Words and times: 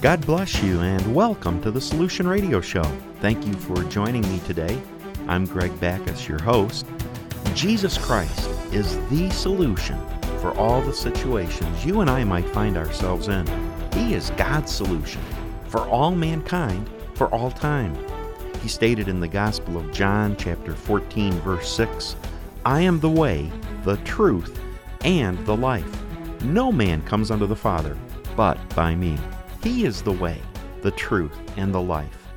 God 0.00 0.24
bless 0.24 0.62
you 0.62 0.80
and 0.80 1.14
welcome 1.14 1.60
to 1.60 1.70
the 1.70 1.80
Solution 1.80 2.26
Radio 2.26 2.62
Show. 2.62 2.84
Thank 3.20 3.46
you 3.46 3.52
for 3.52 3.84
joining 3.84 4.22
me 4.22 4.40
today. 4.46 4.80
I'm 5.28 5.44
Greg 5.44 5.78
Backus, 5.78 6.26
your 6.26 6.40
host. 6.40 6.86
Jesus 7.54 7.98
Christ 7.98 8.48
is 8.72 8.96
the 9.10 9.28
solution 9.28 10.00
for 10.40 10.52
all 10.52 10.80
the 10.80 10.94
situations 10.94 11.84
you 11.84 12.00
and 12.00 12.08
I 12.08 12.24
might 12.24 12.48
find 12.48 12.78
ourselves 12.78 13.28
in. 13.28 13.46
He 13.92 14.14
is 14.14 14.30
God's 14.38 14.72
solution 14.72 15.20
for 15.68 15.80
all 15.80 16.12
mankind 16.12 16.88
for 17.12 17.28
all 17.34 17.50
time. 17.50 17.94
He 18.62 18.68
stated 18.68 19.06
in 19.06 19.20
the 19.20 19.28
Gospel 19.28 19.76
of 19.76 19.92
John, 19.92 20.34
chapter 20.38 20.72
14, 20.72 21.32
verse 21.40 21.70
6 21.70 22.16
I 22.64 22.80
am 22.80 23.00
the 23.00 23.10
way, 23.10 23.52
the 23.84 23.98
truth, 23.98 24.58
and 25.04 25.38
the 25.44 25.56
life. 25.56 26.02
No 26.42 26.72
man 26.72 27.02
comes 27.02 27.30
unto 27.30 27.46
the 27.46 27.54
Father 27.54 27.98
but 28.34 28.56
by 28.74 28.94
me. 28.94 29.18
He 29.62 29.84
is 29.84 30.02
the 30.02 30.12
way, 30.12 30.40
the 30.82 30.90
truth, 30.90 31.38
and 31.56 31.74
the 31.74 31.80
life. 31.80 32.28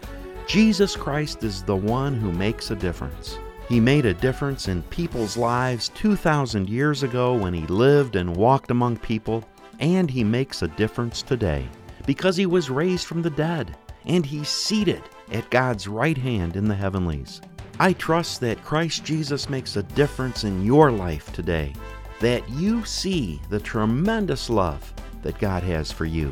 Jesus 0.48 0.95
Christ 0.95 1.44
is 1.44 1.64
the 1.64 1.76
one 1.76 2.16
who 2.16 2.31
makes 2.31 2.72
a 2.72 2.76
difference. 2.76 3.40
He 3.70 3.80
made 3.80 4.05
a 4.05 4.14
difference 4.14 4.68
in 4.68 4.84
people's 4.84 5.38
lives 5.38 5.90
2,000 5.90 6.70
years 6.70 7.04
ago 7.04 7.34
when 7.34 7.54
he 7.54 7.66
lived 7.67 8.17
and 8.17 8.36
walked 8.36 8.72
among 8.72 8.98
people, 8.98 9.44
and 9.80 10.09
he 10.09 10.23
makes 10.23 10.62
a 10.62 10.67
difference 10.67 11.22
today 11.22 11.67
because 12.05 12.36
he 12.36 12.45
was 12.45 12.70
raised 12.70 13.05
from 13.08 13.22
the 13.22 13.30
dead 13.30 13.76
and 14.05 14.26
he's 14.26 14.50
seated 14.50 15.02
at 15.31 15.50
God's 15.50 15.88
right 15.88 16.17
hand 16.17 16.55
in 16.55 16.67
the 16.67 16.76
heavenlies. 16.76 17.42
I 17.80 17.94
trust 17.94 18.42
that 18.42 18.64
Christ 18.64 19.03
Jesus 19.03 19.50
makes 19.50 19.78
a 19.78 19.84
difference 19.84 20.44
in 20.44 20.64
your 20.64 20.92
life 20.92 21.31
today, 21.34 21.73
that 22.20 22.48
you 22.50 22.86
see 22.86 23.42
the 23.50 23.59
tremendous 23.59 24.50
love 24.50 24.94
that 25.22 25.39
God 25.39 25.64
has 25.64 25.92
for 25.92 26.05
you, 26.05 26.31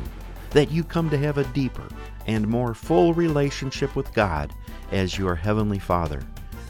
that 0.52 0.70
you 0.70 0.84
come 0.84 1.10
to 1.10 1.18
have 1.18 1.38
a 1.38 1.44
deeper 1.44 1.86
and 2.26 2.46
more 2.46 2.74
full 2.74 3.14
relationship 3.14 3.96
with 3.96 4.12
God 4.14 4.52
as 4.90 5.18
your 5.18 5.34
Heavenly 5.34 5.78
Father, 5.78 6.22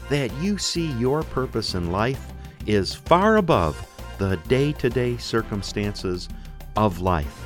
that 0.09 0.33
you 0.41 0.57
see 0.57 0.91
your 0.93 1.23
purpose 1.23 1.75
in 1.75 1.91
life 1.91 2.33
is 2.65 2.93
far 2.93 3.37
above 3.37 3.87
the 4.17 4.37
day 4.47 4.71
to 4.73 4.89
day 4.89 5.17
circumstances 5.17 6.29
of 6.75 7.01
life. 7.01 7.45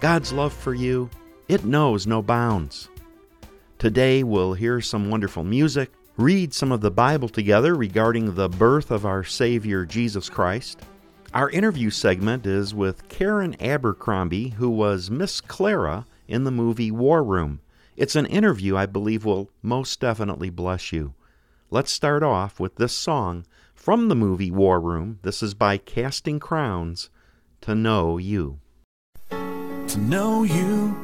God's 0.00 0.32
love 0.32 0.52
for 0.52 0.74
you, 0.74 1.10
it 1.48 1.64
knows 1.64 2.06
no 2.06 2.22
bounds. 2.22 2.88
Today 3.78 4.22
we'll 4.22 4.54
hear 4.54 4.80
some 4.80 5.10
wonderful 5.10 5.44
music, 5.44 5.90
read 6.16 6.52
some 6.52 6.72
of 6.72 6.80
the 6.80 6.90
Bible 6.90 7.28
together 7.28 7.74
regarding 7.74 8.34
the 8.34 8.48
birth 8.48 8.90
of 8.90 9.06
our 9.06 9.24
Savior 9.24 9.84
Jesus 9.84 10.28
Christ. 10.28 10.80
Our 11.34 11.50
interview 11.50 11.90
segment 11.90 12.46
is 12.46 12.74
with 12.74 13.06
Karen 13.10 13.54
Abercrombie, 13.60 14.50
who 14.56 14.70
was 14.70 15.10
Miss 15.10 15.42
Clara 15.42 16.06
in 16.26 16.44
the 16.44 16.50
movie 16.50 16.90
War 16.90 17.22
Room. 17.22 17.60
It's 17.98 18.16
an 18.16 18.24
interview 18.24 18.78
I 18.78 18.86
believe 18.86 19.26
will 19.26 19.50
most 19.60 20.00
definitely 20.00 20.48
bless 20.48 20.90
you. 20.90 21.12
Let's 21.68 21.92
start 21.92 22.22
off 22.22 22.58
with 22.58 22.76
this 22.76 22.94
song 22.94 23.44
from 23.74 24.08
the 24.08 24.14
movie 24.14 24.50
War 24.50 24.80
Room. 24.80 25.18
This 25.20 25.42
is 25.42 25.52
by 25.52 25.76
Casting 25.76 26.40
Crowns 26.40 27.10
To 27.60 27.74
Know 27.74 28.16
You. 28.16 28.60
To 29.28 29.98
know 29.98 30.44
you 30.44 30.96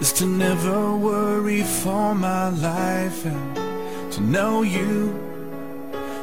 is 0.00 0.12
to 0.14 0.26
never 0.26 0.94
worry 0.98 1.62
for 1.62 2.14
my 2.14 2.50
life, 2.50 3.24
and 3.24 4.12
to 4.12 4.20
know 4.20 4.60
you 4.60 5.33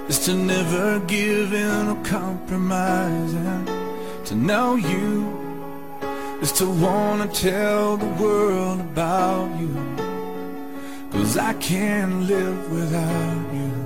is 0.08 0.20
to 0.26 0.34
never 0.34 1.00
give 1.02 1.54
in 1.54 1.88
or 1.90 2.04
compromise, 2.04 3.34
and 3.34 3.68
to 4.26 4.36
know 4.36 4.76
you 4.76 5.42
is 6.42 6.52
to 6.54 6.66
wanna 6.66 7.28
tell 7.28 7.98
the 7.98 8.12
world 8.22 8.80
about 8.80 9.50
you, 9.60 9.74
cause 11.12 11.38
I 11.38 11.54
can't 11.54 12.24
live 12.24 12.72
without 12.72 13.54
you. 13.54 13.81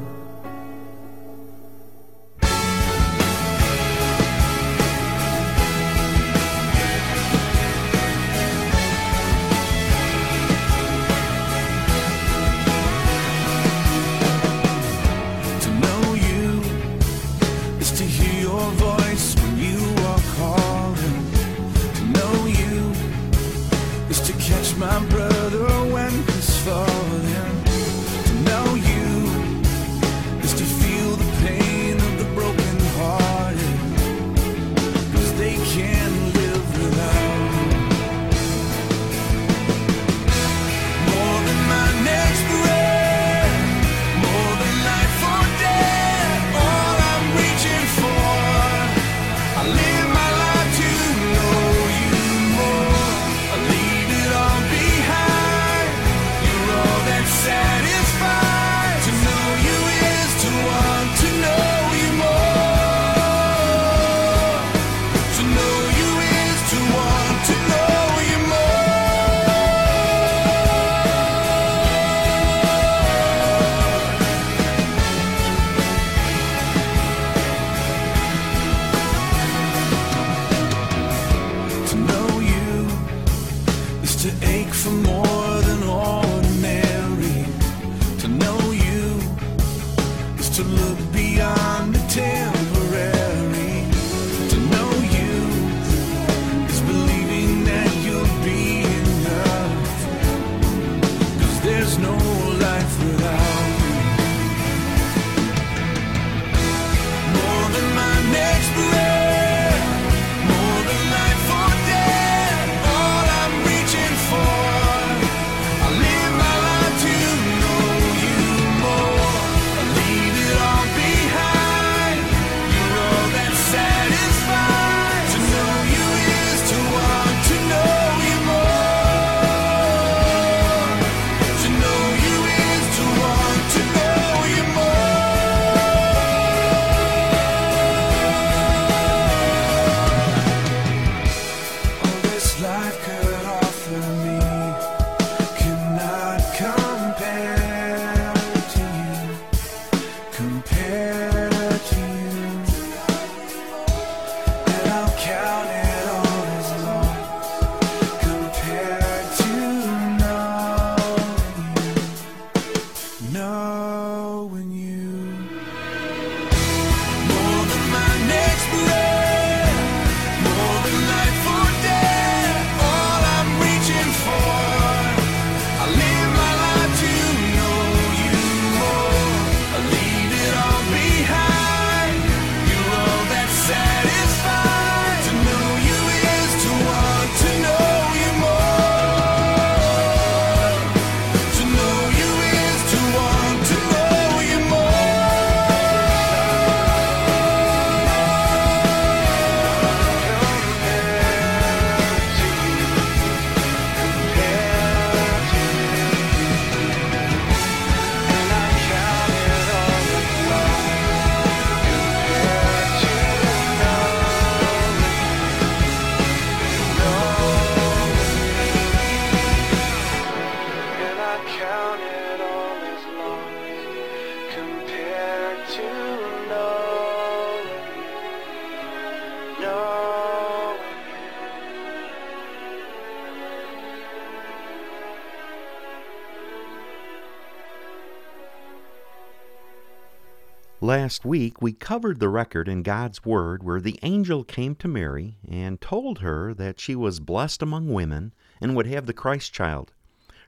Last 240.98 241.26
week, 241.26 241.62
we 241.62 241.74
covered 241.74 242.22
the 242.22 242.30
record 242.30 242.70
in 242.70 242.82
God's 242.82 243.26
Word 243.26 243.64
where 243.64 243.82
the 243.82 244.00
angel 244.02 244.46
came 244.46 244.76
to 244.76 244.88
Mary 244.88 245.36
and 245.46 245.82
told 245.82 246.20
her 246.20 246.54
that 246.54 246.80
she 246.80 246.96
was 246.96 247.20
blessed 247.20 247.62
among 247.62 247.90
women 247.90 248.34
and 248.62 248.78
would 248.78 248.88
have 248.88 249.06
the 249.06 249.12
Christ 249.12 249.52
child. 249.54 249.92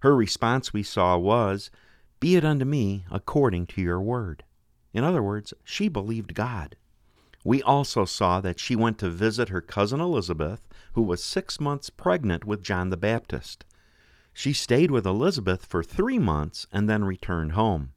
Her 0.04 0.16
response, 0.16 0.72
we 0.72 0.84
saw, 0.84 1.18
was, 1.18 1.70
Be 2.22 2.38
it 2.38 2.46
unto 2.46 2.64
me 2.64 3.06
according 3.12 3.66
to 3.68 3.82
your 3.82 4.00
word. 4.00 4.46
In 4.94 5.04
other 5.04 5.22
words, 5.22 5.54
she 5.66 5.90
believed 5.90 6.34
God. 6.34 6.78
We 7.44 7.62
also 7.62 8.06
saw 8.06 8.40
that 8.40 8.58
she 8.58 8.74
went 8.74 9.00
to 9.00 9.10
visit 9.10 9.50
her 9.50 9.60
cousin 9.60 10.00
Elizabeth, 10.00 10.66
who 10.94 11.02
was 11.02 11.22
six 11.22 11.60
months 11.60 11.90
pregnant 11.90 12.46
with 12.46 12.64
John 12.64 12.90
the 12.90 12.96
Baptist. 12.96 13.66
She 14.34 14.54
stayed 14.54 14.92
with 14.92 15.06
Elizabeth 15.06 15.66
for 15.66 15.84
three 15.84 16.20
months 16.20 16.68
and 16.72 16.90
then 16.90 17.04
returned 17.04 17.52
home. 17.52 17.92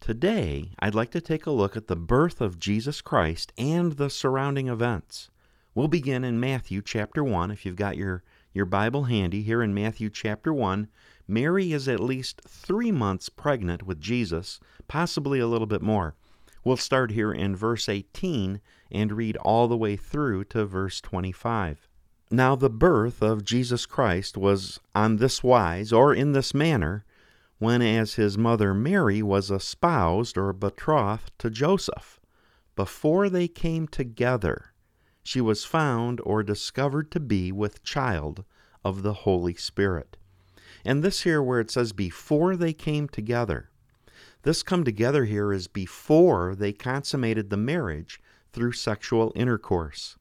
Today, 0.00 0.70
I'd 0.78 0.94
like 0.94 1.10
to 1.10 1.20
take 1.20 1.44
a 1.44 1.50
look 1.50 1.76
at 1.76 1.88
the 1.88 1.96
birth 1.96 2.40
of 2.40 2.58
Jesus 2.58 3.00
Christ 3.00 3.52
and 3.58 3.92
the 3.92 4.08
surrounding 4.08 4.68
events. 4.68 5.28
We'll 5.74 5.88
begin 5.88 6.24
in 6.24 6.40
Matthew 6.40 6.80
chapter 6.82 7.22
1. 7.22 7.50
If 7.50 7.66
you've 7.66 7.76
got 7.76 7.96
your, 7.96 8.22
your 8.54 8.64
Bible 8.64 9.04
handy, 9.04 9.42
here 9.42 9.62
in 9.62 9.74
Matthew 9.74 10.08
chapter 10.08 10.52
1, 10.52 10.88
Mary 11.26 11.72
is 11.72 11.88
at 11.88 12.00
least 12.00 12.40
three 12.48 12.90
months 12.90 13.28
pregnant 13.28 13.82
with 13.82 14.00
Jesus, 14.00 14.60
possibly 14.86 15.40
a 15.40 15.46
little 15.46 15.66
bit 15.66 15.82
more. 15.82 16.14
We'll 16.64 16.78
start 16.78 17.10
here 17.10 17.32
in 17.32 17.54
verse 17.54 17.88
18 17.88 18.60
and 18.90 19.12
read 19.12 19.36
all 19.38 19.68
the 19.68 19.76
way 19.76 19.96
through 19.96 20.44
to 20.44 20.64
verse 20.64 21.00
25. 21.00 21.86
Now, 22.30 22.56
the 22.56 22.70
birth 22.70 23.22
of 23.22 23.44
Jesus 23.44 23.84
Christ 23.84 24.36
was 24.38 24.80
on 24.94 25.16
this 25.16 25.42
wise, 25.42 25.92
or 25.92 26.14
in 26.14 26.32
this 26.32 26.54
manner 26.54 27.04
when 27.58 27.82
as 27.82 28.14
his 28.14 28.38
mother 28.38 28.72
Mary 28.72 29.22
was 29.22 29.50
espoused 29.50 30.38
or 30.38 30.52
betrothed 30.52 31.32
to 31.38 31.50
Joseph. 31.50 32.20
Before 32.76 33.28
they 33.28 33.48
came 33.48 33.88
together, 33.88 34.72
she 35.22 35.40
was 35.40 35.64
found 35.64 36.20
or 36.24 36.42
discovered 36.42 37.10
to 37.10 37.20
be 37.20 37.50
with 37.50 37.82
child 37.82 38.44
of 38.84 39.02
the 39.02 39.12
Holy 39.12 39.54
Spirit. 39.54 40.16
And 40.84 41.02
this 41.02 41.22
here, 41.22 41.42
where 41.42 41.60
it 41.60 41.70
says 41.70 41.92
before 41.92 42.56
they 42.56 42.72
came 42.72 43.08
together, 43.08 43.70
this 44.42 44.62
come 44.62 44.84
together 44.84 45.24
here 45.24 45.52
is 45.52 45.66
before 45.66 46.54
they 46.54 46.72
consummated 46.72 47.50
the 47.50 47.56
marriage 47.56 48.20
through 48.52 48.72
sexual 48.72 49.32
intercourse. 49.34 50.16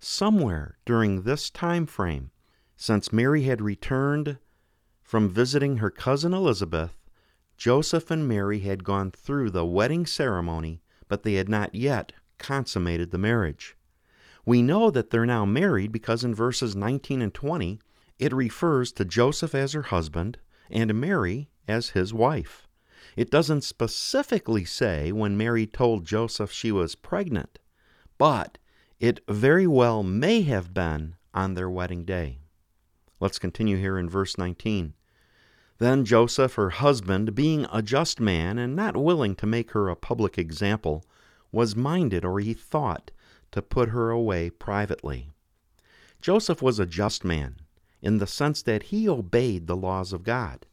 Somewhere 0.00 0.78
during 0.84 1.22
this 1.22 1.48
time 1.48 1.86
frame, 1.86 2.30
since 2.76 3.12
Mary 3.12 3.44
had 3.44 3.62
returned 3.62 4.38
from 5.04 5.28
visiting 5.28 5.76
her 5.76 5.90
cousin 5.90 6.32
Elizabeth, 6.32 6.96
Joseph 7.58 8.10
and 8.10 8.26
Mary 8.26 8.60
had 8.60 8.82
gone 8.82 9.10
through 9.10 9.50
the 9.50 9.66
wedding 9.66 10.06
ceremony, 10.06 10.80
but 11.06 11.22
they 11.22 11.34
had 11.34 11.48
not 11.48 11.74
yet 11.74 12.12
consummated 12.38 13.10
the 13.10 13.18
marriage. 13.18 13.76
We 14.46 14.62
know 14.62 14.90
that 14.90 15.10
they're 15.10 15.26
now 15.26 15.44
married 15.44 15.92
because 15.92 16.24
in 16.24 16.34
verses 16.34 16.74
19 16.74 17.20
and 17.22 17.32
20, 17.32 17.78
it 18.18 18.32
refers 18.32 18.92
to 18.92 19.04
Joseph 19.04 19.54
as 19.54 19.74
her 19.74 19.82
husband 19.82 20.38
and 20.70 20.98
Mary 20.98 21.50
as 21.68 21.90
his 21.90 22.14
wife. 22.14 22.66
It 23.14 23.30
doesn't 23.30 23.62
specifically 23.62 24.64
say 24.64 25.12
when 25.12 25.36
Mary 25.36 25.66
told 25.66 26.06
Joseph 26.06 26.50
she 26.50 26.72
was 26.72 26.94
pregnant, 26.94 27.58
but 28.16 28.56
it 28.98 29.20
very 29.28 29.66
well 29.66 30.02
may 30.02 30.40
have 30.42 30.72
been 30.72 31.16
on 31.34 31.54
their 31.54 31.68
wedding 31.68 32.04
day. 32.04 32.38
Let's 33.24 33.38
continue 33.38 33.78
here 33.78 33.96
in 33.96 34.10
verse 34.10 34.36
19. 34.36 34.92
Then 35.78 36.04
Joseph, 36.04 36.56
her 36.56 36.68
husband, 36.68 37.34
being 37.34 37.66
a 37.72 37.80
just 37.80 38.20
man 38.20 38.58
and 38.58 38.76
not 38.76 38.98
willing 38.98 39.34
to 39.36 39.46
make 39.46 39.70
her 39.70 39.88
a 39.88 39.96
public 39.96 40.36
example, 40.36 41.06
was 41.50 41.74
minded, 41.74 42.22
or 42.22 42.38
he 42.40 42.52
thought, 42.52 43.12
to 43.52 43.62
put 43.62 43.88
her 43.88 44.10
away 44.10 44.50
privately. 44.50 45.30
Joseph 46.20 46.60
was 46.60 46.78
a 46.78 46.84
just 46.84 47.24
man 47.24 47.62
in 48.02 48.18
the 48.18 48.26
sense 48.26 48.60
that 48.60 48.82
he 48.82 49.08
obeyed 49.08 49.68
the 49.68 49.74
laws 49.74 50.12
of 50.12 50.22
God. 50.22 50.66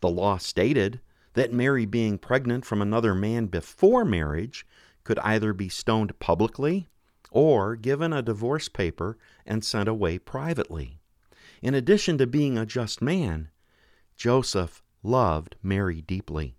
The 0.00 0.08
law 0.08 0.38
stated 0.38 1.02
that 1.34 1.52
Mary, 1.52 1.84
being 1.84 2.16
pregnant 2.16 2.64
from 2.64 2.80
another 2.80 3.14
man 3.14 3.48
before 3.48 4.06
marriage, 4.06 4.66
could 5.04 5.18
either 5.18 5.52
be 5.52 5.68
stoned 5.68 6.18
publicly 6.20 6.88
or 7.30 7.76
given 7.76 8.14
a 8.14 8.22
divorce 8.22 8.70
paper 8.70 9.18
and 9.44 9.62
sent 9.62 9.90
away 9.90 10.18
privately. 10.18 11.00
In 11.62 11.74
addition 11.74 12.18
to 12.18 12.26
being 12.26 12.58
a 12.58 12.66
just 12.66 13.00
man, 13.00 13.50
Joseph 14.16 14.82
loved 15.02 15.56
Mary 15.62 16.02
deeply. 16.02 16.56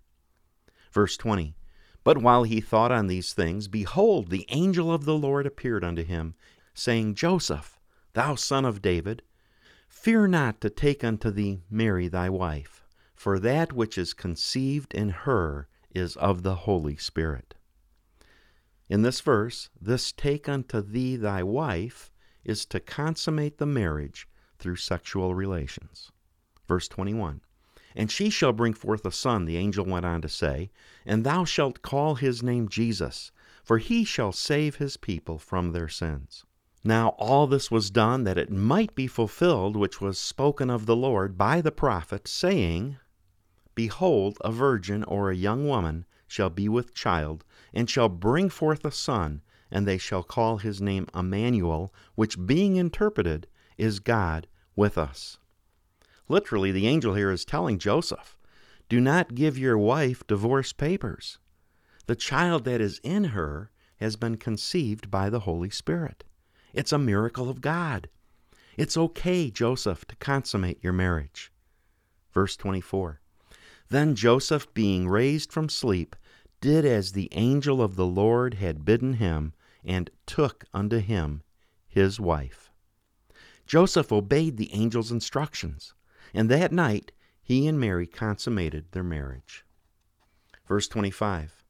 Verse 0.92 1.16
20 1.16 1.54
But 2.02 2.18
while 2.18 2.42
he 2.44 2.60
thought 2.60 2.92
on 2.92 3.06
these 3.06 3.32
things, 3.32 3.68
behold, 3.68 4.30
the 4.30 4.46
angel 4.48 4.92
of 4.92 5.04
the 5.04 5.16
Lord 5.16 5.46
appeared 5.46 5.84
unto 5.84 6.02
him, 6.02 6.34
saying, 6.74 7.14
Joseph, 7.14 7.78
thou 8.14 8.34
son 8.34 8.64
of 8.64 8.82
David, 8.82 9.22
fear 9.88 10.26
not 10.26 10.60
to 10.60 10.70
take 10.70 11.04
unto 11.04 11.30
thee 11.30 11.62
Mary 11.70 12.08
thy 12.08 12.28
wife, 12.28 12.84
for 13.14 13.38
that 13.38 13.72
which 13.72 13.98
is 13.98 14.14
conceived 14.14 14.94
in 14.94 15.10
her 15.10 15.68
is 15.90 16.16
of 16.16 16.42
the 16.42 16.54
Holy 16.54 16.96
Spirit. 16.96 17.54
In 18.88 19.02
this 19.02 19.20
verse, 19.20 19.68
this 19.80 20.12
take 20.12 20.48
unto 20.48 20.80
thee 20.80 21.16
thy 21.16 21.42
wife 21.42 22.10
is 22.44 22.64
to 22.66 22.80
consummate 22.80 23.58
the 23.58 23.66
marriage 23.66 24.27
through 24.58 24.76
sexual 24.76 25.34
relations. 25.34 26.10
Verse 26.66 26.88
21 26.88 27.40
And 27.94 28.10
she 28.10 28.28
shall 28.28 28.52
bring 28.52 28.74
forth 28.74 29.06
a 29.06 29.12
son, 29.12 29.44
the 29.44 29.56
angel 29.56 29.84
went 29.84 30.04
on 30.04 30.20
to 30.22 30.28
say, 30.28 30.70
and 31.06 31.24
thou 31.24 31.44
shalt 31.44 31.82
call 31.82 32.16
his 32.16 32.42
name 32.42 32.68
Jesus, 32.68 33.30
for 33.62 33.78
he 33.78 34.04
shall 34.04 34.32
save 34.32 34.76
his 34.76 34.96
people 34.96 35.38
from 35.38 35.72
their 35.72 35.88
sins. 35.88 36.44
Now 36.84 37.10
all 37.18 37.46
this 37.46 37.70
was 37.70 37.90
done 37.90 38.24
that 38.24 38.38
it 38.38 38.50
might 38.50 38.94
be 38.94 39.06
fulfilled 39.06 39.76
which 39.76 40.00
was 40.00 40.18
spoken 40.18 40.70
of 40.70 40.86
the 40.86 40.96
Lord 40.96 41.36
by 41.36 41.60
the 41.60 41.72
prophet, 41.72 42.28
saying, 42.28 42.98
Behold, 43.74 44.38
a 44.40 44.50
virgin 44.50 45.04
or 45.04 45.30
a 45.30 45.36
young 45.36 45.66
woman 45.66 46.04
shall 46.26 46.50
be 46.50 46.68
with 46.68 46.94
child, 46.94 47.44
and 47.72 47.88
shall 47.88 48.08
bring 48.08 48.48
forth 48.48 48.84
a 48.84 48.90
son, 48.90 49.42
and 49.70 49.86
they 49.86 49.98
shall 49.98 50.22
call 50.22 50.58
his 50.58 50.80
name 50.80 51.06
Emmanuel, 51.14 51.92
which 52.14 52.46
being 52.46 52.76
interpreted 52.76 53.46
is 53.78 54.00
God 54.00 54.46
with 54.76 54.98
us. 54.98 55.38
Literally, 56.28 56.72
the 56.72 56.86
angel 56.86 57.14
here 57.14 57.30
is 57.30 57.44
telling 57.44 57.78
Joseph, 57.78 58.36
Do 58.88 59.00
not 59.00 59.34
give 59.34 59.56
your 59.56 59.78
wife 59.78 60.26
divorce 60.26 60.72
papers. 60.72 61.38
The 62.06 62.16
child 62.16 62.64
that 62.64 62.80
is 62.80 63.00
in 63.02 63.24
her 63.24 63.70
has 63.96 64.16
been 64.16 64.36
conceived 64.36 65.10
by 65.10 65.30
the 65.30 65.40
Holy 65.40 65.70
Spirit. 65.70 66.24
It's 66.72 66.92
a 66.92 66.98
miracle 66.98 67.48
of 67.48 67.60
God. 67.60 68.08
It's 68.76 68.96
okay, 68.96 69.50
Joseph, 69.50 70.04
to 70.06 70.16
consummate 70.16 70.82
your 70.82 70.92
marriage. 70.92 71.52
Verse 72.32 72.56
24 72.56 73.20
Then 73.88 74.14
Joseph, 74.14 74.72
being 74.74 75.08
raised 75.08 75.52
from 75.52 75.68
sleep, 75.68 76.14
did 76.60 76.84
as 76.84 77.12
the 77.12 77.28
angel 77.32 77.82
of 77.82 77.96
the 77.96 78.06
Lord 78.06 78.54
had 78.54 78.84
bidden 78.84 79.14
him, 79.14 79.54
and 79.84 80.10
took 80.26 80.64
unto 80.74 80.98
him 80.98 81.42
his 81.88 82.20
wife. 82.20 82.67
Joseph 83.68 84.10
obeyed 84.10 84.56
the 84.56 84.72
angel's 84.72 85.12
instructions, 85.12 85.92
and 86.32 86.50
that 86.50 86.72
night 86.72 87.12
he 87.42 87.66
and 87.66 87.78
Mary 87.78 88.06
consummated 88.06 88.86
their 88.92 89.04
marriage. 89.04 89.62
Verse 90.66 90.88
25 90.88 91.62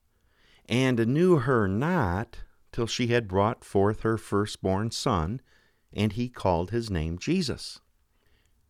And 0.69 1.09
knew 1.09 1.38
her 1.38 1.67
not 1.67 2.38
till 2.71 2.87
she 2.87 3.09
had 3.09 3.26
brought 3.26 3.64
forth 3.64 4.02
her 4.02 4.17
firstborn 4.17 4.93
son, 4.93 5.40
and 5.93 6.12
he 6.12 6.28
called 6.28 6.71
his 6.71 6.88
name 6.88 7.19
Jesus. 7.19 7.81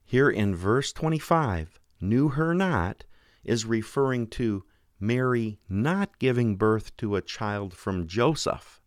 Here 0.06 0.30
in 0.30 0.56
verse 0.56 0.90
25, 0.90 1.78
knew 2.00 2.30
her 2.30 2.54
not 2.54 3.04
is 3.44 3.66
referring 3.66 4.28
to 4.28 4.64
Mary 4.98 5.58
not 5.68 6.18
giving 6.18 6.56
birth 6.56 6.96
to 6.96 7.14
a 7.14 7.20
child 7.20 7.74
from 7.74 8.06
Joseph 8.06 8.80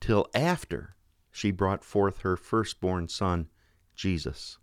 till 0.00 0.28
after 0.34 0.94
she 1.34 1.50
brought 1.50 1.82
forth 1.82 2.20
her 2.20 2.36
firstborn 2.36 3.08
son, 3.08 3.48
Jesus. 3.96 4.56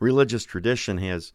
Religious 0.00 0.44
tradition 0.44 0.96
has 0.96 1.30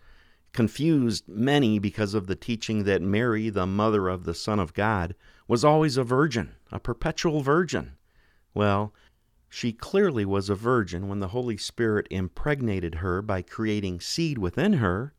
confused 0.54 1.28
many 1.28 1.78
because 1.78 2.16
of 2.16 2.25
the 2.25 2.36
teaching 2.36 2.84
that 2.84 3.00
Mary, 3.00 3.50
the 3.50 3.68
mother 3.68 4.10
of 4.10 4.24
the 4.24 4.34
Son 4.34 4.60
of 4.60 4.74
God, 4.74 5.13
was 5.48 5.63
always 5.63 5.98
a 5.98 6.04
virgin, 6.04 6.56
a 6.72 6.80
perpetual 6.80 7.44
virgin. 7.44 7.92
Well, 8.56 8.92
she 9.50 9.72
clearly 9.72 10.25
was 10.25 10.50
a 10.50 10.56
virgin 10.56 11.08
when 11.08 11.20
the 11.20 11.28
Holy 11.28 11.58
Spirit 11.58 12.08
impregnated 12.10 12.96
her 12.96 13.22
by 13.22 13.44
creating 13.44 14.02
seed 14.02 14.40
within 14.40 14.74
her, 14.74 15.13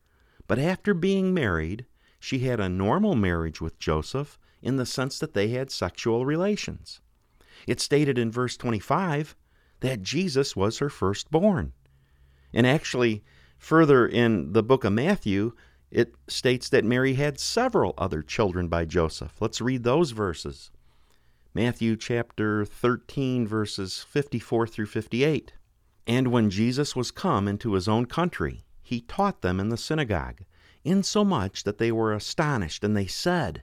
but 0.49 0.59
after 0.59 0.93
being 0.93 1.33
married, 1.33 1.87
she 2.19 2.41
had 2.41 2.59
a 2.59 2.69
normal 2.69 3.15
marriage 3.15 3.61
with 3.61 3.79
Joseph 3.79 4.41
in 4.61 4.75
the 4.75 4.87
sense 4.87 5.21
that 5.21 5.35
they 5.35 5.51
had 5.51 5.71
sexual 5.71 6.27
relations. 6.27 7.01
It 7.67 7.81
stated 7.81 8.19
in 8.19 8.31
verse 8.31 8.57
25 8.57 9.37
that 9.81 10.03
Jesus 10.03 10.57
was 10.57 10.79
her 10.79 10.89
firstborn. 10.89 11.73
And 12.53 12.67
actually, 12.67 13.25
further 13.59 14.07
in 14.07 14.53
the 14.53 14.63
book 14.63 14.85
of 14.85 14.93
Matthew, 14.93 15.53
it 15.91 16.15
states 16.29 16.69
that 16.71 16.85
Mary 16.85 17.15
had 17.15 17.39
several 17.39 17.95
other 17.97 18.23
children 18.23 18.69
by 18.69 18.85
Joseph. 18.85 19.41
Let's 19.41 19.61
read 19.61 19.85
those 19.85 20.11
verses. 20.11 20.71
Matthew 21.55 21.97
chapter 21.97 22.65
13, 22.65 23.47
verses 23.47 24.05
54 24.09 24.67
through 24.67 24.87
58. 24.87 25.53
And 26.07 26.29
when 26.29 26.51
Jesus 26.51 26.97
was 26.97 27.11
come 27.11 27.47
into 27.47 27.75
his 27.75 27.87
own 27.89 28.07
country, 28.07 28.65
he 28.83 29.01
taught 29.01 29.41
them 29.41 29.61
in 29.61 29.69
the 29.69 29.77
synagogue, 29.77 30.41
insomuch 30.85 31.65
that 31.65 31.79
they 31.79 31.93
were 31.93 32.13
astonished, 32.13 32.85
and 32.85 32.97
they 32.97 33.07
said, 33.07 33.63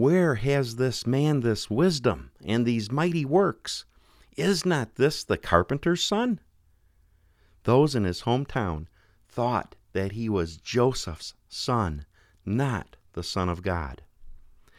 Where 0.00 0.36
has 0.36 0.76
this 0.76 1.06
man 1.06 1.40
this 1.40 1.68
wisdom 1.68 2.30
and 2.42 2.64
these 2.64 2.90
mighty 2.90 3.26
works? 3.26 3.84
Is 4.34 4.64
not 4.64 4.94
this 4.94 5.22
the 5.22 5.36
carpenter's 5.36 6.02
son? 6.02 6.40
Those 7.64 7.94
in 7.94 8.04
his 8.04 8.22
hometown 8.22 8.86
thought 9.28 9.76
that 9.92 10.12
he 10.12 10.30
was 10.30 10.56
Joseph's 10.56 11.34
son, 11.50 12.06
not 12.46 12.96
the 13.12 13.22
Son 13.22 13.50
of 13.50 13.60
God. 13.60 14.00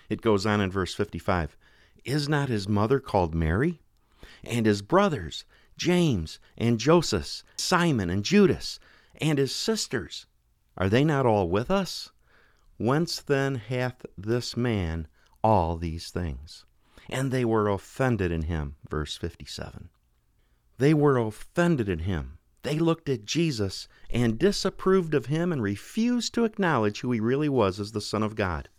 It 0.10 0.24
goes 0.24 0.48
on 0.48 0.60
in 0.60 0.72
verse 0.72 0.96
55 0.96 1.56
Is 2.04 2.28
not 2.28 2.50
his 2.50 2.68
mother 2.68 3.00
called 3.00 3.36
Mary? 3.36 3.80
And 4.44 4.66
his 4.66 4.82
brothers, 4.82 5.46
James 5.78 6.40
and 6.58 6.80
Joseph, 6.80 7.44
Simon 7.58 8.10
and 8.10 8.26
Judas, 8.26 8.80
and 9.22 9.38
his 9.38 9.54
sisters, 9.54 10.26
are 10.78 10.90
they 10.90 11.04
not 11.04 11.28
all 11.28 11.48
with 11.48 11.70
us? 11.70 12.10
Whence 12.80 13.22
then 13.22 13.54
hath 13.54 14.08
this 14.18 14.58
man 14.58 15.08
all 15.44 15.78
these 15.78 16.10
things? 16.10 16.66
And 17.10 17.32
they 17.32 17.46
were 17.46 17.68
offended 17.68 18.32
in 18.32 18.44
him. 18.44 18.76
Verse 18.90 19.18
57. 19.18 19.90
They 20.78 20.94
were 20.94 21.18
offended 21.18 21.90
in 21.90 22.00
him 22.00 22.40
they 22.64 22.78
looked 22.78 23.10
at 23.10 23.26
Jesus 23.26 23.88
and 24.10 24.38
disapproved 24.38 25.14
of 25.14 25.28
him 25.28 25.52
and 25.52 25.64
refused 25.64 26.34
to 26.36 26.46
acknowledge 26.46 27.02
who 27.02 27.12
he 27.12 27.20
really 27.20 27.50
was 27.50 27.80
as 27.80 27.92
the 27.92 28.02
Son 28.02 28.22
of 28.22 28.36
God. 28.36 28.70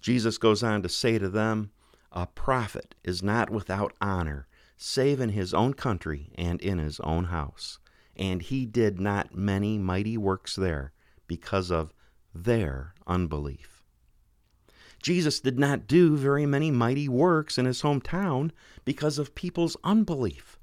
Jesus 0.00 0.38
goes 0.38 0.62
on 0.62 0.82
to 0.82 0.88
say 0.88 1.18
to 1.18 1.28
them, 1.28 1.72
A 2.10 2.26
prophet 2.26 2.94
is 3.04 3.22
not 3.22 3.50
without 3.50 3.94
honor, 4.00 4.48
save 4.76 5.20
in 5.20 5.30
his 5.30 5.52
own 5.52 5.74
country 5.74 6.32
and 6.36 6.60
in 6.62 6.78
his 6.78 7.00
own 7.00 7.24
house. 7.24 7.78
And 8.16 8.40
he 8.40 8.64
did 8.64 8.98
not 8.98 9.34
many 9.34 9.76
mighty 9.76 10.16
works 10.16 10.56
there 10.56 10.92
because 11.26 11.70
of 11.70 11.92
their 12.34 12.94
unbelief. 13.06 13.79
Jesus 15.02 15.40
did 15.40 15.58
not 15.58 15.86
do 15.86 16.16
very 16.16 16.46
many 16.46 16.70
mighty 16.70 17.08
works 17.08 17.58
in 17.58 17.64
his 17.64 17.82
hometown 17.82 18.50
because 18.84 19.18
of 19.18 19.34
people's 19.34 19.76
unbelief. 19.82 20.58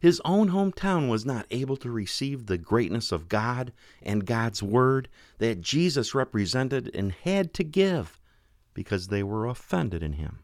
His 0.00 0.20
own 0.24 0.50
hometown 0.50 1.10
was 1.10 1.26
not 1.26 1.46
able 1.50 1.76
to 1.78 1.90
receive 1.90 2.46
the 2.46 2.56
greatness 2.56 3.12
of 3.12 3.28
God 3.28 3.72
and 4.00 4.24
God's 4.24 4.62
Word 4.62 5.08
that 5.38 5.60
Jesus 5.60 6.14
represented 6.14 6.90
and 6.94 7.12
had 7.12 7.52
to 7.54 7.64
give 7.64 8.18
because 8.72 9.08
they 9.08 9.22
were 9.22 9.46
offended 9.46 10.02
in 10.02 10.14
him. 10.14 10.38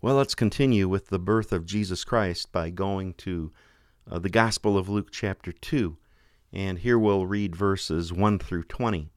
Well, 0.00 0.14
let's 0.14 0.34
continue 0.34 0.88
with 0.88 1.08
the 1.08 1.18
birth 1.18 1.52
of 1.52 1.66
Jesus 1.66 2.04
Christ 2.04 2.52
by 2.52 2.70
going 2.70 3.14
to 3.14 3.52
uh, 4.10 4.18
the 4.18 4.30
Gospel 4.30 4.78
of 4.78 4.88
Luke, 4.88 5.10
chapter 5.10 5.52
2. 5.52 5.98
And 6.52 6.78
here 6.78 6.98
we'll 6.98 7.26
read 7.26 7.54
verses 7.54 8.12
1 8.12 8.38
through 8.38 8.62
20. 8.64 9.10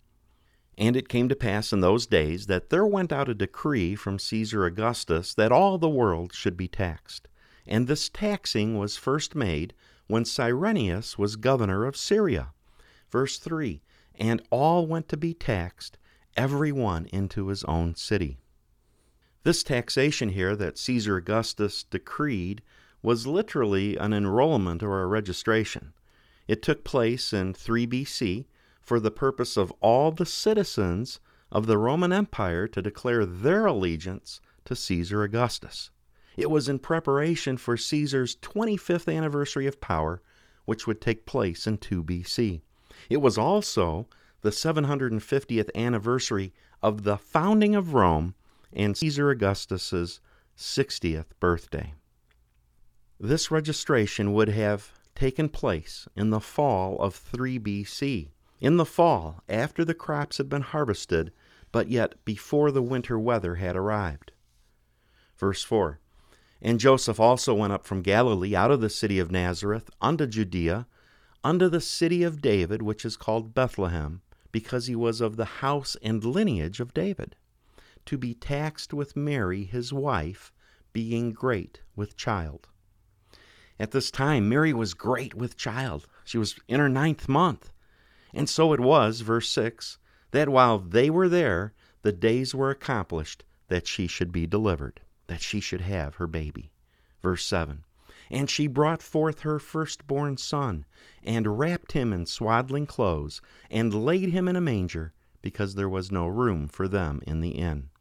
And 0.81 0.97
it 0.97 1.07
came 1.07 1.29
to 1.29 1.35
pass 1.35 1.71
in 1.71 1.79
those 1.79 2.05
days 2.05 2.47
that 2.47 2.69
there 2.69 2.85
went 2.85 3.13
out 3.13 3.29
a 3.29 3.33
decree 3.33 3.95
from 3.95 4.19
Caesar 4.19 4.65
Augustus 4.65 5.33
that 5.35 5.53
all 5.53 5.77
the 5.77 5.89
world 5.89 6.33
should 6.33 6.57
be 6.57 6.67
taxed 6.67 7.29
and 7.67 7.87
this 7.87 8.09
taxing 8.09 8.77
was 8.77 8.97
first 8.97 9.35
made 9.35 9.73
when 10.07 10.25
Cyrenius 10.25 11.17
was 11.17 11.35
governor 11.35 11.85
of 11.85 11.95
Syria. 11.95 12.49
Verse 13.09 13.37
3 13.37 13.81
And 14.15 14.41
all 14.49 14.87
went 14.87 15.07
to 15.09 15.17
be 15.17 15.33
taxed, 15.33 15.97
every 16.35 16.71
one 16.71 17.05
into 17.07 17.47
his 17.47 17.63
own 17.65 17.95
city. 17.95 18.39
This 19.43 19.63
taxation 19.63 20.29
here 20.29 20.55
that 20.55 20.77
Caesar 20.77 21.17
Augustus 21.17 21.83
decreed 21.83 22.61
was 23.01 23.25
literally 23.25 23.97
an 23.97 24.13
enrollment 24.13 24.83
or 24.83 25.01
a 25.01 25.07
registration. 25.07 25.93
It 26.47 26.61
took 26.61 26.83
place 26.83 27.33
in 27.33 27.53
3 27.53 27.87
BC 27.87 28.45
for 28.91 28.99
the 28.99 29.09
purpose 29.09 29.55
of 29.55 29.71
all 29.79 30.11
the 30.11 30.25
citizens 30.25 31.21
of 31.49 31.65
the 31.65 31.77
Roman 31.77 32.11
Empire 32.11 32.67
to 32.67 32.81
declare 32.81 33.25
their 33.25 33.65
allegiance 33.65 34.41
to 34.65 34.75
Caesar 34.75 35.23
Augustus. 35.23 35.91
It 36.35 36.51
was 36.51 36.67
in 36.67 36.77
preparation 36.77 37.55
for 37.55 37.77
Caesar's 37.77 38.35
25th 38.35 39.09
anniversary 39.09 39.65
of 39.65 39.79
power, 39.79 40.21
which 40.65 40.87
would 40.87 40.99
take 40.99 41.25
place 41.25 41.65
in 41.65 41.77
2 41.77 42.03
BC. 42.03 42.63
It 43.09 43.21
was 43.21 43.37
also 43.37 44.09
the 44.41 44.49
750th 44.49 45.69
anniversary 45.73 46.53
of 46.83 47.03
the 47.03 47.15
founding 47.15 47.75
of 47.75 47.93
Rome 47.93 48.35
and 48.73 48.97
Caesar 48.97 49.29
Augustus's 49.29 50.19
60th 50.57 51.27
birthday. 51.39 51.93
This 53.17 53.49
registration 53.51 54.33
would 54.33 54.49
have 54.49 54.91
taken 55.15 55.47
place 55.47 56.09
in 56.13 56.29
the 56.29 56.41
fall 56.41 56.99
of 56.99 57.15
3 57.15 57.57
BC. 57.57 58.31
In 58.61 58.77
the 58.77 58.85
fall, 58.85 59.43
after 59.49 59.83
the 59.83 59.93
crops 59.93 60.37
had 60.37 60.47
been 60.47 60.61
harvested, 60.61 61.33
but 61.71 61.89
yet 61.89 62.23
before 62.23 62.71
the 62.71 62.81
winter 62.81 63.19
weather 63.19 63.55
had 63.55 63.75
arrived. 63.75 64.31
Verse 65.37 65.63
4 65.63 65.99
and 66.61 66.79
Joseph 66.79 67.19
also 67.19 67.55
went 67.55 67.73
up 67.73 67.87
from 67.87 68.03
Galilee 68.03 68.55
out 68.55 68.69
of 68.69 68.81
the 68.81 68.89
city 68.89 69.17
of 69.17 69.31
Nazareth 69.31 69.89
unto 69.99 70.27
Judea, 70.27 70.85
unto 71.43 71.67
the 71.67 71.81
city 71.81 72.21
of 72.21 72.41
David, 72.41 72.83
which 72.83 73.03
is 73.03 73.17
called 73.17 73.55
Bethlehem, 73.55 74.21
because 74.51 74.85
he 74.85 74.95
was 74.95 75.21
of 75.21 75.37
the 75.37 75.45
house 75.45 75.97
and 76.03 76.23
lineage 76.23 76.79
of 76.79 76.93
David, 76.93 77.35
to 78.05 78.17
be 78.17 78.35
taxed 78.35 78.93
with 78.93 79.15
Mary 79.15 79.63
his 79.63 79.91
wife, 79.91 80.53
being 80.93 81.31
great 81.31 81.81
with 81.95 82.15
child. 82.15 82.67
At 83.79 83.89
this 83.89 84.11
time, 84.11 84.47
Mary 84.47 84.73
was 84.73 84.93
great 84.93 85.33
with 85.33 85.57
child. 85.57 86.05
She 86.23 86.37
was 86.37 86.59
in 86.67 86.79
her 86.79 86.89
ninth 86.89 87.27
month. 87.27 87.71
And 88.33 88.49
so 88.49 88.73
it 88.73 88.79
was, 88.79 89.21
verse 89.21 89.49
6, 89.49 89.97
that 90.31 90.49
while 90.49 90.79
they 90.79 91.09
were 91.09 91.29
there, 91.29 91.73
the 92.01 92.11
days 92.11 92.55
were 92.55 92.69
accomplished 92.69 93.43
that 93.67 93.87
she 93.87 94.07
should 94.07 94.31
be 94.31 94.47
delivered 94.47 95.01
that 95.31 95.41
she 95.41 95.61
should 95.61 95.79
have 95.79 96.15
her 96.15 96.27
baby. 96.27 96.73
Verse 97.21 97.45
7 97.45 97.85
And 98.29 98.49
she 98.49 98.67
brought 98.67 99.01
forth 99.01 99.41
her 99.41 99.59
firstborn 99.59 100.35
son, 100.35 100.83
and 101.23 101.57
wrapped 101.57 101.93
him 101.93 102.11
in 102.11 102.25
swaddling 102.25 102.85
clothes, 102.85 103.41
and 103.69 103.93
laid 103.93 104.29
him 104.31 104.49
in 104.49 104.57
a 104.57 104.61
manger, 104.61 105.13
because 105.41 105.75
there 105.75 105.87
was 105.87 106.11
no 106.11 106.27
room 106.27 106.67
for 106.67 106.89
them 106.89 107.21
in 107.25 107.39
the 107.39 107.51
inn. 107.51 107.91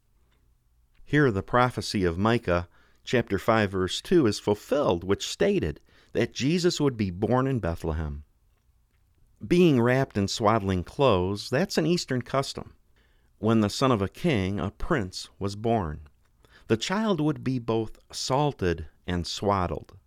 Here 1.05 1.31
the 1.31 1.41
prophecy 1.41 2.03
of 2.03 2.17
Micah 2.17 2.67
chapter 3.05 3.39
5 3.39 3.71
verse 3.71 4.01
2 4.01 4.27
is 4.27 4.39
fulfilled, 4.39 5.05
which 5.05 5.27
stated 5.27 5.79
that 6.11 6.33
Jesus 6.33 6.81
would 6.81 6.97
be 6.97 7.11
born 7.11 7.47
in 7.47 7.59
Bethlehem. 7.59 8.25
Being 9.47 9.81
wrapped 9.81 10.17
in 10.17 10.27
swaddling 10.27 10.83
clothes, 10.83 11.49
that's 11.49 11.77
an 11.77 11.87
Eastern 11.87 12.21
custom. 12.21 12.73
When 13.39 13.61
the 13.61 13.69
son 13.69 13.91
of 13.91 14.01
a 14.01 14.07
king, 14.07 14.59
a 14.59 14.69
prince, 14.69 15.29
was 15.39 15.55
born. 15.55 16.01
The 16.67 16.77
child 16.77 17.19
would 17.19 17.43
be 17.43 17.57
both 17.57 17.97
salted 18.11 18.85
and 19.07 19.25
swaddled. 19.25 19.97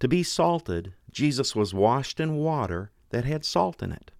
To 0.00 0.08
be 0.08 0.22
salted, 0.22 0.92
Jesus 1.10 1.56
was 1.56 1.72
washed 1.72 2.20
in 2.20 2.36
water 2.36 2.90
that 3.08 3.24
had 3.24 3.44
salt 3.44 3.82
in 3.82 3.90
it. 3.90 4.10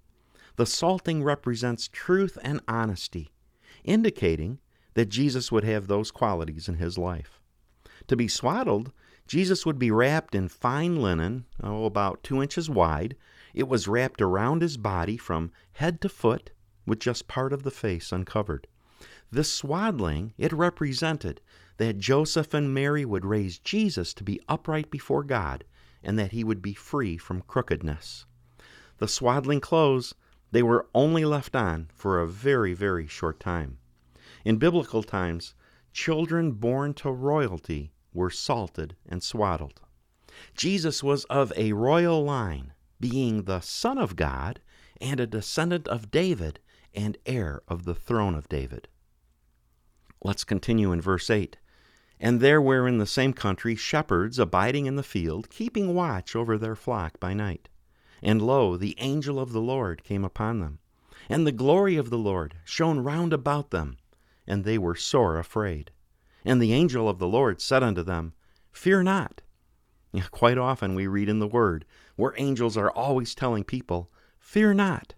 The 0.56 0.66
salting 0.66 1.22
represents 1.22 1.88
truth 1.92 2.38
and 2.42 2.60
honesty, 2.66 3.30
indicating 3.84 4.58
that 4.94 5.10
Jesus 5.10 5.52
would 5.52 5.64
have 5.64 5.86
those 5.86 6.10
qualities 6.10 6.68
in 6.68 6.76
his 6.76 6.96
life. 6.98 7.38
To 8.08 8.16
be 8.16 8.26
swaddled, 8.26 8.92
Jesus 9.26 9.66
would 9.66 9.78
be 9.78 9.90
wrapped 9.90 10.34
in 10.34 10.48
fine 10.48 10.96
linen, 10.96 11.44
oh, 11.62 11.84
about 11.84 12.24
two 12.24 12.42
inches 12.42 12.70
wide. 12.70 13.14
It 13.58 13.66
was 13.66 13.88
wrapped 13.88 14.22
around 14.22 14.62
his 14.62 14.76
body 14.76 15.16
from 15.16 15.50
head 15.72 16.00
to 16.02 16.08
foot, 16.08 16.52
with 16.86 17.00
just 17.00 17.26
part 17.26 17.52
of 17.52 17.64
the 17.64 17.72
face 17.72 18.12
uncovered. 18.12 18.68
This 19.32 19.52
swaddling, 19.52 20.32
it 20.38 20.52
represented 20.52 21.40
that 21.78 21.98
Joseph 21.98 22.54
and 22.54 22.72
Mary 22.72 23.04
would 23.04 23.24
raise 23.24 23.58
Jesus 23.58 24.14
to 24.14 24.22
be 24.22 24.40
upright 24.48 24.92
before 24.92 25.24
God 25.24 25.64
and 26.04 26.16
that 26.16 26.30
he 26.30 26.44
would 26.44 26.62
be 26.62 26.72
free 26.72 27.16
from 27.16 27.42
crookedness. 27.42 28.26
The 28.98 29.08
swaddling 29.08 29.60
clothes, 29.60 30.14
they 30.52 30.62
were 30.62 30.86
only 30.94 31.24
left 31.24 31.56
on 31.56 31.88
for 31.92 32.20
a 32.20 32.28
very, 32.28 32.74
very 32.74 33.08
short 33.08 33.40
time. 33.40 33.78
In 34.44 34.58
biblical 34.58 35.02
times, 35.02 35.56
children 35.92 36.52
born 36.52 36.94
to 36.94 37.10
royalty 37.10 37.90
were 38.14 38.30
salted 38.30 38.94
and 39.04 39.20
swaddled. 39.20 39.80
Jesus 40.54 41.02
was 41.02 41.24
of 41.24 41.52
a 41.56 41.72
royal 41.72 42.22
line, 42.22 42.72
being 43.00 43.44
the 43.44 43.60
Son 43.60 43.98
of 43.98 44.16
God 44.16 44.60
and 45.00 45.20
a 45.20 45.26
descendant 45.26 45.86
of 45.88 46.10
David 46.10 46.60
and 46.94 47.16
heir 47.26 47.62
of 47.68 47.84
the 47.84 47.94
throne 47.94 48.34
of 48.34 48.48
David. 48.48 48.88
Let's 50.22 50.44
continue 50.44 50.90
in 50.92 51.00
verse 51.00 51.30
8. 51.30 51.56
And 52.20 52.40
there 52.40 52.60
were 52.60 52.88
in 52.88 52.98
the 52.98 53.06
same 53.06 53.32
country 53.32 53.76
shepherds 53.76 54.38
abiding 54.38 54.86
in 54.86 54.96
the 54.96 55.04
field, 55.04 55.48
keeping 55.50 55.94
watch 55.94 56.34
over 56.34 56.58
their 56.58 56.74
flock 56.74 57.20
by 57.20 57.32
night. 57.32 57.68
And 58.20 58.42
lo, 58.42 58.76
the 58.76 58.96
angel 58.98 59.38
of 59.38 59.52
the 59.52 59.60
Lord 59.60 60.02
came 60.02 60.24
upon 60.24 60.58
them, 60.58 60.80
And 61.28 61.46
the 61.46 61.52
glory 61.52 61.96
of 61.96 62.10
the 62.10 62.18
Lord 62.18 62.56
shone 62.64 63.00
round 63.00 63.32
about 63.32 63.70
them, 63.70 63.98
and 64.46 64.64
they 64.64 64.78
were 64.78 64.96
sore 64.96 65.38
afraid. 65.38 65.92
And 66.44 66.60
the 66.60 66.72
angel 66.72 67.08
of 67.08 67.18
the 67.18 67.28
Lord 67.28 67.60
said 67.60 67.84
unto 67.84 68.02
them, 68.02 68.32
Fear 68.72 69.04
not. 69.04 69.42
Quite 70.30 70.58
often 70.58 70.94
we 70.94 71.06
read 71.06 71.28
in 71.28 71.38
the 71.38 71.46
Word 71.46 71.84
where 72.16 72.34
angels 72.36 72.76
are 72.76 72.90
always 72.90 73.34
telling 73.34 73.64
people, 73.64 74.10
Fear 74.38 74.74
not. 74.74 75.14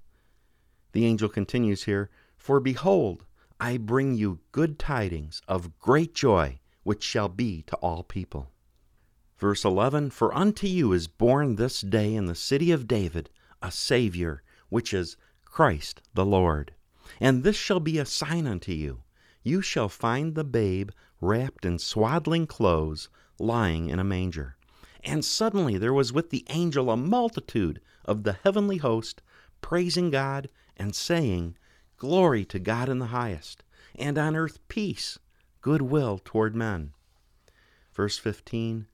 The 0.92 1.04
angel 1.04 1.28
continues 1.28 1.84
here, 1.84 2.10
For 2.36 2.60
behold, 2.60 3.24
I 3.60 3.76
bring 3.76 4.14
you 4.14 4.40
good 4.52 4.78
tidings 4.78 5.42
of 5.46 5.78
great 5.78 6.14
joy, 6.14 6.60
which 6.82 7.02
shall 7.02 7.28
be 7.28 7.62
to 7.62 7.76
all 7.76 8.02
people. 8.02 8.50
Verse 9.38 9.64
11 9.64 10.10
For 10.10 10.34
unto 10.34 10.66
you 10.66 10.92
is 10.92 11.06
born 11.06 11.56
this 11.56 11.80
day 11.80 12.14
in 12.14 12.26
the 12.26 12.34
city 12.34 12.70
of 12.72 12.88
David 12.88 13.30
a 13.62 13.70
Saviour, 13.70 14.42
which 14.68 14.92
is 14.92 15.16
Christ 15.44 16.02
the 16.14 16.24
Lord. 16.24 16.74
And 17.20 17.42
this 17.42 17.56
shall 17.56 17.80
be 17.80 17.98
a 17.98 18.04
sign 18.04 18.46
unto 18.46 18.72
you 18.72 19.02
you 19.42 19.62
shall 19.62 19.88
find 19.88 20.34
the 20.34 20.44
babe 20.44 20.90
wrapped 21.20 21.64
in 21.64 21.78
swaddling 21.78 22.46
clothes, 22.46 23.08
lying 23.38 23.88
in 23.88 23.98
a 23.98 24.04
manger. 24.04 24.56
And 25.04 25.24
suddenly 25.24 25.78
there 25.78 25.94
was 25.94 26.12
with 26.12 26.30
the 26.30 26.44
angel 26.50 26.90
a 26.90 26.96
multitude 26.96 27.80
of 28.04 28.22
the 28.22 28.34
heavenly 28.44 28.78
host, 28.78 29.22
praising 29.60 30.10
God 30.10 30.48
and 30.76 30.94
saying, 30.94 31.56
Glory 31.96 32.44
to 32.46 32.58
God 32.58 32.88
in 32.88 32.98
the 32.98 33.06
highest, 33.06 33.62
and 33.94 34.16
on 34.16 34.36
earth 34.36 34.58
peace, 34.68 35.18
goodwill 35.60 36.20
toward 36.24 36.54
men. 36.54 36.92
Verse 37.94 38.18
15 38.18 38.86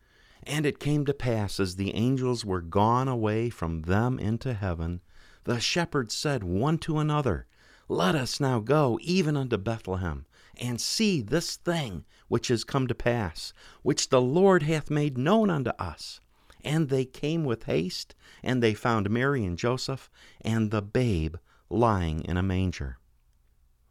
And 0.43 0.67
it 0.67 0.81
came 0.81 1.05
to 1.07 1.15
pass, 1.15 1.61
as 1.61 1.77
the 1.77 1.95
angels 1.95 2.45
were 2.45 2.61
gone 2.61 3.09
away 3.09 3.51
from 3.51 3.83
them 3.83 4.19
into 4.19 4.55
heaven, 4.55 5.01
the 5.45 5.61
shepherds 5.61 6.17
said 6.17 6.43
one 6.43 6.79
to 6.79 6.99
another, 6.99 7.47
Let 7.89 8.17
us 8.17 8.41
now 8.41 8.59
go 8.59 8.99
even 9.01 9.37
unto 9.37 9.57
Bethlehem 9.57 10.27
and 10.61 10.81
see 10.81 11.21
this 11.21 11.57
thing 11.57 12.05
which 12.27 12.51
is 12.51 12.65
come 12.65 12.89
to 12.89 12.95
pass, 12.95 13.53
which 13.83 14.09
the 14.09 14.21
Lord 14.21 14.65
hath 14.65 14.91
made 14.91 15.17
known 15.17 15.51
unto 15.51 15.71
us. 15.79 16.21
And 16.65 16.89
they 16.89 17.05
came 17.05 17.45
with 17.45 17.65
haste, 17.65 18.17
and 18.43 18.61
they 18.61 18.75
found 18.75 19.09
Mary 19.09 19.45
and 19.45 19.57
Joseph, 19.57 20.11
and 20.41 20.73
the 20.73 20.83
babe 20.83 21.37
lying 21.71 22.25
in 22.25 22.37
a 22.37 22.43
manger. 22.43 22.99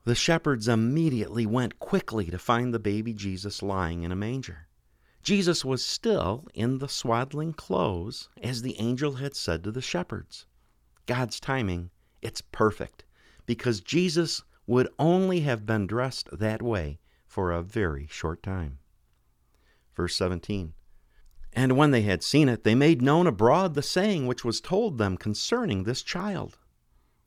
The 0.04 0.14
shepherds 0.16 0.68
immediately 0.68 1.46
went 1.46 1.80
quickly 1.80 2.26
to 2.26 2.38
find 2.38 2.74
the 2.74 2.80
baby 2.80 3.14
Jesus 3.14 3.64
lying 3.64 4.04
in 4.04 4.12
a 4.12 4.16
manger. 4.16 4.68
Jesus 5.24 5.64
was 5.64 5.86
still 5.86 6.46
in 6.54 6.80
the 6.80 6.90
swaddling 6.90 7.54
clothes, 7.54 8.30
as 8.44 8.62
the 8.62 8.78
angel 8.78 9.14
had 9.14 9.36
said 9.36 9.64
to 9.64 9.72
the 9.72 9.82
shepherds. 9.82 10.46
God's 11.06 11.40
timing, 11.40 11.92
it's 12.22 12.42
perfect, 12.42 13.05
because 13.46 13.82
Jesus 13.82 14.44
would 14.68 14.90
only 14.98 15.42
have 15.42 15.66
been 15.66 15.88
dressed 15.88 16.30
that 16.32 16.62
way 16.62 17.00
for 17.28 17.52
a 17.52 17.62
very 17.62 18.08
short 18.10 18.42
time. 18.42 18.80
Verse 19.96 20.16
17 20.16 20.74
And 21.54 21.78
when 21.78 21.92
they 21.92 22.02
had 22.02 22.24
seen 22.24 22.50
it, 22.50 22.64
they 22.64 22.76
made 22.76 23.02
known 23.02 23.28
abroad 23.28 23.74
the 23.74 23.82
saying 23.82 24.28
which 24.28 24.44
was 24.44 24.62
told 24.62 24.98
them 24.98 25.18
concerning 25.18 25.84
this 25.84 26.02
child. 26.02 26.58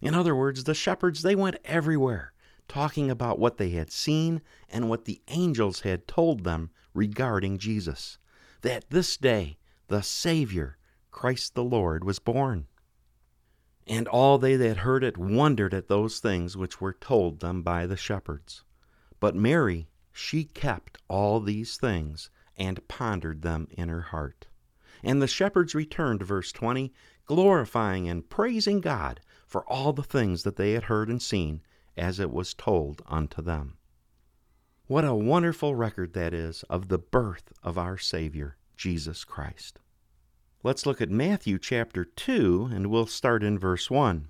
In 0.00 0.14
other 0.14 0.34
words, 0.34 0.64
the 0.64 0.74
shepherds, 0.74 1.22
they 1.22 1.34
went 1.34 1.58
everywhere, 1.64 2.32
talking 2.68 3.10
about 3.10 3.38
what 3.38 3.56
they 3.56 3.70
had 3.70 3.90
seen 3.90 4.42
and 4.68 4.88
what 4.88 5.04
the 5.04 5.20
angels 5.28 5.80
had 5.80 6.06
told 6.06 6.44
them 6.44 6.70
regarding 6.94 7.58
Jesus, 7.58 8.18
that 8.62 8.90
this 8.90 9.16
day 9.16 9.58
the 9.88 10.02
Savior, 10.02 10.76
Christ 11.10 11.54
the 11.54 11.64
Lord, 11.64 12.04
was 12.04 12.18
born. 12.18 12.66
And 13.88 14.06
all 14.06 14.36
they 14.36 14.54
that 14.56 14.78
heard 14.78 15.02
it 15.02 15.16
wondered 15.16 15.72
at 15.72 15.88
those 15.88 16.20
things 16.20 16.56
which 16.56 16.80
were 16.80 16.92
told 16.92 17.40
them 17.40 17.62
by 17.62 17.86
the 17.86 17.96
shepherds. 17.96 18.62
But 19.18 19.34
Mary, 19.34 19.88
she 20.12 20.44
kept 20.44 20.98
all 21.08 21.40
these 21.40 21.78
things 21.78 22.28
and 22.56 22.86
pondered 22.86 23.40
them 23.42 23.66
in 23.70 23.88
her 23.88 24.02
heart. 24.02 24.46
And 25.02 25.22
the 25.22 25.26
shepherds 25.26 25.74
returned, 25.74 26.22
verse 26.22 26.52
20, 26.52 26.92
glorifying 27.24 28.08
and 28.08 28.28
praising 28.28 28.80
God 28.80 29.20
for 29.46 29.64
all 29.64 29.92
the 29.92 30.02
things 30.02 30.42
that 30.42 30.56
they 30.56 30.72
had 30.72 30.84
heard 30.84 31.08
and 31.08 31.22
seen, 31.22 31.62
as 31.96 32.20
it 32.20 32.30
was 32.30 32.52
told 32.52 33.00
unto 33.06 33.40
them. 33.40 33.78
What 34.86 35.04
a 35.04 35.14
wonderful 35.14 35.74
record 35.74 36.12
that 36.12 36.34
is 36.34 36.62
of 36.64 36.88
the 36.88 36.98
birth 36.98 37.52
of 37.62 37.78
our 37.78 37.96
Savior, 37.96 38.56
Jesus 38.76 39.24
Christ. 39.24 39.78
Let's 40.64 40.86
look 40.86 41.00
at 41.00 41.08
Matthew 41.08 41.56
chapter 41.56 42.04
2, 42.04 42.70
and 42.72 42.88
we'll 42.88 43.06
start 43.06 43.44
in 43.44 43.60
verse 43.60 43.92
1. 43.92 44.26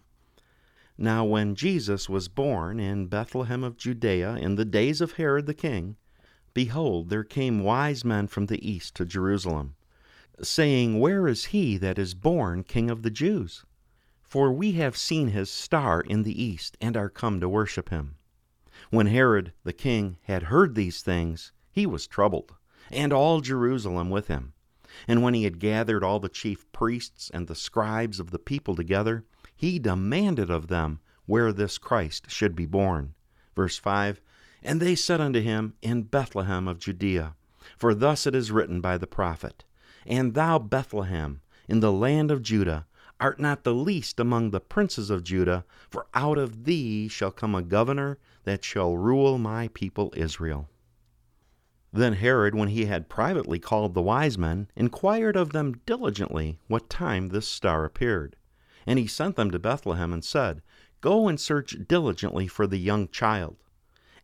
Now, 0.98 1.24
when 1.24 1.54
Jesus 1.54 2.06
was 2.06 2.28
born 2.28 2.78
in 2.78 3.06
Bethlehem 3.06 3.64
of 3.64 3.78
Judea 3.78 4.34
in 4.34 4.56
the 4.56 4.66
days 4.66 5.00
of 5.00 5.12
Herod 5.12 5.46
the 5.46 5.54
king, 5.54 5.96
behold, 6.52 7.08
there 7.08 7.24
came 7.24 7.62
wise 7.62 8.04
men 8.04 8.26
from 8.26 8.44
the 8.44 8.70
east 8.70 8.94
to 8.96 9.06
Jerusalem, 9.06 9.74
saying, 10.42 11.00
Where 11.00 11.26
is 11.26 11.46
he 11.46 11.78
that 11.78 11.98
is 11.98 12.12
born 12.12 12.62
King 12.62 12.90
of 12.90 13.02
the 13.02 13.10
Jews? 13.10 13.64
For 14.22 14.52
we 14.52 14.72
have 14.72 14.98
seen 14.98 15.28
his 15.28 15.50
star 15.50 16.02
in 16.02 16.24
the 16.24 16.42
east, 16.42 16.76
and 16.78 16.94
are 16.94 17.08
come 17.08 17.40
to 17.40 17.48
worship 17.48 17.88
him. 17.88 18.16
When 18.90 19.06
Herod 19.06 19.54
the 19.64 19.72
king 19.72 20.18
had 20.24 20.42
heard 20.44 20.74
these 20.74 21.00
things, 21.00 21.52
he 21.72 21.86
was 21.86 22.06
troubled, 22.06 22.52
and 22.90 23.14
all 23.14 23.40
Jerusalem 23.40 24.10
with 24.10 24.28
him. 24.28 24.52
And 25.06 25.22
when 25.22 25.34
he 25.34 25.44
had 25.44 25.58
gathered 25.58 26.02
all 26.02 26.18
the 26.18 26.28
chief 26.28 26.70
priests 26.72 27.30
and 27.32 27.46
the 27.46 27.54
scribes 27.54 28.18
of 28.18 28.30
the 28.30 28.38
people 28.38 28.74
together, 28.74 29.24
he 29.54 29.78
demanded 29.78 30.50
of 30.50 30.68
them 30.68 31.00
where 31.26 31.52
this 31.52 31.78
Christ 31.78 32.30
should 32.30 32.56
be 32.56 32.66
born. 32.66 33.14
Verse 33.54 33.76
5 33.78 34.20
And 34.62 34.80
they 34.80 34.94
said 34.94 35.20
unto 35.20 35.40
him, 35.40 35.74
In 35.82 36.02
Bethlehem 36.04 36.66
of 36.66 36.78
Judea. 36.78 37.34
For 37.76 37.94
thus 37.94 38.26
it 38.26 38.34
is 38.34 38.50
written 38.50 38.80
by 38.80 38.96
the 38.96 39.06
prophet, 39.06 39.64
And 40.06 40.34
thou, 40.34 40.58
Bethlehem, 40.58 41.42
in 41.68 41.80
the 41.80 41.92
land 41.92 42.30
of 42.30 42.42
Judah, 42.42 42.87
art 43.20 43.38
not 43.38 43.64
the 43.64 43.74
least 43.74 44.18
among 44.18 44.50
the 44.50 44.61
princes 44.61 45.11
of 45.11 45.24
Judah, 45.24 45.64
for 45.90 46.06
out 46.14 46.38
of 46.38 46.64
thee 46.64 47.08
shall 47.08 47.30
come 47.30 47.54
a 47.54 47.62
governor 47.62 48.18
that 48.44 48.64
shall 48.64 48.96
rule 48.96 49.38
my 49.38 49.68
people 49.74 50.12
Israel. 50.16 50.68
Then 51.98 52.12
Herod, 52.12 52.54
when 52.54 52.68
he 52.68 52.84
had 52.84 53.08
privately 53.08 53.58
called 53.58 53.94
the 53.94 54.02
wise 54.02 54.38
men, 54.38 54.70
inquired 54.76 55.34
of 55.34 55.50
them 55.50 55.80
diligently 55.84 56.61
what 56.68 56.88
time 56.88 57.30
this 57.30 57.48
star 57.48 57.84
appeared. 57.84 58.37
And 58.87 59.00
he 59.00 59.08
sent 59.08 59.34
them 59.34 59.50
to 59.50 59.58
Bethlehem, 59.58 60.12
and 60.12 60.24
said, 60.24 60.62
Go 61.00 61.26
and 61.26 61.40
search 61.40 61.74
diligently 61.88 62.46
for 62.46 62.68
the 62.68 62.78
young 62.78 63.08
child. 63.08 63.56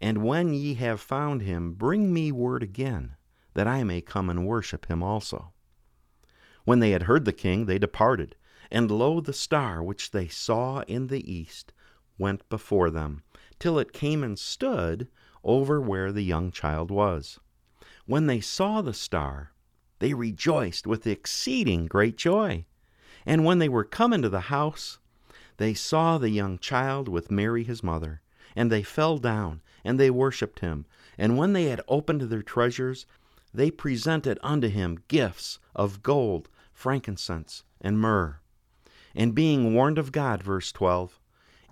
And 0.00 0.18
when 0.18 0.54
ye 0.54 0.74
have 0.74 1.00
found 1.00 1.42
him, 1.42 1.74
bring 1.74 2.14
me 2.14 2.30
word 2.30 2.62
again, 2.62 3.16
that 3.54 3.66
I 3.66 3.82
may 3.82 4.00
come 4.00 4.30
and 4.30 4.46
worship 4.46 4.86
him 4.86 5.02
also. 5.02 5.52
When 6.64 6.78
they 6.78 6.92
had 6.92 7.02
heard 7.02 7.24
the 7.24 7.32
king, 7.32 7.66
they 7.66 7.80
departed. 7.80 8.36
And 8.70 8.88
lo, 8.88 9.20
the 9.20 9.32
star 9.32 9.82
which 9.82 10.12
they 10.12 10.28
saw 10.28 10.82
in 10.82 11.08
the 11.08 11.28
east 11.28 11.72
went 12.18 12.48
before 12.48 12.90
them, 12.90 13.24
till 13.58 13.80
it 13.80 13.92
came 13.92 14.22
and 14.22 14.38
stood 14.38 15.08
over 15.42 15.80
where 15.80 16.12
the 16.12 16.22
young 16.22 16.52
child 16.52 16.92
was. 16.92 17.40
When 18.06 18.26
they 18.26 18.40
saw 18.40 18.82
the 18.82 18.92
star, 18.92 19.52
they 19.98 20.12
rejoiced 20.12 20.86
with 20.86 21.06
exceeding 21.06 21.86
great 21.86 22.16
joy. 22.16 22.66
And 23.24 23.46
when 23.46 23.58
they 23.58 23.68
were 23.68 23.84
come 23.84 24.12
into 24.12 24.28
the 24.28 24.52
house, 24.52 24.98
they 25.56 25.72
saw 25.72 26.18
the 26.18 26.28
young 26.28 26.58
child 26.58 27.08
with 27.08 27.30
Mary 27.30 27.64
his 27.64 27.82
mother, 27.82 28.20
and 28.54 28.70
they 28.70 28.82
fell 28.82 29.16
down, 29.16 29.62
and 29.84 29.98
they 29.98 30.10
worshipped 30.10 30.60
him. 30.60 30.84
And 31.16 31.38
when 31.38 31.54
they 31.54 31.64
had 31.64 31.80
opened 31.88 32.22
their 32.22 32.42
treasures, 32.42 33.06
they 33.54 33.70
presented 33.70 34.38
unto 34.42 34.68
him 34.68 34.98
gifts 35.08 35.58
of 35.74 36.02
gold, 36.02 36.50
frankincense, 36.74 37.62
and 37.80 37.98
myrrh. 37.98 38.38
And 39.14 39.34
being 39.34 39.72
warned 39.72 39.96
of 39.96 40.12
God, 40.12 40.42
verse 40.42 40.72
12, 40.72 41.18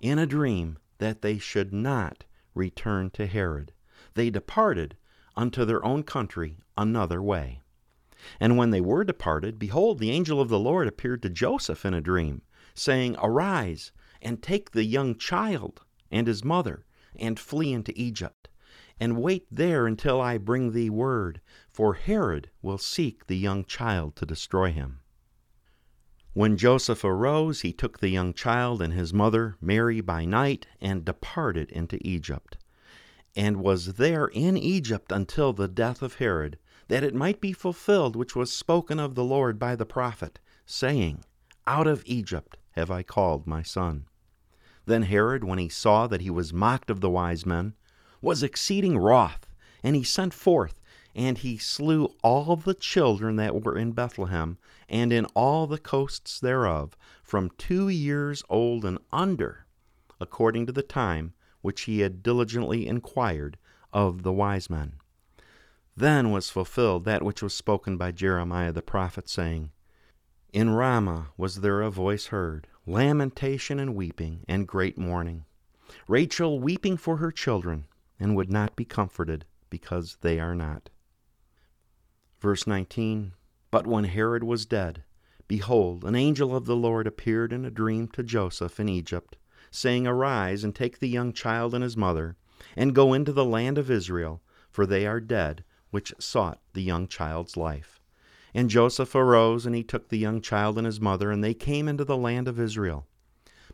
in 0.01 0.17
a 0.17 0.25
dream 0.25 0.79
that 0.97 1.21
they 1.21 1.37
should 1.37 1.71
not 1.71 2.23
return 2.55 3.11
to 3.11 3.27
Herod, 3.27 3.73
they 4.15 4.31
departed 4.31 4.95
unto 5.35 5.65
their 5.65 5.83
own 5.83 6.03
country 6.03 6.57
another 6.77 7.21
way. 7.21 7.61
And 8.39 8.57
when 8.57 8.69
they 8.69 8.81
were 8.81 9.03
departed, 9.03 9.59
behold, 9.59 9.99
the 9.99 10.11
angel 10.11 10.39
of 10.39 10.49
the 10.49 10.59
Lord 10.59 10.87
appeared 10.87 11.21
to 11.23 11.29
Joseph 11.29 11.85
in 11.85 11.93
a 11.93 12.01
dream, 12.01 12.41
saying, 12.73 13.15
Arise, 13.21 13.91
and 14.21 14.41
take 14.41 14.71
the 14.71 14.85
young 14.85 15.17
child 15.17 15.83
and 16.09 16.27
his 16.27 16.43
mother, 16.43 16.85
and 17.15 17.39
flee 17.39 17.73
into 17.73 17.93
Egypt, 17.99 18.49
and 18.99 19.21
wait 19.21 19.45
there 19.51 19.87
until 19.87 20.21
I 20.21 20.37
bring 20.37 20.71
thee 20.71 20.89
word, 20.89 21.41
for 21.69 21.95
Herod 21.95 22.49
will 22.61 22.77
seek 22.77 23.25
the 23.25 23.37
young 23.37 23.65
child 23.65 24.15
to 24.17 24.25
destroy 24.25 24.71
him. 24.71 24.99
When 26.33 26.57
Joseph 26.57 27.03
arose, 27.03 27.61
he 27.61 27.73
took 27.73 27.99
the 27.99 28.09
young 28.09 28.33
child 28.33 28.81
and 28.81 28.93
his 28.93 29.13
mother, 29.13 29.57
Mary, 29.59 30.01
by 30.01 30.25
night, 30.25 30.65
and 30.79 31.05
departed 31.05 31.69
into 31.71 31.99
Egypt 32.07 32.57
and 33.35 33.57
was 33.57 33.93
there 33.95 34.27
in 34.27 34.55
Egypt 34.55 35.11
until 35.11 35.53
the 35.53 35.67
death 35.67 36.01
of 36.01 36.15
Herod, 36.15 36.57
that 36.87 37.03
it 37.03 37.15
might 37.15 37.41
be 37.41 37.53
fulfilled 37.53 38.15
which 38.15 38.35
was 38.35 38.51
spoken 38.51 38.99
of 38.99 39.15
the 39.15 39.23
Lord 39.23 39.57
by 39.57 39.75
the 39.75 39.85
prophet, 39.85 40.39
saying, 40.65 41.23
Out 41.65 41.87
of 41.87 42.03
Egypt 42.05 42.57
have 42.71 42.91
I 42.91 43.01
called 43.01 43.47
my 43.47 43.63
son. 43.63 44.05
Then 44.85 45.03
Herod, 45.03 45.43
when 45.43 45.59
he 45.59 45.69
saw 45.69 46.07
that 46.07 46.21
he 46.21 46.29
was 46.29 46.53
mocked 46.53 46.89
of 46.89 47.01
the 47.01 47.09
wise 47.09 47.45
men, 47.45 47.73
was 48.21 48.43
exceeding 48.43 48.97
wroth, 48.97 49.47
and 49.81 49.95
he 49.95 50.03
sent 50.03 50.33
forth, 50.33 50.79
and 51.15 51.37
he 51.37 51.57
slew 51.57 52.13
all 52.21 52.55
the 52.55 52.73
children 52.73 53.35
that 53.37 53.63
were 53.63 53.77
in 53.77 53.93
Bethlehem, 53.93 54.57
and 54.89 55.11
in 55.13 55.25
all 55.27 55.67
the 55.67 55.77
coasts 55.77 56.39
thereof, 56.39 56.95
from 57.23 57.51
two 57.57 57.89
years 57.89 58.43
old 58.49 58.85
and 58.85 58.99
under, 59.11 59.65
according 60.19 60.65
to 60.65 60.71
the 60.71 60.83
time 60.83 61.33
which 61.63 61.83
he 61.83 62.01
had 62.01 62.21
diligently 62.21 62.85
inquired 62.85 63.57
of 63.91 64.21
the 64.21 64.33
wise 64.33 64.69
men. 64.69 64.93
Then 65.95 66.29
was 66.29 66.49
fulfilled 66.49 67.05
that 67.05 67.23
which 67.23 67.41
was 67.41 67.53
spoken 67.53 67.97
by 67.97 68.11
Jeremiah 68.11 68.71
the 68.71 68.81
prophet, 68.81 69.29
saying, 69.29 69.71
In 70.51 70.71
Ramah 70.71 71.29
was 71.37 71.61
there 71.61 71.81
a 71.81 71.89
voice 71.89 72.27
heard, 72.27 72.67
lamentation 72.85 73.79
and 73.79 73.95
weeping, 73.95 74.43
and 74.47 74.67
great 74.67 74.97
mourning. 74.97 75.45
Rachel 76.07 76.59
weeping 76.59 76.97
for 76.97 77.17
her 77.17 77.31
children, 77.31 77.85
and 78.19 78.35
would 78.35 78.51
not 78.51 78.75
be 78.75 78.85
comforted, 78.85 79.45
because 79.69 80.17
they 80.21 80.39
are 80.39 80.55
not. 80.55 80.89
Verse 82.41 82.67
19 82.67 83.33
But 83.71 83.87
when 83.87 84.03
Herod 84.03 84.43
was 84.43 84.65
dead, 84.65 85.03
behold, 85.47 86.03
an 86.03 86.15
angel 86.15 86.53
of 86.53 86.65
the 86.65 86.75
Lord 86.75 87.07
appeared 87.07 87.53
in 87.53 87.63
a 87.63 87.71
dream 87.71 88.09
to 88.09 88.23
Joseph 88.23 88.81
in 88.81 88.89
Egypt, 88.89 89.37
saying, 89.75 90.05
Arise 90.05 90.63
and 90.63 90.75
take 90.75 90.99
the 90.99 91.09
young 91.09 91.33
child 91.33 91.73
and 91.73 91.83
his 91.83 91.97
mother, 91.97 92.35
and 92.75 92.93
go 92.93 93.13
into 93.13 93.33
the 93.33 93.43
land 93.43 93.77
of 93.77 93.89
Israel, 93.89 94.41
for 94.69 94.85
they 94.85 95.07
are 95.07 95.19
dead 95.19 95.63
which 95.89 96.13
sought 96.19 96.61
the 96.73 96.81
young 96.81 97.07
child's 97.07 97.57
life. 97.57 97.99
And 98.53 98.69
Joseph 98.69 99.15
arose, 99.15 99.65
and 99.65 99.75
he 99.75 99.83
took 99.83 100.09
the 100.09 100.17
young 100.17 100.41
child 100.41 100.77
and 100.77 100.85
his 100.85 101.01
mother, 101.01 101.31
and 101.31 101.43
they 101.43 101.55
came 101.55 101.87
into 101.87 102.05
the 102.05 102.17
land 102.17 102.47
of 102.47 102.59
Israel. 102.59 103.07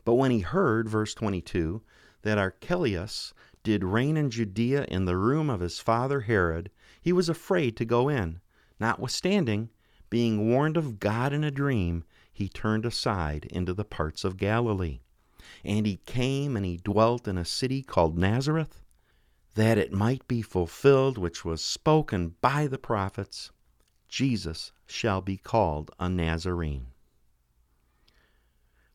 But 0.06 0.16
when 0.16 0.32
he 0.32 0.40
heard, 0.40 0.88
verse 0.88 1.14
22, 1.14 1.82
that 2.22 2.38
Archelaus 2.38 3.34
did 3.64 3.84
reign 3.84 4.16
in 4.16 4.30
Judea 4.30 4.86
in 4.86 5.04
the 5.06 5.18
room 5.18 5.50
of 5.50 5.60
his 5.60 5.80
father 5.80 6.22
Herod, 6.22 6.72
he 7.02 7.12
was 7.12 7.28
afraid 7.28 7.76
to 7.78 7.86
go 7.86 8.08
in. 8.08 8.40
Notwithstanding, 8.80 9.70
being 10.10 10.50
warned 10.50 10.78
of 10.78 11.00
God 11.00 11.34
in 11.34 11.44
a 11.44 11.52
dream, 11.52 12.06
he 12.32 12.48
turned 12.48 12.86
aside 12.86 13.46
into 13.52 13.74
the 13.74 13.84
parts 13.84 14.24
of 14.24 14.38
Galilee. 14.38 15.02
And 15.64 15.86
he 15.86 15.98
came 16.06 16.56
and 16.56 16.66
he 16.66 16.78
dwelt 16.78 17.28
in 17.28 17.38
a 17.38 17.46
city 17.46 17.82
called 17.82 18.18
Nazareth 18.18 18.82
that 19.56 19.78
it 19.78 19.92
might 19.92 20.28
be 20.28 20.42
fulfilled 20.42 21.18
which 21.18 21.44
was 21.44 21.64
spoken 21.64 22.36
by 22.42 22.68
the 22.68 22.78
prophets 22.78 23.52
Jesus 24.08 24.72
shall 24.88 25.22
be 25.22 25.38
called 25.38 25.92
a 26.00 26.10
Nazarene. 26.10 26.88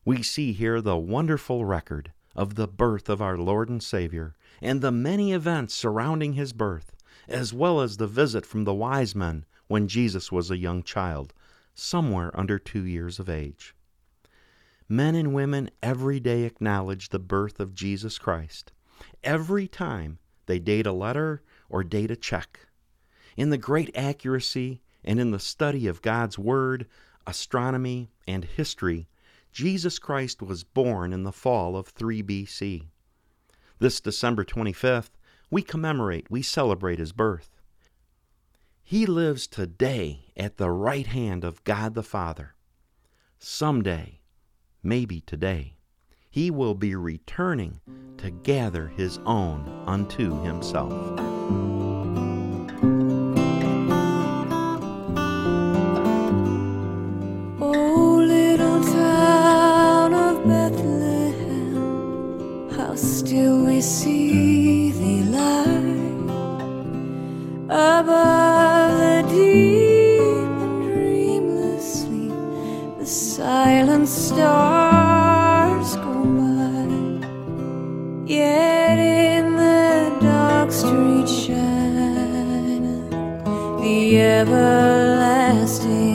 We 0.03 0.21
see 0.23 0.53
here 0.53 0.81
the 0.81 0.97
wonderful 0.97 1.65
record 1.65 2.11
of 2.35 2.55
the 2.55 2.67
birth 2.67 3.09
of 3.09 3.21
our 3.21 3.37
Lord 3.37 3.69
and 3.69 3.81
Savior 3.81 4.35
and 4.61 4.81
the 4.81 4.91
many 4.91 5.33
events 5.33 5.73
surrounding 5.73 6.33
his 6.33 6.51
birth, 6.51 6.95
as 7.27 7.53
well 7.53 7.79
as 7.79 7.97
the 7.97 8.07
visit 8.07 8.45
from 8.45 8.65
the 8.65 8.73
wise 8.73 9.15
men 9.15 9.45
when 9.67 9.87
Jesus 9.87 10.31
was 10.31 10.51
a 10.51 10.57
young 10.57 10.83
child, 10.83 11.33
somewhere 11.73 12.37
under 12.37 12.59
two 12.59 12.83
years 12.83 13.19
of 13.19 13.29
age. 13.29 13.73
Men 14.87 15.15
and 15.15 15.33
women 15.33 15.71
every 15.81 16.19
day 16.19 16.43
acknowledge 16.43 17.09
the 17.09 17.19
birth 17.19 17.59
of 17.59 17.73
Jesus 17.73 18.19
Christ. 18.19 18.71
Every 19.23 19.67
time 19.67 20.19
they 20.45 20.59
date 20.59 20.85
a 20.85 20.91
letter 20.91 21.41
or 21.69 21.83
date 21.83 22.11
a 22.11 22.15
check. 22.15 22.59
In 23.35 23.49
the 23.49 23.57
great 23.57 23.89
accuracy 23.95 24.81
and 25.03 25.19
in 25.19 25.31
the 25.31 25.39
study 25.39 25.87
of 25.87 26.03
God's 26.03 26.37
Word, 26.37 26.85
astronomy, 27.25 28.11
and 28.27 28.45
history, 28.45 29.07
Jesus 29.51 29.97
Christ 29.97 30.41
was 30.41 30.63
born 30.63 31.13
in 31.13 31.23
the 31.23 31.31
fall 31.31 31.75
of 31.75 31.87
3 31.87 32.21
BC. 32.21 32.83
This 33.79 33.99
December 33.99 34.45
25th, 34.45 35.11
we 35.49 35.61
commemorate, 35.61 36.29
we 36.29 36.41
celebrate 36.41 36.99
his 36.99 37.11
birth. 37.11 37.49
He 38.83 39.05
lives 39.05 39.47
today 39.47 40.25
at 40.37 40.57
the 40.57 40.69
right 40.69 41.07
hand 41.07 41.43
of 41.43 41.63
God 41.63 41.95
the 41.95 42.03
Father. 42.03 42.53
Someday, 43.39 44.19
maybe 44.85 45.19
today, 45.21 45.73
he 46.29 46.51
will 46.51 46.75
be 46.75 46.95
returning 46.95 47.81
to 48.17 48.29
gather 48.29 48.87
his 48.87 49.19
own 49.25 49.67
unto 49.87 50.39
himself. 50.43 50.93
Oh, 57.59 58.23
little 58.27 58.83
town 58.83 60.13
of 60.13 60.43
Bethlehem, 60.45 61.89
how 62.69 62.95
still 62.95 63.65
we 63.65 63.81
see 63.81 64.91
thee 64.91 65.23
lie 65.23 65.95
above 67.69 68.74
the 73.37 74.05
go 75.97 76.23
by, 76.37 76.87
Yet 78.25 78.97
in 78.97 79.57
the 79.57 80.17
dark 80.21 80.71
street 80.71 81.27
shine 81.27 83.09
the 83.81 84.21
everlasting 84.21 86.14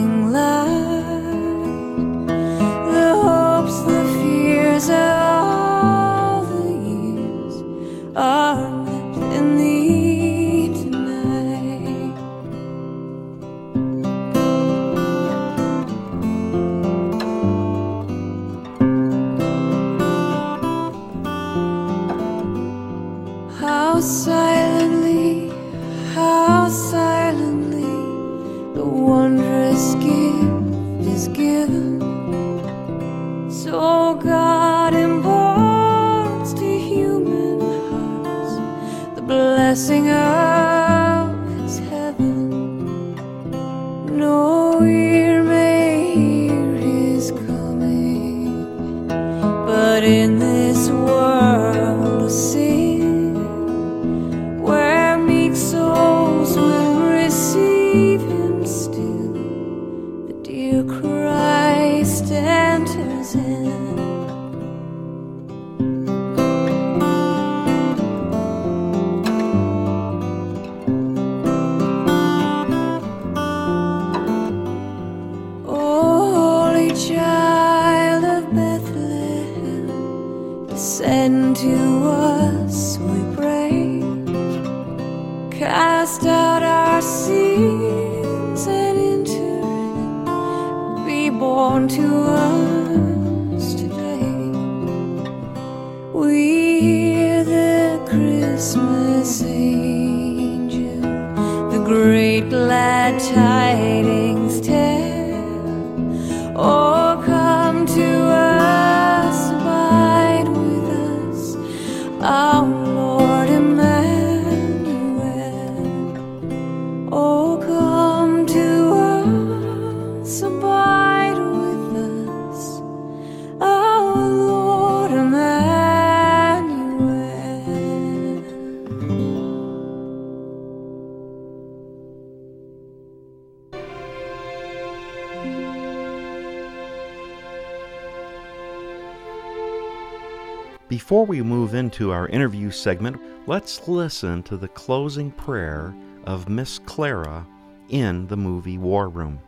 Before 141.11 141.25
we 141.25 141.41
move 141.41 141.73
into 141.73 142.13
our 142.13 142.29
interview 142.29 142.71
segment, 142.71 143.21
let's 143.45 143.85
listen 143.89 144.43
to 144.43 144.55
the 144.55 144.69
closing 144.69 145.29
prayer 145.29 145.93
of 146.23 146.47
Miss 146.47 146.79
Clara 146.79 147.45
in 147.89 148.27
the 148.27 148.37
movie 148.37 148.77
War 148.77 149.09
Room. 149.09 149.41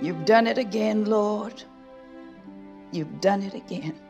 You've 0.00 0.24
done 0.24 0.46
it 0.46 0.56
again, 0.56 1.04
Lord. 1.04 1.62
You've 2.90 3.20
done 3.20 3.42
it 3.42 3.52
again. 3.52 4.00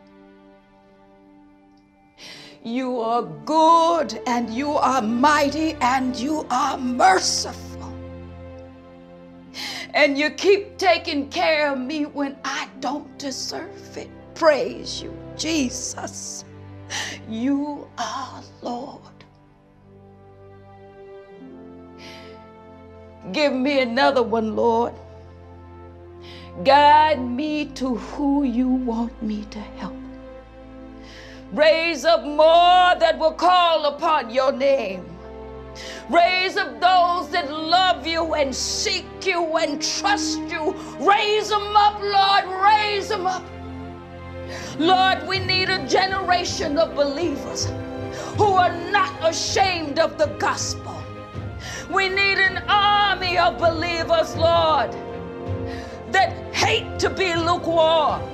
You 2.62 3.00
are 3.00 3.24
good 3.24 4.22
and 4.28 4.50
you 4.50 4.70
are 4.70 5.02
mighty 5.02 5.72
and 5.80 6.14
you 6.14 6.46
are 6.48 6.78
merciful. 6.78 7.73
And 9.94 10.18
you 10.18 10.30
keep 10.30 10.76
taking 10.76 11.30
care 11.30 11.72
of 11.72 11.78
me 11.78 12.04
when 12.04 12.36
I 12.44 12.68
don't 12.80 13.16
deserve 13.16 13.96
it. 13.96 14.10
Praise 14.34 15.00
you, 15.00 15.16
Jesus. 15.36 16.44
You 17.28 17.88
are 17.96 18.42
Lord. 18.60 19.00
Give 23.32 23.52
me 23.52 23.80
another 23.80 24.22
one, 24.22 24.56
Lord. 24.56 24.92
Guide 26.64 27.20
me 27.20 27.66
to 27.76 27.94
who 27.94 28.42
you 28.42 28.68
want 28.68 29.22
me 29.22 29.44
to 29.50 29.58
help. 29.78 29.94
Raise 31.52 32.04
up 32.04 32.24
more 32.24 32.98
that 32.98 33.16
will 33.18 33.32
call 33.32 33.86
upon 33.86 34.30
your 34.30 34.52
name. 34.52 35.13
Raise 36.10 36.56
up 36.56 36.80
those 36.80 37.30
that 37.30 37.50
love 37.50 38.06
you 38.06 38.34
and 38.34 38.54
seek 38.54 39.06
you 39.24 39.56
and 39.56 39.82
trust 39.82 40.38
you. 40.40 40.74
Raise 41.00 41.48
them 41.48 41.76
up, 41.76 42.00
Lord. 42.00 42.62
Raise 42.62 43.08
them 43.08 43.26
up. 43.26 43.44
Lord, 44.78 45.26
we 45.26 45.38
need 45.38 45.70
a 45.70 45.86
generation 45.88 46.78
of 46.78 46.94
believers 46.94 47.66
who 48.36 48.52
are 48.54 48.74
not 48.90 49.12
ashamed 49.22 49.98
of 49.98 50.18
the 50.18 50.26
gospel. 50.38 50.94
We 51.90 52.08
need 52.08 52.38
an 52.38 52.58
army 52.68 53.38
of 53.38 53.58
believers, 53.58 54.36
Lord, 54.36 54.92
that 56.12 56.32
hate 56.54 56.98
to 57.00 57.10
be 57.10 57.34
lukewarm 57.34 58.33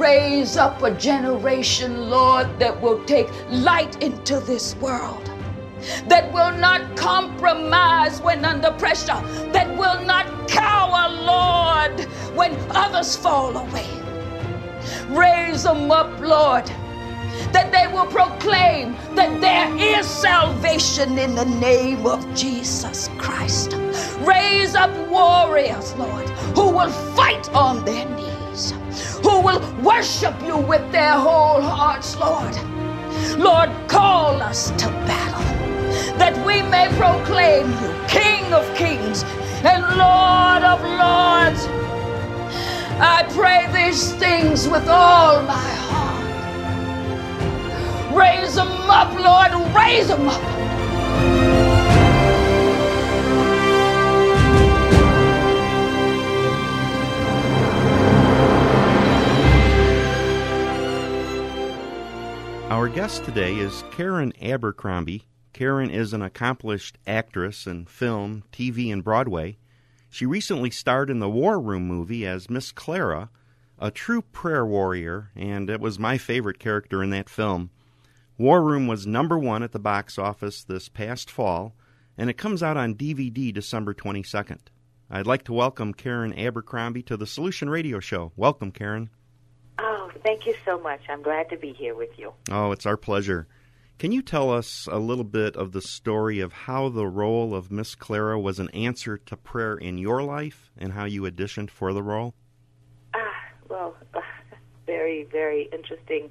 Raise 0.00 0.56
up 0.56 0.82
a 0.82 0.92
generation, 0.92 2.08
Lord, 2.08 2.48
that 2.58 2.80
will 2.80 3.04
take 3.04 3.28
light 3.50 4.02
into 4.02 4.40
this 4.40 4.74
world, 4.76 5.30
that 6.08 6.32
will 6.32 6.52
not 6.52 6.96
compromise 6.96 8.18
when 8.22 8.46
under 8.46 8.70
pressure, 8.70 9.20
that 9.52 9.68
will 9.76 10.02
not 10.06 10.48
cower, 10.48 11.10
Lord, 11.10 12.00
when 12.34 12.56
others 12.70 13.14
fall 13.14 13.54
away. 13.54 13.86
Raise 15.10 15.64
them 15.64 15.90
up, 15.90 16.18
Lord, 16.18 16.64
that 17.52 17.70
they 17.70 17.86
will 17.92 18.06
proclaim 18.06 18.96
that 19.16 19.38
there 19.42 19.70
is 19.76 20.06
salvation 20.06 21.18
in 21.18 21.34
the 21.34 21.44
name 21.44 22.06
of 22.06 22.24
Jesus 22.34 23.10
Christ. 23.18 23.74
Raise 24.20 24.74
up 24.74 24.96
warriors, 25.10 25.94
Lord, 25.96 26.26
who 26.56 26.70
will 26.70 26.90
fight 27.14 27.50
on 27.54 27.84
their 27.84 28.08
knees 28.08 28.19
will 29.50 29.82
worship 29.82 30.34
you 30.42 30.56
with 30.56 30.92
their 30.92 31.12
whole 31.14 31.60
hearts, 31.60 32.16
Lord. 32.16 32.54
Lord, 33.38 33.70
call 33.88 34.40
us 34.42 34.70
to 34.72 34.86
battle 35.06 35.40
that 36.18 36.34
we 36.46 36.62
may 36.62 36.88
proclaim 36.96 37.70
you 37.80 37.90
King 38.08 38.52
of 38.52 38.64
kings 38.74 39.24
and 39.64 39.82
Lord 39.96 40.62
of 40.62 40.80
lords. 40.82 41.66
I 43.02 43.24
pray 43.30 43.66
these 43.72 44.12
things 44.14 44.68
with 44.68 44.88
all 44.88 45.42
my 45.42 45.70
heart. 45.88 46.20
Raise 48.14 48.54
them 48.54 48.68
up, 48.68 49.12
Lord, 49.14 49.74
raise 49.74 50.08
them 50.08 50.28
up. 50.28 50.69
Our 62.70 62.88
guest 62.88 63.24
today 63.24 63.56
is 63.56 63.82
Karen 63.90 64.32
Abercrombie. 64.40 65.24
Karen 65.52 65.90
is 65.90 66.12
an 66.12 66.22
accomplished 66.22 66.98
actress 67.04 67.66
in 67.66 67.86
film, 67.86 68.44
TV, 68.52 68.92
and 68.92 69.02
Broadway. 69.02 69.58
She 70.08 70.24
recently 70.24 70.70
starred 70.70 71.10
in 71.10 71.18
the 71.18 71.28
War 71.28 71.60
Room 71.60 71.88
movie 71.88 72.24
as 72.24 72.48
Miss 72.48 72.70
Clara, 72.70 73.28
a 73.80 73.90
true 73.90 74.22
prayer 74.22 74.64
warrior, 74.64 75.32
and 75.34 75.68
it 75.68 75.80
was 75.80 75.98
my 75.98 76.16
favorite 76.16 76.60
character 76.60 77.02
in 77.02 77.10
that 77.10 77.28
film. 77.28 77.70
War 78.38 78.62
Room 78.62 78.86
was 78.86 79.04
number 79.04 79.36
one 79.36 79.64
at 79.64 79.72
the 79.72 79.80
box 79.80 80.16
office 80.16 80.62
this 80.62 80.88
past 80.88 81.28
fall, 81.28 81.74
and 82.16 82.30
it 82.30 82.38
comes 82.38 82.62
out 82.62 82.76
on 82.76 82.94
DVD 82.94 83.52
December 83.52 83.94
22nd. 83.94 84.60
I'd 85.10 85.26
like 85.26 85.42
to 85.46 85.52
welcome 85.52 85.92
Karen 85.92 86.32
Abercrombie 86.38 87.02
to 87.02 87.16
the 87.16 87.26
Solution 87.26 87.68
Radio 87.68 87.98
Show. 87.98 88.30
Welcome, 88.36 88.70
Karen. 88.70 89.10
Oh, 89.78 90.10
thank 90.22 90.46
you 90.46 90.54
so 90.64 90.78
much. 90.78 91.00
I'm 91.08 91.22
glad 91.22 91.48
to 91.50 91.56
be 91.56 91.72
here 91.72 91.94
with 91.94 92.18
you. 92.18 92.32
Oh, 92.50 92.72
it's 92.72 92.86
our 92.86 92.96
pleasure. 92.96 93.46
Can 93.98 94.12
you 94.12 94.22
tell 94.22 94.50
us 94.50 94.88
a 94.90 94.98
little 94.98 95.24
bit 95.24 95.56
of 95.56 95.72
the 95.72 95.82
story 95.82 96.40
of 96.40 96.52
how 96.52 96.88
the 96.88 97.06
role 97.06 97.54
of 97.54 97.70
Miss 97.70 97.94
Clara 97.94 98.40
was 98.40 98.58
an 98.58 98.70
answer 98.70 99.18
to 99.18 99.36
prayer 99.36 99.76
in 99.76 99.98
your 99.98 100.22
life 100.22 100.70
and 100.78 100.92
how 100.94 101.04
you 101.04 101.22
auditioned 101.22 101.70
for 101.70 101.92
the 101.92 102.02
role? 102.02 102.34
Ah, 103.14 103.34
well, 103.68 103.96
very, 104.86 105.24
very 105.24 105.68
interesting 105.72 106.30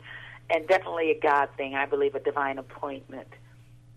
and 0.49 0.67
definitely 0.67 1.11
a 1.11 1.19
God 1.19 1.49
thing. 1.57 1.75
I 1.75 1.85
believe 1.85 2.15
a 2.15 2.19
divine 2.19 2.57
appointment. 2.57 3.27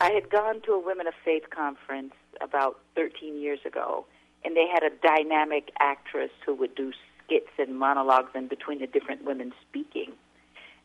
I 0.01 0.11
had 0.11 0.31
gone 0.31 0.61
to 0.63 0.73
a 0.73 0.79
Women 0.79 1.07
of 1.07 1.15
Faith 1.25 1.45
conference 1.51 2.15
about 2.41 2.81
13 2.97 3.41
years 3.41 3.61
ago, 3.65 4.07
and 4.45 4.57
they 4.57 4.67
had 4.67 4.83
a 4.83 4.91
dynamic 5.03 5.71
actress 5.81 6.31
who 6.45 6.55
would 6.57 6.75
do 6.75 6.93
skits 7.33 7.51
and 7.59 7.79
monologues 7.79 8.31
in 8.35 8.49
between 8.49 8.81
the 8.81 8.87
different 8.87 9.25
women 9.25 9.53
speaking. 9.69 10.13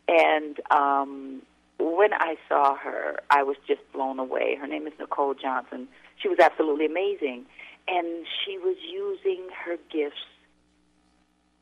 And 0.07 0.59
um, 0.71 1.41
when 1.79 2.13
I 2.13 2.35
saw 2.47 2.75
her, 2.75 3.19
I 3.29 3.43
was 3.43 3.57
just 3.67 3.81
blown 3.93 4.19
away. 4.19 4.55
Her 4.59 4.67
name 4.67 4.87
is 4.87 4.93
Nicole 4.99 5.33
Johnson. 5.33 5.87
She 6.21 6.29
was 6.29 6.39
absolutely 6.39 6.85
amazing. 6.85 7.45
And 7.87 8.25
she 8.45 8.57
was 8.57 8.77
using 8.89 9.47
her 9.65 9.77
gifts 9.91 10.15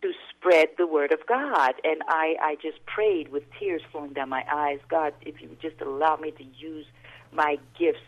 to 0.01 0.11
spread 0.29 0.69
the 0.77 0.87
word 0.87 1.11
of 1.11 1.25
God. 1.27 1.73
And 1.83 2.01
I, 2.07 2.35
I 2.41 2.55
just 2.61 2.85
prayed 2.85 3.31
with 3.31 3.43
tears 3.59 3.81
flowing 3.91 4.13
down 4.13 4.29
my 4.29 4.43
eyes 4.51 4.79
God, 4.89 5.13
if 5.21 5.41
you 5.41 5.49
would 5.49 5.61
just 5.61 5.81
allow 5.81 6.17
me 6.17 6.31
to 6.31 6.43
use 6.43 6.85
my 7.31 7.57
gifts 7.77 7.99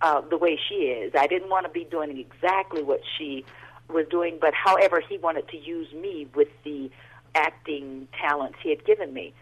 uh, 0.00 0.20
the 0.20 0.36
way 0.36 0.58
she 0.68 0.86
is. 0.86 1.12
I 1.16 1.26
didn't 1.26 1.48
want 1.48 1.66
to 1.66 1.72
be 1.72 1.84
doing 1.84 2.16
exactly 2.18 2.82
what 2.82 3.00
she 3.16 3.44
was 3.88 4.06
doing, 4.10 4.38
but 4.40 4.54
however, 4.54 5.02
he 5.06 5.18
wanted 5.18 5.48
to 5.48 5.56
use 5.56 5.92
me 5.92 6.26
with 6.34 6.48
the 6.64 6.90
acting 7.34 8.08
talents 8.20 8.58
he 8.62 8.70
had 8.70 8.84
given 8.84 9.12
me. 9.12 9.34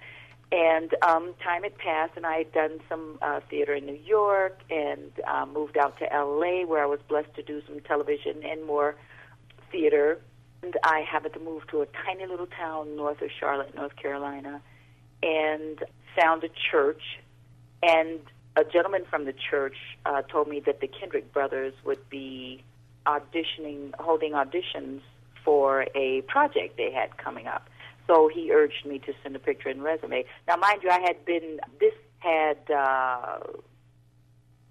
And 0.53 0.95
um, 1.03 1.35
time 1.45 1.63
had 1.63 1.79
passed, 1.79 2.13
and 2.17 2.27
I 2.27 2.39
had 2.39 2.53
done 2.53 2.81
some 2.89 3.19
uh, 3.23 3.41
theater 3.49 3.75
in 3.75 3.87
New 3.87 3.99
York 4.05 4.61
and 4.69 5.13
uh, 5.27 5.47
moved 5.47 5.77
out 5.77 5.97
to 5.99 6.05
LA, 6.07 6.67
where 6.67 6.83
I 6.83 6.87
was 6.87 6.99
blessed 7.09 7.35
to 7.37 7.43
do 7.43 7.63
some 7.69 7.81
television 7.81 8.43
and 8.45 8.65
more 8.67 8.97
theater. 9.71 10.19
And 10.63 10.75
I 10.83 11.01
happened 11.01 11.35
to 11.35 11.41
move 11.41 11.67
to 11.69 11.83
a 11.83 11.87
tiny 12.05 12.27
little 12.27 12.49
town 12.49 12.97
north 12.97 13.23
of 13.23 13.31
Charlotte, 13.39 13.75
North 13.77 13.95
Carolina, 13.95 14.61
and 15.23 15.79
found 16.21 16.43
a 16.43 16.51
church. 16.71 17.03
And 17.83 18.19
a 18.57 18.65
gentleman 18.65 19.05
from 19.09 19.27
the 19.27 19.35
church 19.51 19.77
uh, 20.05 20.23
told 20.23 20.49
me 20.49 20.61
that 20.67 20.81
the 20.81 20.89
Kendrick 20.89 21.33
brothers 21.33 21.75
would 21.85 22.11
be 22.11 22.65
auditioning, 23.07 23.95
holding 23.99 24.33
auditions 24.33 25.01
for 25.45 25.87
a 25.95 26.23
project 26.23 26.77
they 26.77 26.93
had 26.93 27.17
coming 27.17 27.47
up. 27.47 27.69
So 28.07 28.29
he 28.29 28.53
urged 28.53 28.85
me 28.85 28.99
to 29.01 29.13
send 29.23 29.37
a 29.37 29.39
picture 29.39 29.69
and 29.69 29.83
resume. 29.83 30.25
Now, 30.49 30.57
mind 30.57 30.83
you, 30.83 30.91
I 30.91 31.01
had 31.01 31.25
been, 31.25 31.61
this 31.79 31.95
had 32.19 32.59
uh, 32.71 33.39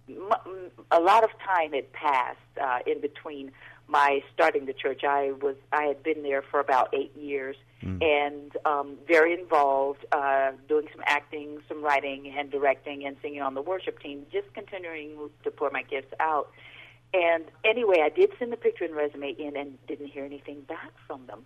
m- 0.10 0.72
a 0.92 1.00
lot 1.00 1.24
of 1.24 1.30
time 1.44 1.74
had 1.74 1.92
passed 1.94 2.38
uh, 2.62 2.80
in 2.86 3.02
between 3.02 3.52
my 3.88 4.22
starting 4.34 4.65
the 4.65 4.74
church. 4.74 5.02
I 5.04 5.32
was 5.42 5.56
I 5.72 5.84
had 5.84 6.04
been 6.04 6.22
there 6.24 6.44
for 6.44 6.60
about 6.60 6.94
eight 6.94 7.15
years 7.15 7.56
mm. 7.84 8.02
and 8.04 8.56
um, 8.65 8.98
very 9.08 9.34
involved, 9.34 10.06
uh, 10.12 10.52
doing 10.68 10.88
some 10.94 11.02
acting, 11.06 11.60
some 11.68 11.84
writing, 11.84 12.34
and 12.38 12.52
directing, 12.52 13.06
and 13.06 13.18
singing 13.22 13.42
on 13.42 13.56
the 13.56 13.62
worship 13.62 14.00
team. 14.00 14.26
Just 14.32 14.54
continuing 14.54 15.30
to 15.44 15.52
pour 15.52 15.72
my 15.72 15.82
gifts 15.84 16.13
out. 16.20 16.52
And 17.13 17.45
anyway, 17.65 18.02
I 18.04 18.10
did 18.10 18.30
send 18.38 18.52
the 18.52 18.58
picture 18.58 18.86
and 18.86 18.95
resume 18.95 19.36
in, 19.38 19.58
and 19.58 19.78
didn't 19.88 20.08
hear 20.08 20.26
anything 20.26 20.62
back 20.62 20.91
from 21.08 21.26
them. 21.26 21.43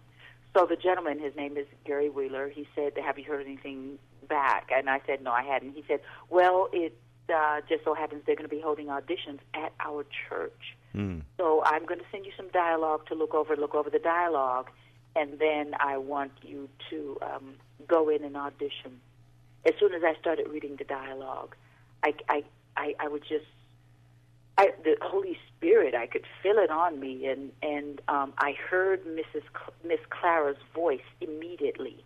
So 0.55 0.67
the 0.67 0.75
gentleman, 0.75 1.19
his 1.19 1.35
name 1.35 1.57
is 1.57 1.65
Gary 1.85 2.09
Wheeler, 2.09 2.49
he 2.49 2.67
said, 2.75 2.93
"Have 2.97 3.17
you 3.17 3.25
heard 3.25 3.45
anything 3.45 3.97
back?" 4.27 4.69
And 4.71 4.89
I 4.89 5.01
said, 5.07 5.23
"No, 5.23 5.31
I 5.31 5.41
hadn't." 5.43 5.73
He 5.73 5.83
said, 5.87 6.01
"Well, 6.29 6.69
it 6.71 6.95
uh, 7.33 7.61
just 7.67 7.83
so 7.85 7.93
happens 7.93 8.23
they're 8.25 8.35
going 8.35 8.49
to 8.49 8.55
be 8.55 8.61
holding 8.61 8.87
auditions 8.87 9.39
at 9.53 9.73
our 9.79 10.05
church." 10.29 10.75
Mm. 10.93 11.23
So 11.37 11.63
I'm 11.65 11.85
going 11.85 11.99
to 11.99 12.05
send 12.11 12.25
you 12.25 12.31
some 12.37 12.49
dialogue 12.49 13.07
to 13.07 13.15
look 13.15 13.33
over. 13.33 13.55
Look 13.55 13.73
over 13.73 13.89
the 13.89 13.99
dialogue, 13.99 14.69
and 15.15 15.39
then 15.39 15.73
I 15.79 15.97
want 15.97 16.33
you 16.43 16.69
to 16.89 17.17
um, 17.21 17.55
go 17.87 18.09
in 18.09 18.23
and 18.23 18.37
audition. 18.37 18.99
As 19.65 19.73
soon 19.79 19.93
as 19.93 20.03
I 20.03 20.13
started 20.19 20.47
reading 20.49 20.75
the 20.75 20.83
dialogue, 20.83 21.55
I 22.03 22.13
I 22.29 22.43
I, 22.77 22.95
I 22.99 23.07
would 23.07 23.23
just 23.23 23.45
I, 24.57 24.71
the 24.83 24.95
Holy 25.01 25.37
Spirit, 25.49 25.95
I 25.95 26.05
could 26.05 26.25
feel 26.41 26.57
it 26.57 26.69
on 26.69 26.99
me, 26.99 27.25
and 27.25 27.51
and 27.61 28.01
um, 28.07 28.33
I 28.37 28.53
heard 28.69 29.03
Mrs. 29.05 29.43
Cl- 29.51 29.73
Miss 29.83 29.99
Clara's 30.09 30.57
voice 30.75 31.01
immediately, 31.21 32.03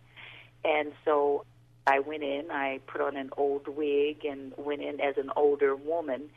and 0.64 0.92
so 1.04 1.44
I 1.86 1.98
went 2.00 2.22
in. 2.22 2.50
I 2.50 2.80
put 2.86 3.00
on 3.00 3.16
an 3.16 3.30
old 3.36 3.68
wig 3.68 4.24
and 4.24 4.52
went 4.56 4.82
in 4.82 5.00
as 5.00 5.16
an 5.16 5.30
older 5.36 5.76
woman, 5.76 6.30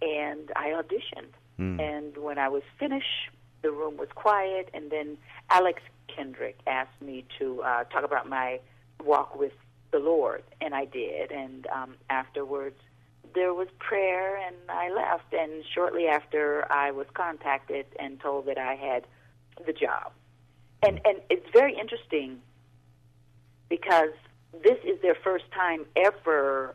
and 0.00 0.50
I 0.54 0.68
auditioned. 0.70 1.32
Mm. 1.58 1.80
And 1.80 2.16
when 2.18 2.38
I 2.38 2.48
was 2.48 2.62
finished, 2.78 3.30
the 3.62 3.70
room 3.70 3.96
was 3.96 4.08
quiet, 4.14 4.68
and 4.74 4.90
then 4.90 5.18
Alex 5.50 5.82
Kendrick 6.08 6.58
asked 6.66 7.00
me 7.00 7.24
to 7.38 7.62
uh, 7.62 7.84
talk 7.84 8.04
about 8.04 8.28
my 8.28 8.60
walk 9.04 9.38
with 9.38 9.52
the 9.90 9.98
Lord, 9.98 10.42
and 10.60 10.74
I 10.74 10.84
did. 10.84 11.30
And 11.30 11.66
um, 11.68 11.94
afterwards, 12.10 12.80
there 13.34 13.54
was 13.54 13.68
prayer, 13.78 14.36
and 14.36 14.56
I 14.68 14.90
left. 14.90 15.32
And 15.32 15.64
shortly 15.74 16.06
after, 16.06 16.70
I 16.70 16.90
was 16.90 17.06
contacted 17.14 17.86
and 17.98 18.20
told 18.20 18.46
that 18.46 18.58
I 18.58 18.74
had 18.74 19.06
the 19.66 19.72
job. 19.72 20.12
And 20.82 21.00
and 21.04 21.20
it's 21.30 21.46
very 21.52 21.76
interesting 21.78 22.40
because 23.68 24.12
this 24.62 24.78
is 24.84 25.00
their 25.00 25.14
first 25.14 25.44
time 25.52 25.86
ever 25.96 26.74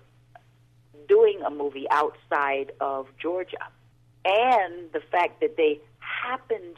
doing 1.08 1.42
a 1.46 1.50
movie 1.50 1.88
outside 1.92 2.72
of 2.82 3.08
Georgia 3.22 3.70
and 4.26 4.92
the 4.92 5.00
fact 5.12 5.40
that 5.42 5.56
they 5.58 5.80
happened 6.00 6.76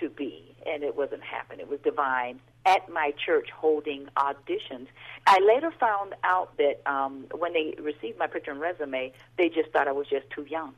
to 0.00 0.08
be, 0.08 0.54
and 0.66 0.82
it 0.82 0.96
wasn't 0.96 1.22
happen, 1.22 1.60
it 1.60 1.68
was 1.68 1.80
divine, 1.80 2.40
at 2.66 2.88
my 2.88 3.12
church 3.24 3.48
holding 3.54 4.06
auditions. 4.16 4.86
I 5.26 5.38
later 5.40 5.70
found 5.78 6.14
out 6.24 6.56
that 6.56 6.80
um, 6.86 7.26
when 7.36 7.52
they 7.52 7.74
received 7.80 8.18
my 8.18 8.26
picture 8.26 8.50
and 8.50 8.60
resume, 8.60 9.12
they 9.36 9.48
just 9.48 9.70
thought 9.70 9.88
I 9.88 9.92
was 9.92 10.06
just 10.08 10.28
too 10.30 10.46
young 10.48 10.74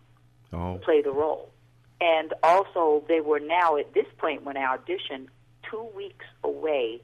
oh. 0.53 0.75
to 0.75 0.79
play 0.81 1.03
the 1.03 1.13
role. 1.13 1.51
And 2.01 2.35
also, 2.43 3.05
they 3.09 3.21
were 3.21 3.41
now 3.41 3.77
at 3.77 3.95
this 3.95 4.07
point 4.19 4.45
when 4.45 4.57
I 4.57 4.77
auditioned, 4.77 5.29
two 5.71 5.87
weeks 5.97 6.27
away 6.45 7.01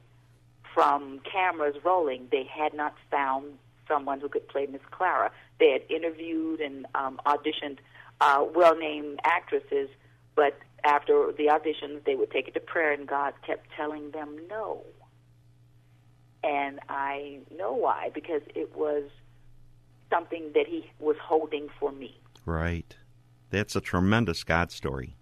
from 0.73 1.19
cameras 1.19 1.75
rolling. 1.83 2.27
They 2.31 2.43
had 2.43 2.73
not 2.73 2.95
found 3.09 3.57
someone 3.87 4.19
who 4.19 4.29
could 4.29 4.47
play 4.47 4.65
Miss 4.65 4.81
Clara. 4.91 5.31
They 5.59 5.71
had 5.71 5.83
interviewed 5.89 6.61
and 6.61 6.85
um, 6.95 7.19
auditioned 7.25 7.77
uh, 8.21 8.45
well-named 8.53 9.19
actresses, 9.23 9.89
but 10.35 10.57
after 10.83 11.31
the 11.31 11.45
auditions, 11.45 12.03
they 12.05 12.15
would 12.15 12.31
take 12.31 12.47
it 12.47 12.53
to 12.55 12.59
prayer, 12.59 12.91
and 12.91 13.07
God 13.07 13.33
kept 13.45 13.67
telling 13.75 14.11
them 14.11 14.37
no. 14.49 14.83
And 16.43 16.79
I 16.89 17.39
know 17.57 17.73
why, 17.73 18.09
because 18.13 18.41
it 18.53 18.75
was 18.75 19.03
something 20.11 20.51
that 20.53 20.67
He 20.67 20.89
was 20.99 21.15
holding 21.21 21.69
for 21.79 21.91
me. 21.91 22.19
Right. 22.45 22.95
That's 23.49 23.75
a 23.75 23.81
tremendous 23.81 24.43
God 24.43 24.71
story. 24.71 25.15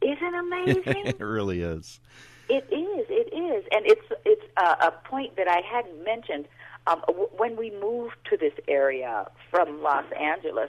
Isn't 0.00 0.34
amazing? 0.34 1.06
it 1.06 1.20
really 1.20 1.62
is. 1.62 2.00
It 2.48 2.64
is. 2.70 3.06
It 3.08 3.34
is, 3.34 3.64
and 3.72 3.86
it's 3.86 4.06
it's 4.24 4.44
a, 4.56 4.88
a 4.88 4.92
point 5.04 5.36
that 5.36 5.48
I 5.48 5.60
hadn't 5.60 6.04
mentioned. 6.04 6.46
Um, 6.86 7.00
w- 7.06 7.28
when 7.36 7.56
we 7.56 7.70
moved 7.70 8.16
to 8.30 8.36
this 8.36 8.52
area 8.66 9.26
from 9.50 9.82
Los 9.82 10.04
Angeles, 10.20 10.68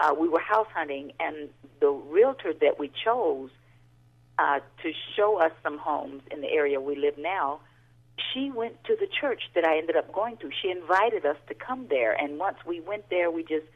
uh, 0.00 0.14
we 0.18 0.28
were 0.28 0.40
house 0.40 0.66
hunting, 0.74 1.12
and 1.20 1.50
the 1.80 1.90
realtor 1.90 2.52
that 2.60 2.78
we 2.78 2.90
chose 3.04 3.50
uh, 4.40 4.60
to 4.82 4.92
show 5.16 5.38
us 5.38 5.52
some 5.62 5.76
homes 5.76 6.22
in 6.30 6.40
the 6.40 6.48
area 6.48 6.80
we 6.80 6.96
live 6.96 7.18
now, 7.18 7.60
she 8.32 8.50
went 8.50 8.82
to 8.84 8.96
the 8.98 9.06
church 9.06 9.42
that 9.54 9.64
I 9.64 9.76
ended 9.76 9.96
up 9.96 10.12
going 10.12 10.38
to. 10.38 10.50
She 10.62 10.70
invited 10.70 11.26
us 11.26 11.36
to 11.48 11.54
come 11.54 11.86
there, 11.88 12.12
and 12.12 12.38
once 12.38 12.56
we 12.66 12.80
went 12.80 13.10
there, 13.10 13.30
we 13.30 13.42
just 13.42 13.66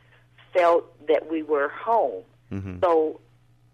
felt 0.54 0.84
that 1.06 1.30
we 1.30 1.42
were 1.42 1.68
home. 1.68 2.22
Mm-hmm. 2.50 2.78
So, 2.82 3.20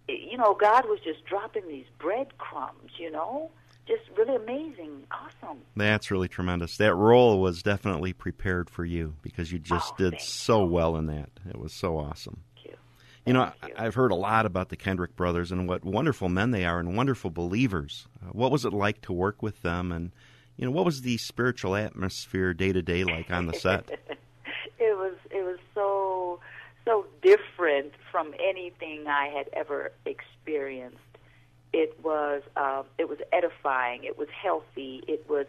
you 0.09 0.37
know, 0.37 0.57
God 0.59 0.87
was 0.87 0.99
just 1.05 1.25
dropping 1.27 1.69
these 1.69 1.87
breadcrumbs, 1.99 2.93
you 2.99 3.11
know? 3.11 3.51
Just 3.87 4.03
really 4.17 4.37
amazing, 4.37 5.05
awesome. 5.11 5.59
That's 5.77 6.11
really 6.11 6.29
tremendous. 6.29 6.77
That 6.77 6.95
role 6.95 7.41
was 7.41 7.63
definitely 7.63 8.13
prepared 8.13 8.71
for 8.71 8.85
you 8.85 9.15
because 9.23 9.51
you 9.51 9.59
just 9.59 9.95
oh, 9.95 10.11
did 10.11 10.21
so 10.21 10.65
you. 10.65 10.71
well 10.71 10.97
in 10.97 11.07
that. 11.07 11.31
It 11.49 11.59
was 11.59 11.73
so 11.73 11.99
awesome. 11.99 12.43
You 13.27 13.35
know, 13.35 13.53
I, 13.77 13.85
have 13.85 13.95
heard 13.95 14.13
a 14.13 14.17
lot 14.17 14.47
about 14.47 14.71
the 14.71 14.77
Kendrick 14.77 15.15
brothers 15.15 15.53
and 15.53 15.69
what 15.69 15.85
wonderful 15.85 16.29
men 16.29 16.53
they 16.53 16.65
are 16.65 16.79
and 16.79 16.97
wonderful 16.97 17.31
believers. 17.31 18.07
Uh, 18.23 18.31
what 18.31 18.51
was 18.51 18.65
it 18.65 18.73
like 18.73 19.03
to 19.03 19.13
work 19.13 19.43
with 19.43 19.61
them, 19.63 19.93
and 19.93 20.11
you 20.57 20.65
know, 20.65 20.71
what 20.71 20.85
was 20.85 21.03
the 21.03 21.19
spiritual 21.19 21.77
atmosphere 21.77 22.55
day 22.55 22.73
to 22.73 22.83
day 22.83 23.05
like 23.05 23.31
on 23.31 23.47
the 23.47 23.53
set? 23.53 23.89
it 24.79 24.97
was 24.97 25.15
it 25.31 25.45
was 25.45 25.59
so 25.75 26.41
so 26.85 27.07
different 27.23 27.93
from 28.11 28.35
anything 28.43 29.07
I 29.07 29.27
had 29.27 29.49
ever 29.53 29.93
experienced. 30.07 30.97
It 31.73 31.99
was 32.03 32.43
uh, 32.57 32.85
it 32.99 33.09
was 33.09 33.19
edifying. 33.33 34.05
It 34.05 34.19
was 34.19 34.29
healthy. 34.31 35.05
It 35.07 35.29
was 35.29 35.47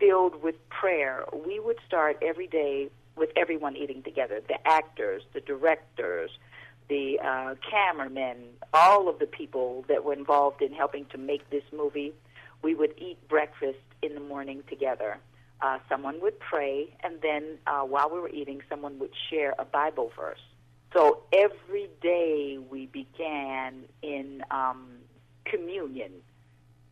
filled 0.00 0.42
with 0.42 0.56
prayer. 0.68 1.24
We 1.46 1.60
would 1.60 1.78
start 1.86 2.18
every 2.22 2.46
day 2.46 2.90
with 3.16 3.30
everyone 3.36 3.76
eating 3.76 4.02
together 4.02 4.40
the 4.46 4.66
actors, 4.66 5.22
the 5.32 5.40
directors, 5.40 6.30
the 6.88 7.18
uh, 7.20 7.54
cameramen, 7.70 8.36
all 8.72 9.08
of 9.08 9.18
the 9.18 9.26
people 9.26 9.84
that 9.88 10.04
were 10.04 10.12
involved 10.12 10.62
in 10.62 10.72
helping 10.72 11.04
to 11.06 11.18
make 11.18 11.48
this 11.50 11.64
movie. 11.72 12.12
We 12.62 12.74
would 12.74 12.94
eat 12.98 13.16
breakfast 13.28 13.78
in 14.02 14.14
the 14.14 14.20
morning 14.20 14.62
together. 14.68 15.18
Uh, 15.60 15.78
someone 15.88 16.20
would 16.20 16.38
pray, 16.38 16.94
and 17.02 17.20
then 17.20 17.58
uh, 17.66 17.82
while 17.82 18.10
we 18.10 18.20
were 18.20 18.30
eating, 18.30 18.62
someone 18.68 18.98
would 19.00 19.12
share 19.28 19.54
a 19.58 19.64
Bible 19.64 20.10
verse. 20.16 20.40
So 20.92 21.20
every 21.32 21.88
day 22.00 22.58
we 22.70 22.86
began 22.86 23.84
in 24.02 24.42
um, 24.50 24.86
communion 25.44 26.12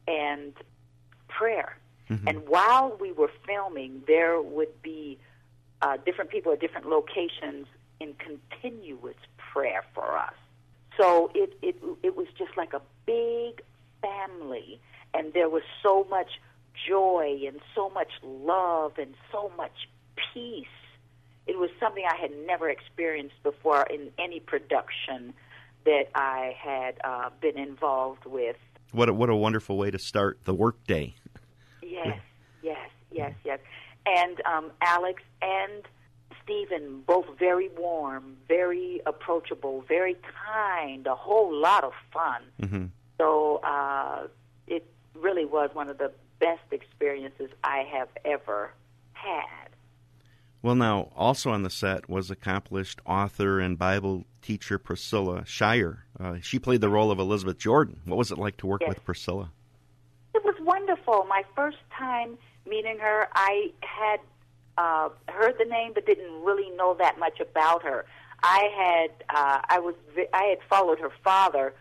and 0.07 0.53
prayer. 1.29 1.77
Mm-hmm. 2.11 2.29
And 2.29 2.49
while 2.49 2.97
we 3.01 3.13
were 3.13 3.31
filming, 3.47 4.03
there 4.07 4.41
would 4.41 4.83
be 4.83 5.19
uh, 5.83 5.97
different 6.05 6.31
people 6.31 6.53
at 6.53 6.61
different 6.61 6.89
locations 6.89 7.67
in 8.01 8.15
continuous 8.15 9.17
prayer 9.57 9.83
for 9.95 10.19
us. 10.19 10.35
So 10.99 11.31
it, 11.35 11.57
it, 11.63 11.77
it 12.03 12.15
was 12.15 12.27
just 12.37 12.55
like 12.59 12.75
a 12.75 12.83
big 13.07 13.63
family, 14.03 14.79
and 15.15 15.33
there 15.33 15.49
was 15.49 15.63
so 15.83 16.07
much 16.11 16.29
joy 16.87 17.41
and 17.47 17.59
so 17.75 17.89
much 17.89 18.11
love 18.23 18.93
and 18.99 19.15
so 19.33 19.51
much 19.57 19.89
peace. 20.35 20.67
It 21.47 21.59
was 21.59 21.71
something 21.81 22.05
I 22.05 22.21
had 22.21 22.33
never 22.47 22.69
experienced 22.69 23.43
before 23.43 23.85
in 23.85 24.11
any 24.19 24.41
production 24.41 25.33
that 25.87 26.11
I 26.15 26.55
had 26.59 26.97
uh, 27.03 27.31
been 27.41 27.57
involved 27.57 28.27
with. 28.27 28.57
What 28.93 29.09
a, 29.09 29.15
what 29.15 29.31
a 29.31 29.37
wonderful 29.37 29.79
way 29.79 29.91
to 29.91 29.99
start 29.99 30.39
the 30.45 30.53
workday. 30.53 31.15
Yes, 31.83 32.19
yes, 32.63 32.91
yes, 33.11 33.33
yes. 33.43 33.59
And 34.05 34.39
um, 34.45 34.71
Alex 34.83 35.23
and 35.41 35.83
Stephen, 36.47 37.03
both 37.07 37.27
very 37.39 37.69
warm, 37.77 38.37
very 38.47 39.01
approachable, 39.05 39.85
very 39.89 40.17
kind, 40.47 41.07
a 41.07 41.15
whole 41.15 41.53
lot 41.53 41.83
of 41.83 41.93
fun. 42.13 42.43
Mm-hmm. 42.63 42.85
So 43.19 43.57
uh, 43.65 44.29
it 44.69 44.87
really 45.15 45.45
was 45.45 45.71
one 45.73 45.89
of 45.89 45.99
the 45.99 46.13
best 46.39 46.63
experiences 46.71 47.51
I 47.65 47.79
have 47.93 48.09
ever 48.25 48.73
had. 49.13 49.71
Well, 50.63 50.77
now, 50.77 51.11
also 51.17 51.51
on 51.51 51.63
the 51.65 51.71
set 51.71 52.09
was 52.09 52.31
accomplished 52.31 53.01
author 53.05 53.59
and 53.59 53.79
Bible 53.79 54.25
teacher 54.41 54.79
Priscilla 54.79 55.45
Shirer. 55.45 56.05
Uh, 56.19 56.37
she 56.41 56.59
played 56.59 56.81
the 56.81 56.89
role 56.89 57.11
of 57.11 57.19
Elizabeth 57.19 57.59
Jordan. 57.59 58.01
What 58.05 58.17
was 58.17 58.31
it 58.31 58.39
like 58.39 58.57
to 58.59 58.67
work 58.67 58.83
yes. 58.83 58.91
with 58.91 59.05
Priscilla? 59.05 59.51
It 60.35 60.45
was 60.45 60.55
wonderful. 60.61 61.25
My 61.29 61.43
first 61.57 61.79
time 61.97 62.39
meeting 62.69 62.99
her, 62.99 63.29
I 63.35 63.73
had 63.81 64.21
uh, 64.79 65.09
heard 65.29 65.55
the 65.59 65.65
name 65.65 65.93
but 65.95 66.07
didn't 66.07 66.45
really 66.45 66.71
know 66.77 66.95
that 66.99 67.19
much 67.19 67.41
about 67.41 67.83
her. 67.83 68.05
I 68.43 68.71
had 68.77 69.11
uh, 69.35 69.61
I 69.69 69.79
was 69.79 69.95
I 70.33 70.45
had 70.45 70.59
followed 70.69 70.99
her 70.99 71.13
father 71.25 71.75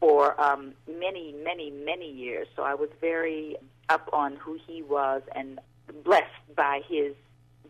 for 0.00 0.38
um, 0.40 0.74
many, 0.86 1.34
many, 1.44 1.70
many 1.70 2.10
years, 2.10 2.46
so 2.54 2.62
I 2.62 2.74
was 2.74 2.90
very 3.00 3.56
up 3.88 4.08
on 4.12 4.36
who 4.36 4.58
he 4.66 4.82
was 4.82 5.22
and 5.34 5.58
blessed 6.04 6.54
by 6.56 6.80
his 6.88 7.14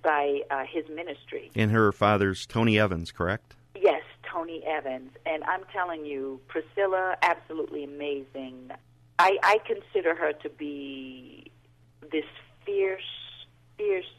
by 0.03 0.41
uh, 0.51 0.65
his 0.71 0.85
ministry. 0.89 1.51
And 1.55 1.71
her 1.71 1.93
father's 1.93 2.47
Tony 2.47 2.79
Evans, 2.79 3.13
correct? 3.13 3.55
Yes, 3.75 4.03
Tony 4.31 4.63
Evans. 4.67 5.11
And 5.27 5.43
I'm 5.45 5.63
telling 5.73 6.05
you, 6.05 6.41
Priscilla, 6.49 7.17
absolutely 7.23 7.85
amazing. 7.85 8.71
I, 9.19 9.39
I 9.43 9.59
consider 9.67 10.15
her 10.15 10.33
to 10.33 10.49
be 10.49 11.51
this 12.13 12.25
fierce, 12.67 13.03
fierce 13.77 14.11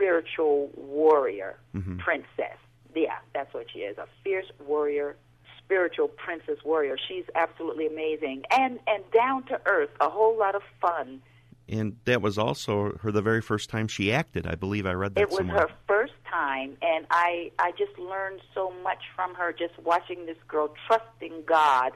spiritual 0.00 0.70
warrior 0.76 1.56
Mhm. 1.74 1.98
princess. 1.98 2.58
Yeah, 2.94 3.18
that's 3.34 3.52
what 3.54 3.70
she 3.70 3.80
is 3.80 3.96
a 3.98 4.06
fierce 4.22 4.50
warrior, 4.60 5.16
spiritual 5.58 6.08
princess 6.08 6.58
warrior. 6.64 6.96
She's 7.08 7.24
absolutely 7.34 7.86
amazing 7.86 8.44
and, 8.50 8.78
and 8.86 9.02
down 9.10 9.44
to 9.44 9.60
earth, 9.66 9.90
a 10.00 10.08
whole 10.08 10.36
lot 10.38 10.54
of 10.54 10.62
fun. 10.80 11.22
And 11.68 11.96
that 12.04 12.22
was 12.22 12.38
also 12.38 12.96
her 13.02 13.10
the 13.10 13.22
very 13.22 13.42
first 13.42 13.68
time 13.70 13.88
she 13.88 14.12
acted. 14.12 14.46
I 14.46 14.54
believe 14.54 14.86
I 14.86 14.92
read 14.92 15.14
that 15.16 15.22
It 15.22 15.28
was 15.30 15.38
somewhere. 15.38 15.62
her 15.62 15.70
first 15.88 16.12
time, 16.30 16.76
and 16.80 17.06
I 17.10 17.50
I 17.58 17.72
just 17.72 17.98
learned 17.98 18.40
so 18.54 18.70
much 18.84 19.02
from 19.16 19.34
her. 19.34 19.52
Just 19.52 19.76
watching 19.80 20.26
this 20.26 20.36
girl 20.46 20.72
trusting 20.86 21.42
God 21.44 21.92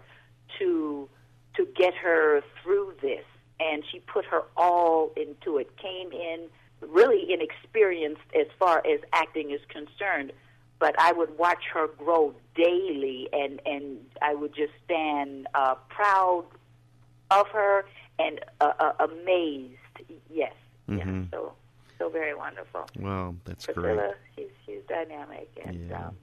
to 0.58 1.08
to 1.56 1.66
get 1.76 1.94
her 1.94 2.42
through 2.62 2.94
this, 3.00 3.24
and 3.60 3.84
she 3.92 4.00
put 4.00 4.24
her 4.24 4.42
all 4.56 5.12
into 5.16 5.58
it. 5.58 5.76
Came 5.76 6.10
in 6.10 6.48
really 6.80 7.32
inexperienced 7.32 8.22
as 8.38 8.46
far 8.58 8.78
as 8.86 9.00
acting 9.12 9.50
is 9.50 9.60
concerned, 9.68 10.32
but 10.78 10.94
I 10.98 11.12
would 11.12 11.36
watch 11.38 11.64
her 11.74 11.88
grow 11.88 12.34
daily, 12.54 13.28
and 13.32 13.60
and 13.66 13.98
I 14.22 14.34
would 14.34 14.54
just 14.54 14.72
stand 14.84 15.46
uh, 15.54 15.74
proud 15.88 16.44
of 17.30 17.46
her 17.48 17.84
and 18.18 18.40
uh, 18.60 18.72
uh, 18.78 18.92
amazed. 19.00 19.76
Yes, 20.30 20.52
yes. 20.88 21.06
Mhm. 21.06 21.30
So 21.30 21.52
so 21.98 22.08
very 22.08 22.34
wonderful. 22.34 22.86
Well, 22.98 23.36
that's 23.44 23.66
great. 23.66 23.74
Priscilla, 23.76 24.14
she's 24.36 24.48
she's 24.66 24.80
dynamic 24.88 25.48
and 25.64 25.88
Yeah. 25.90 26.06
um, 26.08 26.16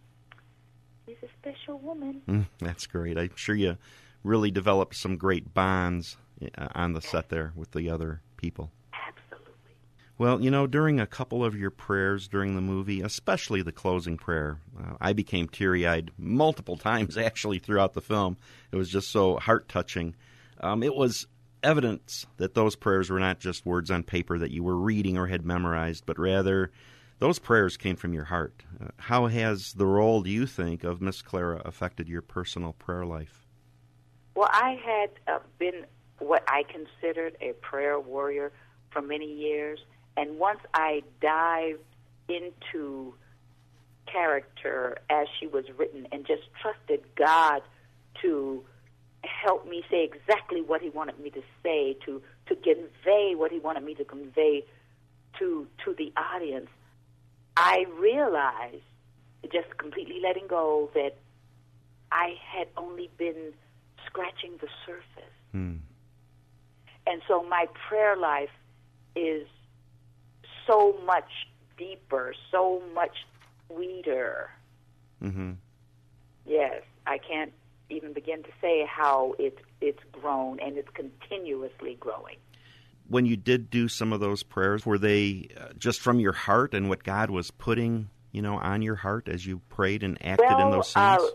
she's 1.05 1.17
a 1.23 1.27
special 1.39 1.77
woman. 1.79 2.21
Mm, 2.27 2.45
that's 2.59 2.87
great. 2.87 3.17
I'm 3.17 3.35
sure 3.35 3.55
you 3.55 3.77
really 4.23 4.49
developed 4.51 4.95
some 4.95 5.17
great 5.17 5.53
bonds 5.53 6.17
uh, 6.57 6.67
on 6.73 6.93
the 6.93 7.01
set 7.01 7.29
there 7.29 7.53
with 7.55 7.71
the 7.71 7.89
other 7.89 8.21
people. 8.37 8.71
Well, 10.19 10.41
you 10.41 10.49
know, 10.49 10.65
during 10.65 10.99
a 10.99 11.05
couple 11.05 11.45
of 11.45 11.55
your 11.55 11.69
prayers 11.69 12.27
during 12.27 12.55
the 12.55 12.61
movie, 12.61 13.01
especially 13.01 13.61
the 13.61 13.71
closing 13.71 14.17
prayer, 14.17 14.59
uh, 14.79 14.95
I 14.99 15.13
became 15.13 15.47
teary 15.47 15.85
eyed 15.85 16.11
multiple 16.17 16.77
times 16.77 17.17
actually 17.17 17.59
throughout 17.59 17.93
the 17.93 18.01
film. 18.01 18.37
It 18.71 18.77
was 18.77 18.89
just 18.89 19.11
so 19.11 19.37
heart 19.37 19.69
touching. 19.69 20.15
Um, 20.59 20.81
it 20.81 20.95
was 20.95 21.27
evidence 21.61 22.25
that 22.37 22.55
those 22.55 22.75
prayers 22.75 23.09
were 23.09 23.19
not 23.19 23.39
just 23.39 23.65
words 23.65 23.91
on 23.91 24.03
paper 24.03 24.39
that 24.39 24.51
you 24.51 24.63
were 24.63 24.75
reading 24.75 25.17
or 25.17 25.27
had 25.27 25.45
memorized, 25.45 26.05
but 26.05 26.17
rather 26.17 26.71
those 27.19 27.39
prayers 27.39 27.77
came 27.77 27.95
from 27.95 28.13
your 28.13 28.25
heart. 28.25 28.63
Uh, 28.81 28.87
how 28.97 29.27
has 29.27 29.73
the 29.73 29.85
role, 29.85 30.21
do 30.21 30.29
you 30.29 30.47
think, 30.47 30.83
of 30.83 31.01
Miss 31.01 31.21
Clara 31.21 31.61
affected 31.65 32.07
your 32.07 32.21
personal 32.21 32.73
prayer 32.73 33.05
life? 33.05 33.45
Well, 34.35 34.49
I 34.51 34.79
had 34.83 35.09
uh, 35.27 35.39
been 35.57 35.85
what 36.19 36.43
I 36.47 36.63
considered 36.63 37.37
a 37.41 37.53
prayer 37.53 37.99
warrior 37.99 38.51
for 38.91 39.01
many 39.01 39.31
years, 39.31 39.79
and 40.17 40.37
once 40.39 40.59
I 40.73 41.03
dived 41.21 41.79
into 42.27 43.13
character 44.11 44.97
as 45.09 45.27
she 45.39 45.47
was 45.47 45.65
written 45.77 46.07
and 46.11 46.25
just 46.25 46.43
trusted 46.61 47.01
God 47.15 47.61
to 48.21 48.63
help 49.23 49.67
me 49.67 49.83
say 49.89 50.03
exactly 50.03 50.61
what 50.61 50.81
he 50.81 50.89
wanted 50.89 51.19
me 51.19 51.29
to 51.31 51.41
say 51.63 51.95
to 52.05 52.21
to 52.47 52.55
convey 52.55 53.33
what 53.35 53.51
he 53.51 53.59
wanted 53.59 53.83
me 53.83 53.93
to 53.95 54.05
convey 54.05 54.63
to 55.37 55.67
to 55.83 55.93
the 55.97 56.13
audience 56.15 56.69
i 57.57 57.85
realized 57.99 58.83
just 59.51 59.77
completely 59.77 60.19
letting 60.21 60.47
go 60.47 60.89
that 60.93 61.17
i 62.11 62.35
had 62.39 62.67
only 62.77 63.09
been 63.17 63.51
scratching 64.05 64.51
the 64.61 64.67
surface 64.85 65.33
Hmm. 65.51 65.77
and 67.05 67.21
so 67.27 67.43
my 67.43 67.67
prayer 67.89 68.15
life 68.15 68.49
is 69.15 69.47
so 70.67 70.95
much 71.05 71.47
deeper 71.77 72.33
so 72.51 72.81
much 72.93 73.25
sweeter 73.67 74.49
hmm 75.21 75.53
Yes, 76.47 76.81
I 77.05 77.17
can't 77.17 77.51
even 77.89 78.13
begin 78.13 78.41
to 78.43 78.49
say 78.61 78.85
how 78.89 79.35
it's 79.37 79.61
it's 79.81 79.99
grown 80.11 80.59
and 80.59 80.77
it's 80.77 80.89
continuously 80.93 81.97
growing. 81.99 82.37
When 83.07 83.25
you 83.25 83.37
did 83.37 83.69
do 83.69 83.87
some 83.87 84.11
of 84.11 84.19
those 84.19 84.43
prayers, 84.43 84.85
were 84.85 84.97
they 84.97 85.49
uh, 85.59 85.73
just 85.77 86.01
from 86.01 86.19
your 86.19 86.33
heart 86.33 86.73
and 86.73 86.89
what 86.89 87.03
God 87.03 87.29
was 87.29 87.51
putting, 87.51 88.09
you 88.31 88.41
know, 88.41 88.55
on 88.55 88.81
your 88.81 88.95
heart 88.95 89.29
as 89.29 89.45
you 89.45 89.59
prayed 89.69 90.03
and 90.03 90.17
acted 90.25 90.59
in 90.59 90.71
those 90.71 90.95
uh, 90.95 91.17
scenes? 91.17 91.31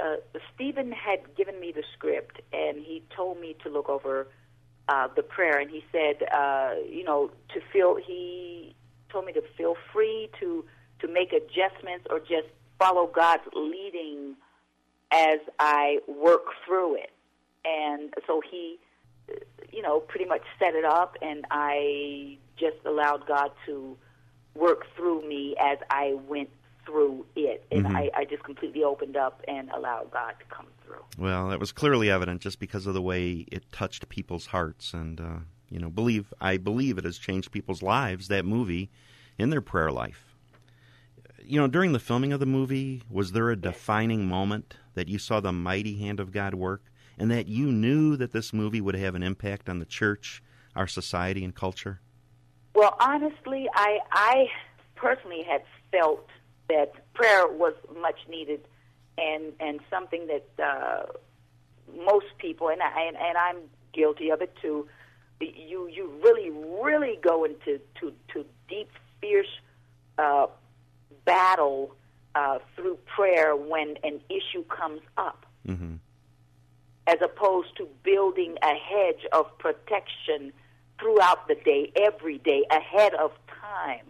uh, 0.00 0.16
Stephen 0.54 0.92
had 0.92 1.20
given 1.36 1.58
me 1.60 1.72
the 1.74 1.82
script 1.94 2.40
and 2.52 2.78
he 2.78 3.02
told 3.14 3.40
me 3.40 3.56
to 3.62 3.68
look 3.68 3.88
over 3.88 4.28
uh, 4.88 5.08
the 5.14 5.22
prayer 5.22 5.58
and 5.58 5.70
he 5.70 5.84
said, 5.92 6.26
uh, 6.32 6.74
you 6.88 7.04
know, 7.04 7.30
to 7.54 7.60
feel. 7.72 7.96
He 7.96 8.74
told 9.10 9.26
me 9.26 9.32
to 9.32 9.42
feel 9.56 9.76
free 9.92 10.28
to 10.40 10.64
to 11.00 11.08
make 11.08 11.32
adjustments 11.32 12.06
or 12.10 12.18
just 12.20 12.48
follow 12.78 13.06
God's 13.06 13.42
leading 13.54 14.34
as 15.12 15.38
I 15.58 15.98
work 16.06 16.46
through 16.66 16.96
it. 16.96 17.10
And 17.64 18.12
so 18.26 18.40
he, 18.50 18.78
you 19.72 19.82
know, 19.82 20.00
pretty 20.00 20.24
much 20.24 20.42
set 20.58 20.74
it 20.74 20.84
up, 20.84 21.16
and 21.22 21.44
I 21.50 22.38
just 22.56 22.78
allowed 22.84 23.26
God 23.26 23.50
to 23.66 23.96
work 24.54 24.86
through 24.96 25.26
me 25.28 25.54
as 25.60 25.78
I 25.90 26.14
went 26.28 26.50
through 26.84 27.26
it. 27.36 27.64
And 27.70 27.86
Mhm. 27.86 27.96
I, 27.96 28.10
I 28.14 28.24
just 28.24 28.42
completely 28.44 28.82
opened 28.84 29.16
up 29.16 29.42
and 29.48 29.70
allowed 29.70 30.10
God 30.10 30.34
to 30.38 30.44
come 30.54 30.66
through. 30.84 31.04
Well, 31.18 31.48
that 31.48 31.60
was 31.60 31.72
clearly 31.72 32.10
evident 32.10 32.40
just 32.40 32.58
because 32.58 32.86
of 32.86 32.94
the 32.94 33.02
way 33.02 33.46
it 33.50 33.70
touched 33.72 34.08
people's 34.08 34.46
hearts, 34.46 34.92
and 34.92 35.20
uh, 35.20 35.38
you 35.70 35.78
know, 35.78 35.90
believe 35.90 36.32
I 36.40 36.56
believe 36.56 36.98
it 36.98 37.04
has 37.04 37.18
changed 37.18 37.50
people's 37.52 37.82
lives. 37.82 38.28
That 38.28 38.44
movie, 38.44 38.90
in 39.38 39.50
their 39.50 39.60
prayer 39.60 39.90
life. 39.90 40.36
You 41.44 41.60
know, 41.60 41.66
during 41.66 41.92
the 41.92 41.98
filming 41.98 42.32
of 42.32 42.40
the 42.40 42.46
movie, 42.46 43.02
was 43.10 43.32
there 43.32 43.50
a 43.50 43.56
defining 43.56 44.26
moment 44.26 44.76
that 44.94 45.08
you 45.08 45.18
saw 45.18 45.40
the 45.40 45.52
mighty 45.52 45.98
hand 45.98 46.20
of 46.20 46.30
God 46.30 46.54
work, 46.54 46.82
and 47.18 47.30
that 47.30 47.48
you 47.48 47.72
knew 47.72 48.16
that 48.16 48.32
this 48.32 48.52
movie 48.52 48.80
would 48.80 48.94
have 48.94 49.14
an 49.14 49.22
impact 49.22 49.68
on 49.68 49.78
the 49.78 49.84
church, 49.84 50.42
our 50.76 50.86
society, 50.86 51.44
and 51.44 51.54
culture? 51.54 52.00
Well, 52.74 52.96
honestly, 53.00 53.68
I 53.74 53.98
I 54.12 54.46
personally 54.94 55.42
had 55.42 55.62
felt 55.90 56.26
that 56.72 56.90
prayer 57.14 57.46
was 57.46 57.74
much 58.00 58.20
needed, 58.28 58.62
and 59.18 59.44
and 59.60 59.80
something 59.90 60.22
that 60.32 60.48
uh, 60.70 61.02
most 62.04 62.30
people 62.38 62.68
and 62.68 62.80
I 62.82 63.02
and, 63.08 63.16
and 63.16 63.36
I'm 63.46 63.58
guilty 63.92 64.30
of 64.30 64.40
it 64.42 64.52
too. 64.62 64.88
You 65.40 65.88
you 65.96 66.04
really 66.24 66.50
really 66.84 67.18
go 67.22 67.44
into 67.44 67.72
to 68.00 68.12
to 68.32 68.38
deep 68.68 68.90
fierce 69.20 69.54
uh, 70.18 70.46
battle 71.24 71.94
uh, 72.34 72.58
through 72.74 72.98
prayer 73.16 73.54
when 73.54 73.88
an 74.02 74.20
issue 74.28 74.64
comes 74.64 75.02
up 75.16 75.46
hmm 75.66 75.96
as 77.06 77.18
opposed 77.20 77.76
to 77.76 77.88
building 78.04 78.56
a 78.62 78.74
hedge 78.74 79.26
of 79.32 79.46
protection 79.58 80.52
throughout 81.00 81.48
the 81.48 81.56
day, 81.56 81.92
every 81.96 82.38
day, 82.38 82.64
ahead 82.70 83.12
of 83.14 83.32
time. 83.60 84.06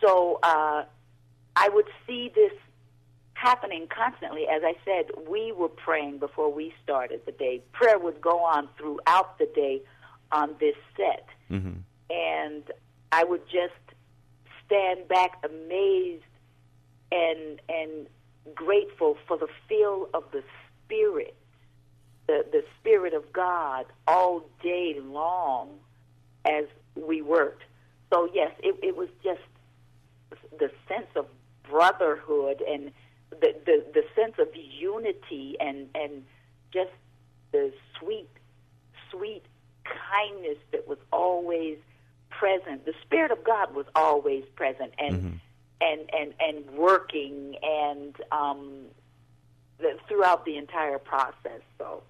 So 0.00 0.40
uh, 0.42 0.84
I 1.56 1.68
would 1.68 1.86
see 2.06 2.30
this 2.34 2.52
happening 3.34 3.86
constantly. 3.94 4.46
As 4.48 4.62
I 4.64 4.74
said, 4.84 5.10
we 5.28 5.52
were 5.52 5.68
praying 5.68 6.18
before 6.18 6.52
we 6.52 6.72
started 6.82 7.20
the 7.26 7.32
day. 7.32 7.62
Prayer 7.72 7.98
would 7.98 8.20
go 8.20 8.44
on 8.44 8.68
throughout 8.78 9.38
the 9.38 9.48
day 9.54 9.82
on 10.32 10.54
this 10.60 10.76
set. 10.96 11.26
hmm 11.48 11.72
And 12.10 12.64
I 13.12 13.24
would 13.24 13.44
just 13.46 13.74
stand 14.66 15.08
back 15.08 15.38
amazed 15.44 16.24
and 17.12 17.60
and 17.68 18.06
grateful 18.54 19.16
for 19.26 19.36
the 19.38 19.48
feel 19.68 20.08
of 20.14 20.24
the 20.32 20.42
spirit 20.84 21.36
the 22.26 22.44
the 22.50 22.64
spirit 22.80 23.14
of 23.14 23.32
God 23.32 23.86
all 24.06 24.44
day 24.62 24.98
long 25.00 25.68
as 26.44 26.64
we 26.94 27.22
worked. 27.22 27.62
So 28.12 28.28
yes, 28.32 28.52
it, 28.62 28.76
it 28.82 28.96
was 28.96 29.08
just 29.22 29.40
the 30.58 30.70
sense 30.88 31.08
of 31.16 31.26
brotherhood 31.68 32.62
and 32.68 32.90
the, 33.30 33.54
the 33.66 33.84
the 33.94 34.04
sense 34.14 34.34
of 34.38 34.48
unity 34.54 35.56
and 35.60 35.88
and 35.94 36.24
just 36.72 36.90
the 37.52 37.72
sweet 37.98 38.28
sweet 39.10 39.42
kindness 39.84 40.58
that 40.72 40.86
was 40.88 40.98
always 41.12 41.78
present. 42.30 42.84
The 42.84 42.94
spirit 43.02 43.30
of 43.30 43.44
God 43.44 43.74
was 43.74 43.86
always 43.94 44.44
present 44.56 44.92
and 44.98 45.14
Mhm. 45.22 45.40
and 45.80 46.10
and 46.12 46.34
and 46.40 46.70
working 46.76 47.56
and 47.62 48.16
um, 48.32 48.86
the, 49.78 49.96
throughout 50.08 50.44
the 50.44 50.56
entire 50.56 50.98
process. 50.98 51.60
So, 51.78 52.02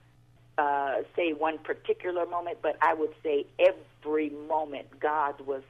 uh, 0.58 1.02
say 1.16 1.32
one 1.32 1.58
particular 1.58 2.26
moment, 2.26 2.58
but 2.62 2.76
I 2.82 2.94
would 2.94 3.14
say 3.22 3.46
every 3.58 4.30
moment 4.30 5.00
God 5.00 5.40
was 5.46 5.62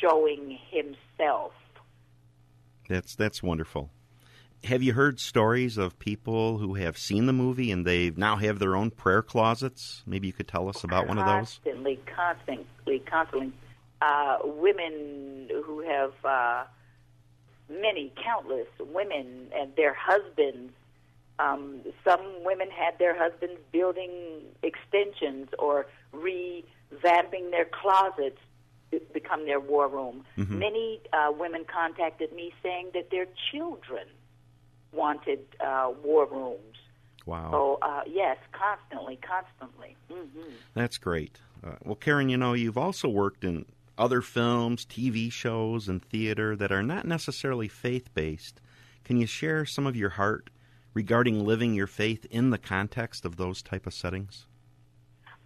showing 0.00 0.58
Himself. 0.70 1.52
That's 2.88 3.14
that's 3.14 3.42
wonderful. 3.42 3.90
Have 4.64 4.82
you 4.82 4.92
heard 4.92 5.18
stories 5.18 5.76
of 5.76 5.98
people 5.98 6.58
who 6.58 6.74
have 6.74 6.96
seen 6.96 7.26
the 7.26 7.32
movie 7.32 7.72
and 7.72 7.84
they 7.84 8.10
now 8.10 8.36
have 8.36 8.60
their 8.60 8.76
own 8.76 8.90
prayer 8.90 9.20
closets? 9.20 10.04
Maybe 10.06 10.28
you 10.28 10.32
could 10.32 10.46
tell 10.46 10.68
us 10.68 10.84
about 10.84 11.08
one 11.08 11.18
of 11.18 11.26
those. 11.26 11.58
Constantly, 11.64 11.98
constantly, 12.14 12.98
constantly. 13.00 13.52
Uh, 14.00 14.38
women 14.44 15.48
who 15.64 15.80
have 15.80 16.12
uh, 16.24 16.64
many, 17.68 18.12
countless 18.22 18.68
women 18.78 19.48
and 19.54 19.74
their 19.76 19.94
husbands. 19.94 20.72
Um, 21.38 21.80
some 22.04 22.20
women 22.44 22.68
had 22.70 22.98
their 22.98 23.18
husbands 23.18 23.58
building 23.72 24.10
extensions 24.62 25.48
or 25.58 25.86
revamping 26.14 27.50
their 27.50 27.64
closets 27.64 28.38
become 29.12 29.46
their 29.46 29.60
war 29.60 29.88
room. 29.88 30.24
Mhm. 30.36 30.50
Many 30.50 31.00
uh, 31.12 31.32
women 31.32 31.64
contacted 31.64 32.32
me 32.32 32.52
saying 32.62 32.90
that 32.94 33.10
their 33.10 33.26
children 33.50 34.06
wanted 34.92 35.40
uh, 35.60 35.90
war 36.02 36.26
rooms. 36.26 36.76
Wow. 37.26 37.50
So 37.50 37.78
uh, 37.82 38.02
yes, 38.06 38.36
constantly, 38.52 39.16
constantly. 39.16 39.96
hmm 40.10 40.56
That's 40.74 40.98
great. 40.98 41.40
Uh, 41.64 41.76
well, 41.84 41.94
Karen, 41.94 42.28
you 42.28 42.36
know, 42.36 42.52
you've 42.52 42.78
also 42.78 43.08
worked 43.08 43.44
in 43.44 43.64
other 43.96 44.20
films, 44.20 44.84
TV 44.84 45.30
shows, 45.30 45.88
and 45.88 46.02
theater 46.02 46.56
that 46.56 46.72
are 46.72 46.82
not 46.82 47.06
necessarily 47.06 47.68
faith 47.68 48.12
based. 48.14 48.60
Can 49.04 49.16
you 49.16 49.26
share 49.26 49.64
some 49.64 49.86
of 49.86 49.96
your 49.96 50.10
heart 50.10 50.50
regarding 50.94 51.44
living 51.44 51.74
your 51.74 51.86
faith 51.86 52.26
in 52.30 52.50
the 52.50 52.58
context 52.58 53.24
of 53.24 53.36
those 53.36 53.62
type 53.62 53.86
of 53.86 53.94
settings? 53.94 54.46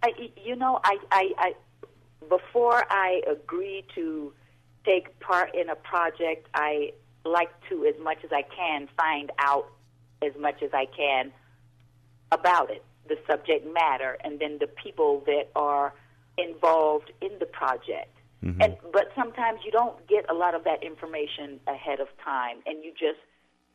I, 0.03 0.11
you 0.43 0.55
know, 0.55 0.79
I, 0.83 0.97
I, 1.11 1.31
I, 1.37 1.53
before 2.29 2.85
I 2.89 3.21
agree 3.29 3.83
to 3.95 4.33
take 4.85 5.19
part 5.19 5.53
in 5.55 5.69
a 5.69 5.75
project, 5.75 6.47
I 6.53 6.93
like 7.25 7.49
to, 7.69 7.85
as 7.85 7.95
much 8.01 8.19
as 8.23 8.31
I 8.31 8.43
can, 8.43 8.87
find 8.95 9.31
out 9.39 9.67
as 10.21 10.31
much 10.39 10.63
as 10.63 10.71
I 10.73 10.85
can 10.85 11.31
about 12.31 12.69
it, 12.69 12.83
the 13.07 13.17
subject 13.29 13.65
matter, 13.73 14.17
and 14.23 14.39
then 14.39 14.57
the 14.59 14.67
people 14.67 15.23
that 15.25 15.49
are 15.55 15.93
involved 16.37 17.11
in 17.21 17.39
the 17.39 17.45
project. 17.45 18.13
Mhm. 18.43 18.63
And 18.63 18.77
but 18.91 19.11
sometimes 19.15 19.61
you 19.65 19.71
don't 19.71 20.05
get 20.07 20.29
a 20.29 20.33
lot 20.33 20.53
of 20.53 20.63
that 20.63 20.83
information 20.83 21.59
ahead 21.67 21.99
of 21.99 22.07
time, 22.23 22.61
and 22.65 22.83
you 22.83 22.91
just 22.91 23.19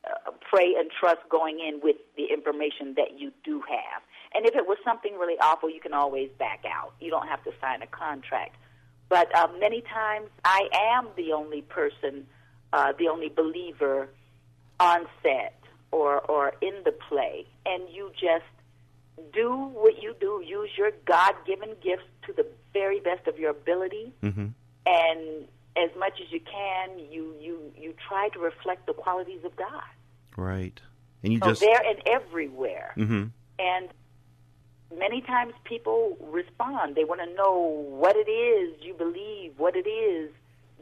uh, 0.05 0.31
pray 0.41 0.75
and 0.75 0.91
trust 0.91 1.21
going 1.29 1.61
in 1.61 1.81
with 1.81 1.97
the 2.17 2.27
information 2.27 2.95
that 2.95 3.19
you 3.19 3.33
do 3.45 3.61
have. 3.63 4.03
And 4.35 4.47
if 4.47 4.55
it 4.55 4.67
was 4.67 4.79
something 4.85 5.15
really 5.19 5.39
awful, 5.41 5.69
you 5.71 5.81
can 5.81 5.93
always 5.93 6.31
back 6.39 6.65
out. 6.67 6.95
You 7.01 7.11
don't 7.11 7.29
have 7.29 7.43
to 7.45 7.53
sign 7.61 7.83
a 7.83 7.87
contract. 7.87 8.57
But 9.09 9.35
uh, 9.37 9.49
many 9.61 9.83
times, 9.83 10.29
I 10.45 10.69
am 10.95 11.09
the 11.17 11.33
only 11.33 11.63
person, 11.63 12.27
uh, 12.73 12.93
the 12.99 13.09
only 13.09 13.29
believer 13.29 14.09
on 14.81 15.07
set 15.23 15.59
or 15.91 16.21
or 16.21 16.55
in 16.63 16.75
the 16.85 16.93
play, 16.93 17.47
and 17.67 17.83
you 17.93 18.11
just 18.13 18.45
do 19.35 19.51
what 19.75 20.03
you 20.03 20.15
do. 20.19 20.43
Use 20.45 20.71
your 20.79 20.91
God-given 21.05 21.77
gifts 21.83 22.05
to 22.27 22.33
the 22.33 22.47
very 22.73 23.01
best 23.01 23.27
of 23.27 23.39
your 23.39 23.51
ability 23.51 24.13
Mm-hmm. 24.23 24.47
and 24.87 25.45
as 25.77 25.91
much 25.99 26.21
as 26.21 26.31
you 26.31 26.41
can, 26.41 26.99
you 26.99 27.35
you 27.41 27.73
you 27.79 27.95
try 28.09 28.29
to 28.31 28.39
reflect 28.39 28.87
the 28.87 28.93
qualities 28.95 29.45
of 29.45 29.55
God. 29.57 29.83
Right. 30.37 30.81
And 31.23 31.33
you 31.33 31.39
So 31.43 31.49
just. 31.51 31.61
there 31.61 31.83
and 31.87 31.99
everywhere, 32.07 32.93
hmm 32.95 33.25
and 33.59 33.89
many 34.99 35.21
times 35.21 35.55
people 35.65 36.17
respond. 36.21 36.95
They 36.95 37.05
want 37.05 37.21
to 37.21 37.35
know 37.35 37.87
what 37.89 38.17
it 38.17 38.31
is 38.31 38.75
you 38.83 38.95
believe, 38.95 39.53
what 39.57 39.77
it 39.77 39.89
is 39.89 40.31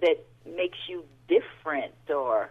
that 0.00 0.24
makes 0.46 0.78
you 0.88 1.04
different, 1.28 1.94
or 2.08 2.50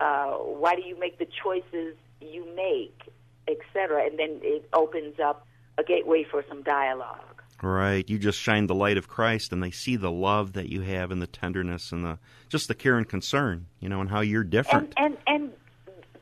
uh, 0.00 0.32
why 0.32 0.74
do 0.74 0.82
you 0.82 0.98
make 0.98 1.18
the 1.18 1.26
choices 1.42 1.96
you 2.20 2.46
make, 2.54 3.00
etc. 3.46 4.06
And 4.06 4.18
then 4.18 4.40
it 4.42 4.68
opens 4.72 5.20
up 5.20 5.46
a 5.78 5.84
gateway 5.84 6.24
for 6.28 6.44
some 6.48 6.62
dialogue. 6.62 7.42
Right. 7.62 8.08
You 8.08 8.18
just 8.18 8.38
shine 8.38 8.66
the 8.66 8.74
light 8.74 8.98
of 8.98 9.08
Christ 9.08 9.52
and 9.52 9.62
they 9.62 9.72
see 9.72 9.96
the 9.96 10.10
love 10.10 10.52
that 10.52 10.68
you 10.68 10.82
have 10.82 11.10
and 11.10 11.20
the 11.20 11.26
tenderness 11.26 11.90
and 11.90 12.04
the 12.04 12.18
just 12.48 12.68
the 12.68 12.74
care 12.74 12.96
and 12.96 13.08
concern, 13.08 13.66
you 13.80 13.88
know, 13.88 14.00
and 14.00 14.08
how 14.08 14.20
you're 14.20 14.44
different. 14.44 14.94
And, 14.96 15.16
and 15.26 15.26
and 15.26 15.52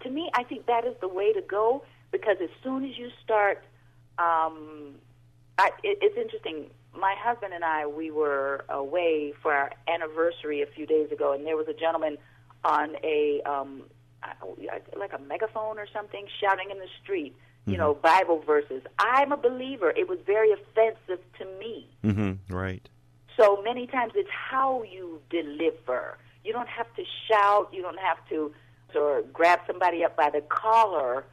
to 0.00 0.10
me, 0.10 0.30
I 0.34 0.44
think 0.44 0.66
that 0.66 0.86
is 0.86 0.94
the 1.00 1.08
way 1.08 1.32
to 1.32 1.42
go 1.42 1.84
because 2.10 2.38
as 2.42 2.48
soon 2.62 2.84
as 2.84 2.96
you 2.96 3.10
start, 3.22 3.62
um, 4.18 4.94
I, 5.58 5.70
it, 5.82 5.98
it's 6.00 6.16
interesting. 6.16 6.70
My 6.98 7.14
husband 7.18 7.52
and 7.52 7.64
I, 7.64 7.86
we 7.86 8.10
were 8.10 8.64
away 8.68 9.32
for 9.42 9.52
our 9.52 9.72
anniversary 9.88 10.62
a 10.62 10.66
few 10.66 10.86
days 10.86 11.10
ago, 11.12 11.32
and 11.32 11.46
there 11.46 11.56
was 11.56 11.68
a 11.68 11.74
gentleman 11.74 12.16
on 12.64 12.96
a 13.04 13.42
um, 13.44 13.82
like 14.98 15.12
a 15.12 15.18
megaphone 15.18 15.78
or 15.78 15.86
something 15.92 16.26
shouting 16.40 16.70
in 16.70 16.78
the 16.78 16.88
street. 17.02 17.34
You 17.68 17.76
know, 17.76 17.94
Bible 17.94 18.40
verses. 18.46 18.82
I'm 19.00 19.32
a 19.32 19.36
believer. 19.36 19.90
It 19.90 20.08
was 20.08 20.20
very 20.24 20.52
offensive 20.52 21.18
to 21.38 21.44
me. 21.58 21.88
hmm 22.02 22.34
Right. 22.48 22.88
So 23.36 23.60
many 23.60 23.88
times 23.88 24.12
it's 24.14 24.30
how 24.30 24.84
you 24.84 25.20
deliver. 25.30 26.16
You 26.44 26.52
don't 26.52 26.68
have 26.68 26.86
to 26.94 27.02
shout. 27.28 27.70
You 27.72 27.82
don't 27.82 27.98
have 27.98 28.18
to 28.28 28.52
or 28.94 29.22
grab 29.32 29.60
somebody 29.66 30.04
up 30.04 30.16
by 30.16 30.30
the 30.30 30.40
collar 30.42 31.24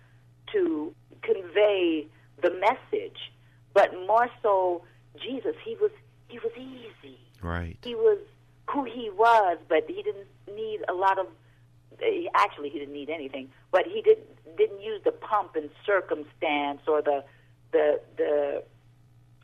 to 0.51 0.93
convey 1.21 2.07
the 2.41 2.51
message. 2.51 3.17
But 3.73 3.93
more 4.07 4.29
so, 4.41 4.83
Jesus. 5.21 5.55
He 5.63 5.75
was 5.81 5.91
he 6.27 6.39
was 6.39 6.51
easy. 6.57 7.17
Right. 7.41 7.77
He 7.83 7.95
was 7.95 8.19
who 8.69 8.83
he 8.85 9.09
was, 9.15 9.57
but 9.67 9.83
he 9.87 10.01
didn't 10.01 10.27
need 10.55 10.79
a 10.87 10.93
lot 10.93 11.19
of. 11.19 11.27
eh, 12.01 12.25
Actually, 12.35 12.69
he 12.69 12.79
didn't 12.79 12.93
need 12.93 13.09
anything, 13.09 13.49
but 13.71 13.85
he 13.85 14.01
didn't 14.01 14.25
didn't 14.57 14.81
use 14.81 15.01
the 15.03 15.11
pump 15.11 15.55
and 15.55 15.69
circumstance 15.85 16.81
or 16.87 17.01
the 17.01 17.23
the 17.71 17.99
the 18.17 18.63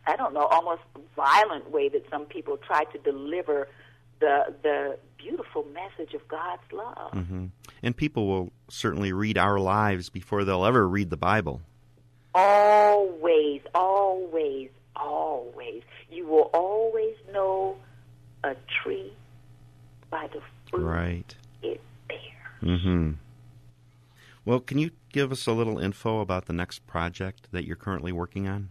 I 0.07 0.15
don't 0.15 0.33
know, 0.33 0.45
almost 0.45 0.81
violent 1.15 1.69
way 1.71 1.89
that 1.89 2.09
some 2.09 2.25
people 2.25 2.57
try 2.57 2.83
to 2.85 2.97
deliver 2.99 3.67
the 4.19 4.53
the 4.63 4.97
beautiful 5.17 5.65
message 5.73 6.13
of 6.13 6.27
God's 6.27 6.61
love. 6.71 7.11
hmm 7.13 7.47
And 7.83 7.95
people 7.97 8.27
will 8.27 8.51
certainly 8.69 9.11
read 9.13 9.37
our 9.37 9.59
lives 9.59 10.09
before 10.09 10.43
they'll 10.45 10.65
ever 10.65 10.87
read 10.87 11.09
the 11.09 11.17
Bible. 11.17 11.61
Always, 12.33 13.61
always, 13.73 14.69
always. 14.95 15.83
You 16.09 16.27
will 16.27 16.49
always 16.53 17.15
know 17.33 17.77
a 18.43 18.55
tree 18.83 19.13
by 20.09 20.27
the 20.33 20.41
fruit 20.69 20.83
Right. 20.85 21.35
it 21.61 21.81
bears. 22.07 22.81
hmm 22.81 23.11
Well, 24.45 24.59
can 24.59 24.77
you 24.79 24.91
give 25.11 25.31
us 25.31 25.45
a 25.47 25.51
little 25.51 25.77
info 25.79 26.19
about 26.21 26.45
the 26.45 26.53
next 26.53 26.85
project 26.87 27.47
that 27.51 27.65
you're 27.65 27.75
currently 27.75 28.11
working 28.11 28.47
on? 28.47 28.69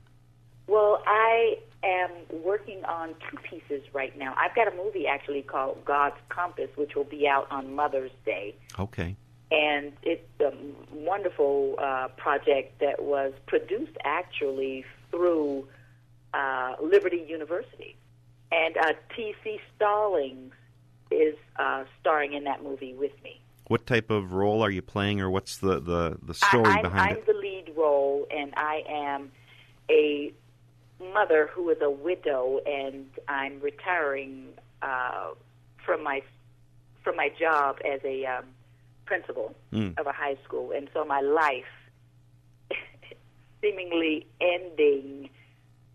Well, 0.66 1.02
I 1.06 1.58
am 1.82 2.10
working 2.42 2.84
on 2.84 3.14
two 3.30 3.36
pieces 3.48 3.82
right 3.92 4.16
now. 4.18 4.34
I've 4.36 4.54
got 4.54 4.72
a 4.72 4.76
movie 4.76 5.06
actually 5.06 5.42
called 5.42 5.84
God's 5.84 6.16
Compass, 6.28 6.68
which 6.76 6.94
will 6.94 7.04
be 7.04 7.26
out 7.28 7.46
on 7.50 7.74
Mother's 7.74 8.10
Day. 8.24 8.54
Okay. 8.78 9.16
And 9.50 9.92
it's 10.02 10.28
a 10.40 10.52
wonderful 10.92 11.74
uh, 11.78 12.08
project 12.16 12.80
that 12.80 13.02
was 13.02 13.32
produced 13.46 13.96
actually 14.04 14.84
through 15.10 15.66
uh, 16.34 16.74
Liberty 16.82 17.24
University. 17.26 17.96
And 18.52 18.76
uh, 18.76 18.92
T.C. 19.14 19.60
Stallings 19.76 20.52
is 21.10 21.34
uh, 21.56 21.84
starring 22.00 22.34
in 22.34 22.44
that 22.44 22.62
movie 22.62 22.94
with 22.94 23.12
me. 23.22 23.40
What 23.68 23.86
type 23.86 24.10
of 24.10 24.32
role 24.32 24.62
are 24.62 24.70
you 24.70 24.80
playing, 24.80 25.20
or 25.20 25.30
what's 25.30 25.58
the, 25.58 25.80
the, 25.80 26.18
the 26.22 26.34
story 26.34 26.66
I, 26.66 26.76
I'm, 26.76 26.82
behind 26.82 27.10
I'm 27.10 27.16
it? 27.18 27.26
the 27.26 27.34
lead 27.34 27.72
role, 27.76 28.26
and 28.30 28.52
I 28.56 28.82
am 28.88 29.30
a 29.90 30.32
mother 31.12 31.50
who 31.52 31.68
is 31.70 31.78
a 31.82 31.90
widow, 31.90 32.60
and 32.66 33.06
I'm 33.28 33.60
retiring 33.60 34.48
uh, 34.82 35.28
from 35.84 36.02
my 36.02 36.22
from 37.04 37.16
my 37.16 37.30
job 37.38 37.78
as 37.90 38.00
a 38.04 38.26
um, 38.26 38.44
principal 39.08 39.54
Mm. 39.72 39.98
of 39.98 40.06
a 40.06 40.12
high 40.12 40.36
school, 40.44 40.70
and 40.76 40.88
so 40.92 41.04
my 41.04 41.20
life 41.20 41.72
seemingly 43.62 44.26
ending, 44.40 45.30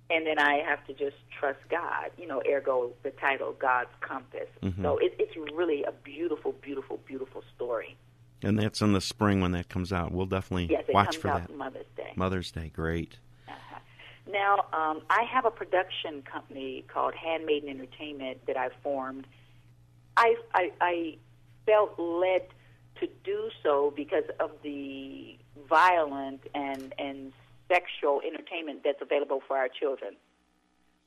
and 0.10 0.26
then 0.28 0.38
I 0.40 0.56
have 0.68 0.86
to 0.88 0.94
just 0.94 1.16
trust 1.40 1.60
God. 1.70 2.12
You 2.18 2.28
know, 2.28 2.42
ergo 2.50 2.92
the 3.04 3.12
title, 3.12 3.54
God's 3.60 3.90
Compass. 4.02 4.50
Mhm. 4.62 4.82
So 4.82 4.98
it, 4.98 5.16
it's 5.20 5.36
really 5.56 5.84
a 5.84 5.92
beautiful, 5.92 6.52
beautiful, 6.54 6.98
beautiful 7.06 7.44
story. 7.56 7.96
And 8.42 8.60
that's 8.60 8.82
in 8.82 8.92
the 8.94 9.00
spring 9.02 9.40
when 9.40 9.52
that 9.54 9.70
comes 9.70 9.94
out. 9.94 10.12
We'll 10.12 10.26
definitely 10.26 10.66
Yes, 10.70 10.84
it 10.88 10.94
watch 10.94 11.16
for 11.18 11.28
that. 11.28 11.50
Mother's 11.56 11.86
Day. 11.96 12.12
Mother's 12.16 12.52
Day, 12.52 12.70
great. 12.76 13.18
Uh-huh. 13.48 13.80
Now, 14.30 14.66
um, 14.74 15.02
I 15.10 15.24
have 15.24 15.46
a 15.46 15.52
production 15.52 16.22
company 16.24 16.84
called 16.90 17.14
Handmaiden 17.14 17.70
Entertainment 17.70 18.46
that 18.48 18.58
I 18.58 18.70
formed. 18.84 19.28
I, 20.18 20.36
I, 20.54 20.72
I 20.82 21.18
felt 21.66 21.98
led 21.98 22.48
to 23.00 23.08
do 23.24 23.50
so 23.62 23.94
because 23.96 24.26
of 24.40 24.52
the 24.64 25.38
violent 25.70 26.42
and 26.54 26.94
and 26.98 27.34
sexual 27.70 28.22
entertainment 28.26 28.82
that's 28.84 29.02
available 29.02 29.42
for 29.48 29.58
our 29.58 29.70
children. 29.70 30.16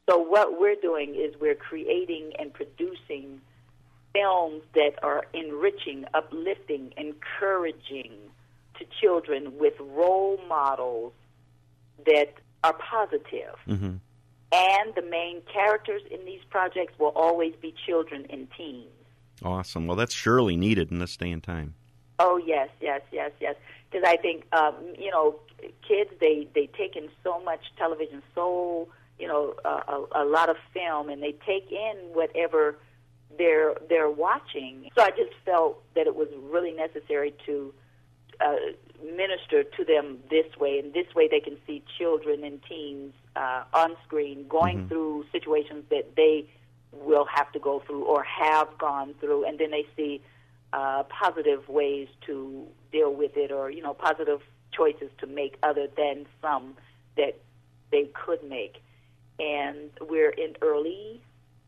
So 0.09 0.19
what 0.19 0.59
we're 0.59 0.81
doing 0.81 1.15
is 1.15 1.35
we're 1.41 1.55
creating 1.57 2.33
and 2.39 2.53
producing 2.53 3.41
films 4.13 4.63
that 4.75 4.93
are 5.03 5.25
enriching, 5.35 6.05
uplifting, 6.15 6.93
encouraging 6.97 8.13
to 8.79 8.85
children 9.01 9.59
with 9.59 9.75
role 9.81 10.39
models 10.49 11.13
that 12.07 12.35
are 12.63 12.75
positive. 12.75 13.57
Mm-hmm. 13.67 13.97
And 14.53 14.95
the 14.95 15.03
main 15.03 15.43
characters 15.53 16.03
in 16.11 16.25
these 16.25 16.41
projects 16.51 16.95
will 16.99 17.13
always 17.17 17.55
be 17.61 17.75
children 17.87 18.27
and 18.31 18.49
teens. 18.57 18.89
Awesome. 19.45 19.87
Well, 19.87 19.97
that's 19.97 20.15
surely 20.15 20.57
needed 20.57 20.91
in 20.91 20.99
this 20.99 21.17
day 21.17 21.31
and 21.31 21.43
time. 21.43 21.75
Oh 22.19 22.39
yes, 22.39 22.69
yes, 22.81 23.03
yes, 23.13 23.31
yes. 23.41 23.55
Because 23.91 24.07
I 24.09 24.17
think 24.17 24.45
um, 24.55 24.75
you 24.99 25.11
know, 25.11 25.37
kids 25.87 26.11
they 26.21 26.49
they 26.55 26.67
take 26.69 26.97
in 26.97 27.09
so 27.23 27.41
much 27.43 27.61
television, 27.77 28.23
so 28.35 28.89
you 29.19 29.29
know, 29.29 29.55
uh, 29.65 29.81
a, 30.15 30.23
a 30.23 30.25
lot 30.25 30.49
of 30.49 30.57
film, 30.73 31.09
and 31.09 31.23
they 31.23 31.33
take 31.47 31.71
in 31.71 31.97
whatever 32.13 32.77
they're 33.37 33.75
they're 33.89 34.11
watching. 34.11 34.91
So 34.97 35.03
I 35.03 35.11
just 35.11 35.33
felt 35.45 35.83
that 35.95 36.07
it 36.07 36.17
was 36.17 36.29
really 36.51 36.73
necessary 36.73 37.35
to 37.45 37.75
uh, 38.41 38.57
minister 39.05 39.63
to 39.65 39.85
them 39.85 40.19
this 40.31 40.47
way, 40.59 40.79
and 40.79 40.95
this 40.95 41.15
way 41.15 41.29
they 41.29 41.41
can 41.41 41.57
see 41.67 41.83
children 41.99 42.45
and 42.45 42.63
teens 42.63 43.13
uh, 43.35 43.65
on 43.75 43.97
screen 44.07 44.47
going 44.49 44.79
Mhm. 44.79 44.89
through 44.89 45.25
situations 45.33 45.85
that 45.91 46.17
they 46.17 46.47
will 46.93 47.27
have 47.27 47.51
to 47.53 47.59
go 47.59 47.81
through 47.87 48.05
or 48.05 48.23
have 48.25 48.69
gone 48.79 49.15
through, 49.21 49.45
and 49.45 49.59
then 49.59 49.71
they 49.71 49.87
see 49.97 50.23
uh, 50.73 51.03
positive 51.05 51.69
ways 51.69 52.09
to 52.27 52.67
deal 52.93 53.13
with 53.15 53.37
it, 53.37 53.51
or 53.53 53.71
you 53.71 53.83
know, 53.83 53.95
positive 53.95 54.41
choices 54.73 55.11
to 55.19 55.27
make 55.27 55.57
other 55.63 55.87
than 55.97 56.27
some 56.43 56.75
that 57.17 57.39
they 57.91 58.05
could 58.15 58.43
make. 58.49 58.83
And 59.39 59.91
we're 60.01 60.31
in 60.31 60.57
early, 60.63 61.21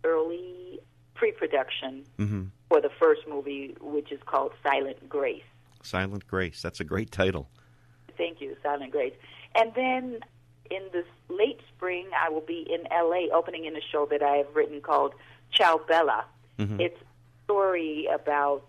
early 0.04 0.80
pre-production 1.14 2.04
Mm-hmm. 2.18 2.44
for 2.68 2.80
the 2.80 2.90
first 2.98 3.22
movie, 3.28 3.76
which 3.80 4.10
is 4.12 4.20
called 4.26 4.52
Silent 4.62 5.08
Grace. 5.08 5.42
Silent 5.82 6.26
Grace. 6.26 6.60
That's 6.62 6.80
a 6.80 6.84
great 6.84 7.10
title. 7.10 7.48
Thank 8.16 8.40
you, 8.40 8.56
Silent 8.62 8.90
Grace. 8.92 9.14
And 9.54 9.72
then 9.74 10.20
in 10.70 10.82
the 10.92 11.04
late 11.32 11.60
spring, 11.74 12.06
I 12.18 12.28
will 12.28 12.40
be 12.42 12.66
in 12.70 12.82
LA 12.90 13.34
opening 13.34 13.64
in 13.64 13.76
a 13.76 13.80
show 13.80 14.06
that 14.06 14.22
I 14.22 14.36
have 14.36 14.54
written 14.54 14.80
called 14.80 15.14
Ciao 15.52 15.78
Bella. 15.88 16.24
Mhm. 16.58 16.80
It's 16.80 17.00
a 17.00 17.04
story 17.44 18.06
about 18.06 18.64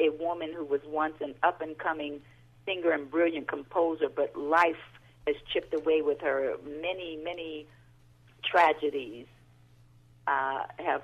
a 0.00 0.10
woman 0.10 0.52
who 0.52 0.64
was 0.64 0.80
once 0.84 1.20
an 1.20 1.34
up 1.42 1.60
and 1.60 1.76
coming 1.78 2.22
singer 2.64 2.90
and 2.92 3.10
brilliant 3.10 3.48
composer, 3.48 4.08
but 4.08 4.36
life 4.36 4.76
has 5.26 5.36
chipped 5.52 5.74
away 5.74 6.02
with 6.02 6.20
her. 6.20 6.56
Many, 6.80 7.16
many 7.16 7.66
tragedies 8.44 9.26
uh, 10.26 10.64
have 10.78 11.02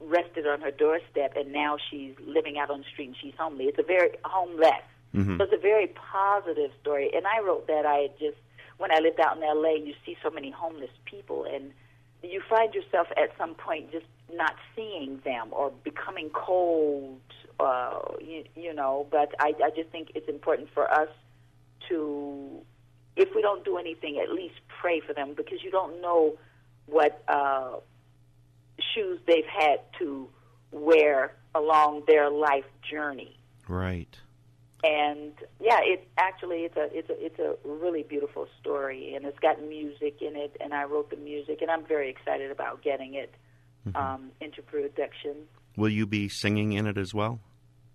rested 0.00 0.46
on 0.46 0.60
her 0.60 0.70
doorstep, 0.70 1.34
and 1.36 1.52
now 1.52 1.76
she's 1.90 2.14
living 2.26 2.58
out 2.58 2.70
on 2.70 2.80
the 2.80 2.84
street 2.84 3.08
and 3.08 3.16
she's 3.16 3.34
homely. 3.38 3.64
It's 3.66 3.78
a 3.78 3.82
very 3.82 4.10
homeless. 4.24 4.82
Mhm. 5.14 5.38
So 5.38 5.44
it's 5.44 5.52
a 5.52 5.56
very 5.56 5.88
positive 5.88 6.70
story. 6.80 7.10
And 7.14 7.26
I 7.26 7.40
wrote 7.40 7.66
that 7.66 7.84
I 7.86 7.96
had 7.96 8.18
just 8.18 8.36
when 8.80 8.90
I 8.90 8.98
lived 9.00 9.20
out 9.20 9.36
in 9.36 9.42
LA, 9.42 9.74
you 9.74 9.92
see 10.06 10.16
so 10.22 10.30
many 10.30 10.50
homeless 10.50 10.90
people 11.04 11.44
and 11.44 11.70
you 12.22 12.40
find 12.48 12.72
yourself 12.74 13.08
at 13.16 13.30
some 13.36 13.54
point 13.54 13.92
just 13.92 14.06
not 14.32 14.54
seeing 14.74 15.20
them 15.24 15.48
or 15.52 15.70
becoming 15.84 16.30
cold, 16.30 17.20
uh, 17.58 18.00
you, 18.20 18.44
you 18.56 18.72
know. 18.74 19.06
But 19.10 19.34
I, 19.38 19.52
I 19.62 19.70
just 19.76 19.90
think 19.90 20.12
it's 20.14 20.28
important 20.28 20.70
for 20.72 20.90
us 20.90 21.08
to, 21.90 22.62
if 23.16 23.28
we 23.34 23.42
don't 23.42 23.64
do 23.64 23.76
anything, 23.76 24.18
at 24.18 24.32
least 24.32 24.54
pray 24.80 25.00
for 25.00 25.12
them 25.12 25.34
because 25.36 25.62
you 25.62 25.70
don't 25.70 26.00
know 26.00 26.38
what 26.86 27.22
uh, 27.28 27.76
shoes 28.94 29.20
they've 29.26 29.44
had 29.46 29.80
to 29.98 30.26
wear 30.72 31.34
along 31.54 32.04
their 32.06 32.30
life 32.30 32.64
journey 32.90 33.36
Right. 33.70 34.18
And 34.82 35.32
yeah, 35.60 35.80
it's 35.82 36.04
actually 36.16 36.58
it's 36.60 36.76
a 36.76 36.88
it's 36.96 37.10
a 37.10 37.24
it's 37.24 37.38
a 37.38 37.56
really 37.64 38.02
beautiful 38.02 38.46
story, 38.60 39.14
and 39.14 39.24
it's 39.24 39.38
got 39.38 39.62
music 39.62 40.22
in 40.22 40.36
it, 40.36 40.56
and 40.60 40.72
I 40.72 40.84
wrote 40.84 41.10
the 41.10 41.16
music, 41.16 41.60
and 41.60 41.70
I'm 41.70 41.84
very 41.84 42.08
excited 42.10 42.50
about 42.50 42.82
getting 42.82 43.14
it 43.14 43.34
um, 43.94 44.30
into 44.40 44.62
production. 44.62 45.46
Will 45.76 45.88
you 45.88 46.06
be 46.06 46.28
singing 46.28 46.72
in 46.72 46.86
it 46.86 46.98
as 46.98 47.14
well? 47.14 47.40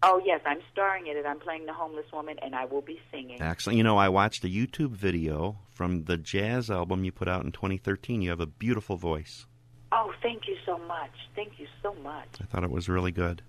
Oh 0.04 0.22
yes, 0.24 0.42
I'm 0.46 0.60
starring 0.72 1.08
in 1.08 1.18
it. 1.18 1.26
I'm 1.26 1.40
playing 1.40 1.66
the 1.66 1.74
homeless 1.74 2.06
woman, 2.14 2.38
and 2.42 2.54
I 2.54 2.66
will 2.66 2.82
be 2.82 3.00
singing. 3.12 3.42
Excellent. 3.42 3.78
You 3.78 3.84
know, 3.84 3.98
I 3.98 4.10
watched 4.10 4.44
a 4.44 4.48
YouTube 4.48 4.92
video 4.92 5.58
from 5.72 6.04
the 6.04 6.18
jazz 6.18 6.70
album 6.70 7.04
you 7.04 7.12
put 7.12 7.28
out 7.28 7.44
in 7.44 7.52
2013. 7.52 8.22
You 8.22 8.30
have 8.30 8.40
a 8.40 8.46
beautiful 8.46 8.98
voice. 8.98 9.46
Oh, 9.92 10.14
thank 10.22 10.48
you 10.48 10.58
so 10.66 10.78
much. 10.78 11.12
Thank 11.36 11.54
you 11.58 11.68
so 11.82 11.96
much. 12.04 12.28
I 12.42 12.46
thought 12.46 12.64
it 12.64 12.72
was 12.72 12.90
really 12.90 13.12
good. 13.12 13.42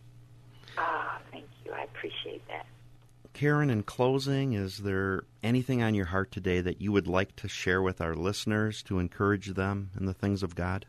Ah, 0.78 1.18
thank 1.30 1.46
you. 1.64 1.72
I 1.72 1.82
appreciate 1.82 2.46
that. 2.48 2.66
Karen, 3.36 3.68
in 3.68 3.82
closing, 3.82 4.54
is 4.54 4.78
there 4.78 5.24
anything 5.42 5.82
on 5.82 5.94
your 5.94 6.06
heart 6.06 6.32
today 6.32 6.62
that 6.62 6.80
you 6.80 6.90
would 6.90 7.06
like 7.06 7.36
to 7.36 7.48
share 7.48 7.82
with 7.82 8.00
our 8.00 8.14
listeners 8.14 8.82
to 8.84 8.98
encourage 8.98 9.48
them 9.48 9.90
in 9.94 10.06
the 10.06 10.14
things 10.14 10.42
of 10.42 10.54
God? 10.54 10.86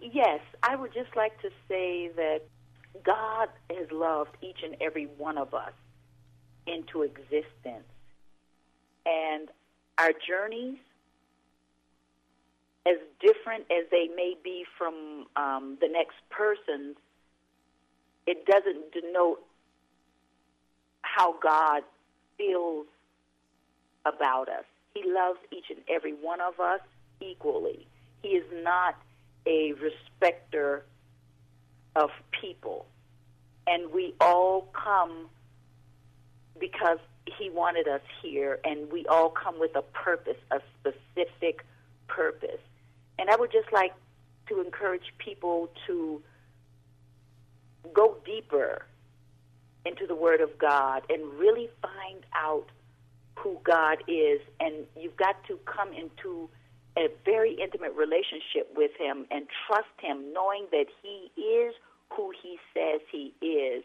Yes, 0.00 0.38
I 0.62 0.76
would 0.76 0.94
just 0.94 1.16
like 1.16 1.42
to 1.42 1.48
say 1.68 2.10
that 2.14 2.42
God 3.02 3.48
has 3.76 3.90
loved 3.90 4.36
each 4.40 4.58
and 4.62 4.76
every 4.80 5.06
one 5.18 5.36
of 5.36 5.52
us 5.52 5.72
into 6.68 7.02
existence. 7.02 7.90
And 9.04 9.48
our 9.98 10.12
journeys, 10.12 10.78
as 12.86 12.98
different 13.18 13.64
as 13.64 13.90
they 13.90 14.06
may 14.14 14.36
be 14.44 14.64
from 14.78 15.26
um, 15.34 15.76
the 15.80 15.88
next 15.88 16.18
person's, 16.30 16.94
it 18.28 18.46
doesn't 18.46 18.92
denote 18.92 19.42
how 21.02 21.34
God 21.42 21.82
feels 22.36 22.86
about 24.04 24.48
us. 24.48 24.64
He 24.94 25.02
loves 25.06 25.38
each 25.50 25.66
and 25.70 25.80
every 25.88 26.12
one 26.12 26.40
of 26.40 26.60
us 26.60 26.80
equally. 27.20 27.86
He 28.22 28.30
is 28.30 28.44
not 28.64 28.96
a 29.46 29.72
respecter 29.74 30.84
of 31.96 32.10
people. 32.40 32.86
And 33.66 33.92
we 33.92 34.14
all 34.20 34.68
come 34.72 35.28
because 36.58 36.98
He 37.38 37.50
wanted 37.50 37.86
us 37.86 38.00
here, 38.22 38.58
and 38.64 38.90
we 38.90 39.06
all 39.06 39.30
come 39.30 39.60
with 39.60 39.76
a 39.76 39.82
purpose, 39.82 40.38
a 40.50 40.60
specific 40.80 41.64
purpose. 42.06 42.60
And 43.18 43.28
I 43.30 43.36
would 43.36 43.52
just 43.52 43.72
like 43.72 43.92
to 44.48 44.60
encourage 44.60 45.12
people 45.18 45.68
to 45.86 46.22
go 47.92 48.16
deeper 48.24 48.84
into 49.84 50.06
the 50.06 50.14
Word 50.14 50.40
of 50.40 50.58
God 50.58 51.02
and 51.08 51.22
really 51.38 51.68
find 51.82 52.24
out 52.34 52.66
who 53.36 53.58
God 53.64 53.98
is. 54.08 54.40
And 54.60 54.86
you've 54.96 55.16
got 55.16 55.36
to 55.48 55.58
come 55.64 55.92
into 55.92 56.48
a 56.96 57.08
very 57.24 57.54
intimate 57.54 57.94
relationship 57.94 58.72
with 58.76 58.90
Him 58.98 59.26
and 59.30 59.46
trust 59.66 59.88
Him, 60.00 60.32
knowing 60.32 60.66
that 60.72 60.86
He 61.02 61.30
is 61.40 61.74
who 62.10 62.32
He 62.42 62.58
says 62.74 63.00
He 63.10 63.34
is 63.44 63.84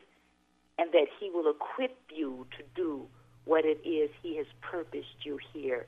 and 0.78 0.92
that 0.92 1.08
He 1.20 1.30
will 1.30 1.50
equip 1.50 1.98
you 2.14 2.48
to 2.58 2.64
do 2.76 3.06
what 3.46 3.66
it 3.66 3.80
is 3.88 4.10
He 4.22 4.38
has 4.38 4.48
purposed 4.62 5.24
you 5.24 5.38
here 5.54 5.86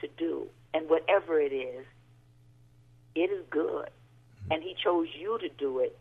to 0.00 0.08
do. 0.16 0.46
And 0.74 0.88
whatever 0.88 1.38
it 1.38 1.52
is, 1.52 1.84
it 3.14 3.30
is 3.30 3.44
good. 3.50 3.90
Mm-hmm. 3.90 4.52
And 4.52 4.62
He 4.62 4.74
chose 4.82 5.08
you 5.18 5.38
to 5.38 5.48
do 5.50 5.80
it 5.80 5.98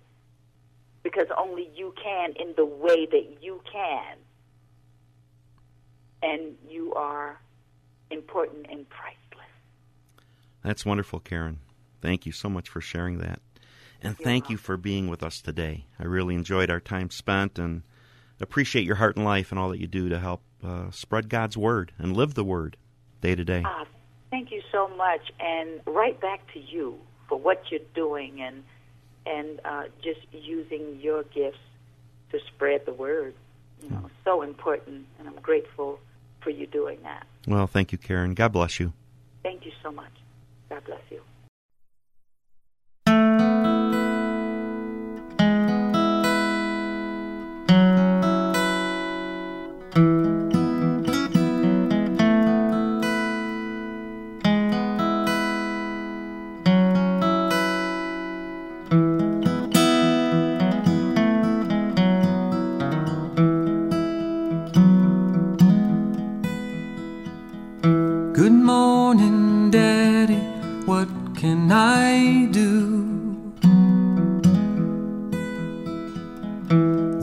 because 1.03 1.27
only 1.37 1.69
you 1.75 1.93
can 2.01 2.33
in 2.39 2.53
the 2.55 2.65
way 2.65 3.05
that 3.05 3.37
you 3.41 3.61
can. 3.71 4.17
And 6.23 6.55
you 6.69 6.93
are 6.93 7.39
important 8.11 8.67
and 8.69 8.87
priceless. 8.89 9.17
That's 10.63 10.85
wonderful, 10.85 11.19
Karen. 11.19 11.59
Thank 12.01 12.25
you 12.25 12.31
so 12.31 12.49
much 12.49 12.69
for 12.69 12.81
sharing 12.81 13.17
that. 13.19 13.39
And 14.03 14.17
thank 14.17 14.49
you 14.49 14.57
for 14.57 14.77
being 14.77 15.07
with 15.07 15.21
us 15.21 15.41
today. 15.41 15.85
I 15.99 16.05
really 16.05 16.33
enjoyed 16.33 16.71
our 16.71 16.79
time 16.79 17.11
spent 17.11 17.59
and 17.59 17.83
appreciate 18.39 18.85
your 18.85 18.95
heart 18.95 19.15
and 19.15 19.25
life 19.25 19.51
and 19.51 19.59
all 19.59 19.69
that 19.69 19.79
you 19.79 19.87
do 19.87 20.09
to 20.09 20.19
help 20.19 20.41
uh, 20.63 20.89
spread 20.91 21.29
God's 21.29 21.55
word 21.55 21.91
and 21.97 22.15
live 22.15 22.33
the 22.33 22.43
word 22.43 22.77
day 23.21 23.35
to 23.35 23.43
day. 23.43 23.63
Ah, 23.65 23.85
thank 24.31 24.51
you 24.51 24.61
so 24.71 24.87
much, 24.87 25.31
and 25.39 25.81
right 25.85 26.19
back 26.19 26.41
to 26.53 26.59
you 26.59 26.99
for 27.29 27.37
what 27.39 27.63
you're 27.69 27.79
doing 27.93 28.41
and 28.41 28.63
and 29.25 29.59
uh, 29.65 29.83
just 30.03 30.19
using 30.31 30.99
your 31.01 31.23
gifts 31.23 31.59
to 32.31 32.39
spread 32.47 32.85
the 32.85 32.93
word. 32.93 33.33
You 33.83 33.89
know, 33.89 34.09
so 34.23 34.41
important, 34.43 35.07
and 35.17 35.27
I'm 35.27 35.41
grateful 35.41 35.99
for 36.41 36.51
you 36.51 36.67
doing 36.67 36.99
that. 37.03 37.25
Well, 37.47 37.65
thank 37.65 37.91
you, 37.91 37.97
Karen. 37.97 38.35
God 38.35 38.51
bless 38.51 38.79
you. 38.79 38.93
Thank 39.41 39.65
you 39.65 39.71
so 39.81 39.91
much. 39.91 40.11
God 40.69 40.83
bless 40.85 41.01
you. 41.09 41.21
Morning, 68.71 69.69
Daddy. 69.77 70.41
What 70.91 71.09
can 71.39 71.61
I 71.71 72.45
do? 72.59 72.69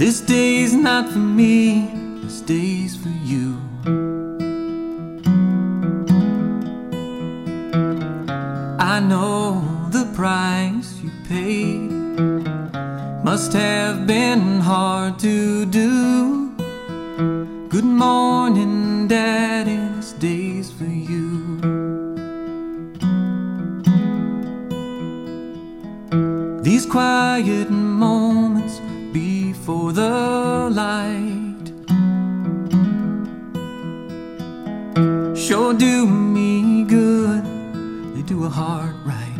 This 0.02 0.16
day's 0.34 0.74
not 0.88 1.04
for 1.12 1.26
me, 1.40 1.54
this 2.22 2.40
day's 2.52 2.94
for 3.02 3.14
you. 3.32 3.46
I 8.94 8.96
know 9.10 9.42
the 9.96 10.04
price 10.20 10.88
you 11.02 11.10
paid 11.32 11.90
must 13.28 13.50
have 13.64 13.96
been 14.14 14.44
hard 14.70 15.12
to 15.26 15.36
do. 15.80 15.92
Good 17.74 17.90
morning, 18.04 18.67
do 35.78 36.06
me 36.08 36.82
good, 36.82 37.44
they 38.14 38.22
do 38.22 38.44
a 38.44 38.48
heart 38.48 38.96
right. 39.04 39.38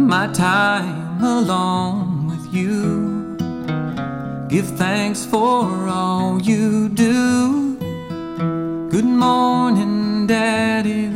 My 0.00 0.28
time 0.32 1.22
alone 1.22 2.26
with 2.26 2.54
you, 2.54 3.36
give 4.48 4.66
thanks 4.78 5.26
for 5.26 5.88
all 5.88 6.40
you 6.40 6.88
do. 6.88 7.76
Good 8.88 9.04
morning, 9.04 10.26
Daddy, 10.26 11.11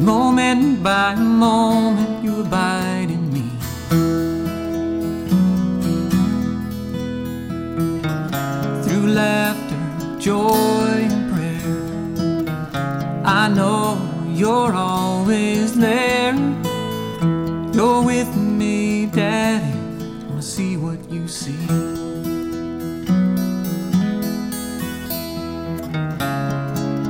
moment 0.00 0.82
by 0.82 1.14
moment 1.14 2.24
you 2.24 2.40
abide 2.40 3.10
in 3.10 3.30
me. 3.32 3.44
Through 8.82 9.12
laughter, 9.12 10.18
joy, 10.18 11.06
and 11.08 11.32
prayer, 11.32 12.52
I 13.26 13.48
know 13.48 13.98
you're 14.28 14.72
always 14.72 15.74
there. 15.78 16.34
You're 17.74 18.02
with 18.02 18.34
me, 18.36 19.06
Daddy. 19.06 19.78
Wanna 20.28 20.42
see 20.42 20.76
what 20.76 20.98
you 21.10 21.28
see. 21.28 21.66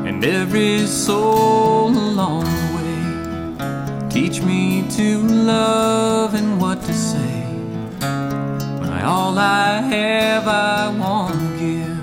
And 0.09 0.24
every 0.24 0.86
soul 0.86 1.91
along 1.91 2.49
to 5.01 5.18
love 5.22 6.34
and 6.34 6.61
what 6.61 6.78
to 6.82 6.92
say. 6.92 7.36
My 8.90 9.03
all 9.12 9.38
I 9.38 9.80
have, 9.94 10.46
I 10.46 10.88
want 11.03 11.38
to 11.40 11.48
give. 11.62 12.01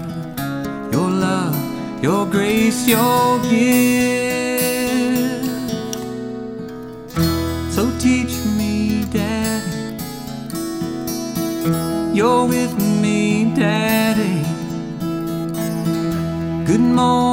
Your 0.93 1.09
love, 1.27 1.57
your 2.03 2.25
grace, 2.25 2.87
your 2.87 3.39
gift. 3.51 4.81
So 7.75 7.83
teach 7.99 8.33
me, 8.57 9.05
Daddy. 9.17 9.77
You're 12.17 12.45
with 12.55 12.73
me, 13.03 13.53
Daddy. 13.63 14.39
Good 16.69 16.85
morning, 16.97 17.26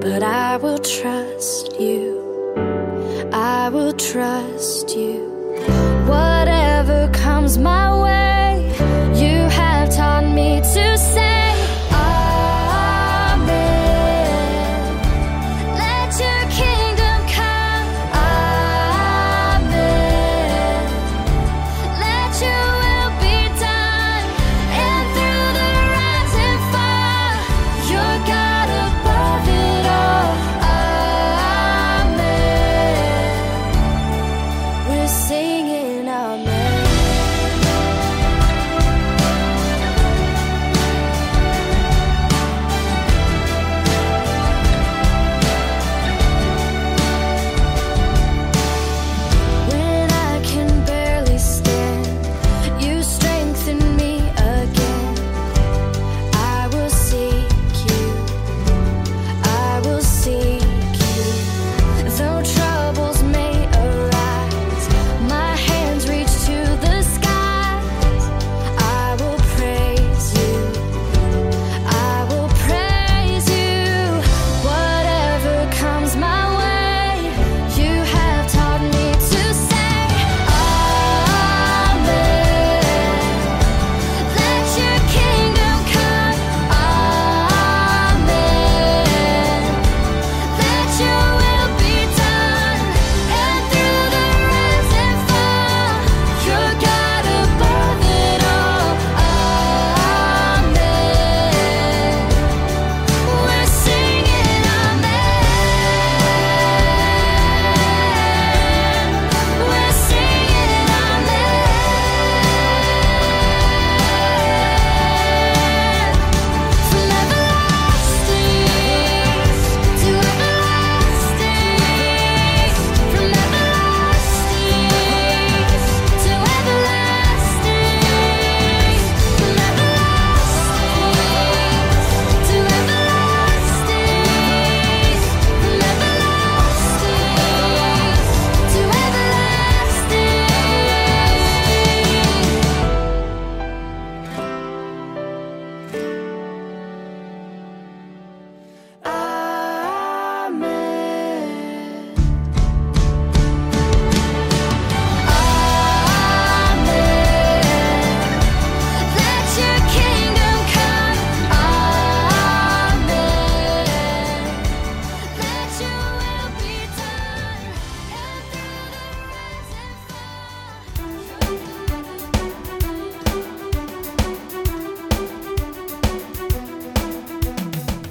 But 0.00 0.22
I 0.22 0.56
will 0.56 0.78
trust 0.78 1.78
you. 1.78 2.04
I 3.32 3.68
will 3.68 3.92
trust 3.92 4.96
you. 4.96 5.18
Whatever 6.06 7.10
comes 7.12 7.58
my 7.58 7.86
way, 8.02 8.64
you 9.22 9.36
have 9.58 9.94
taught 9.94 10.24
me 10.24 10.60
to 10.74 10.96
say, 10.96 11.29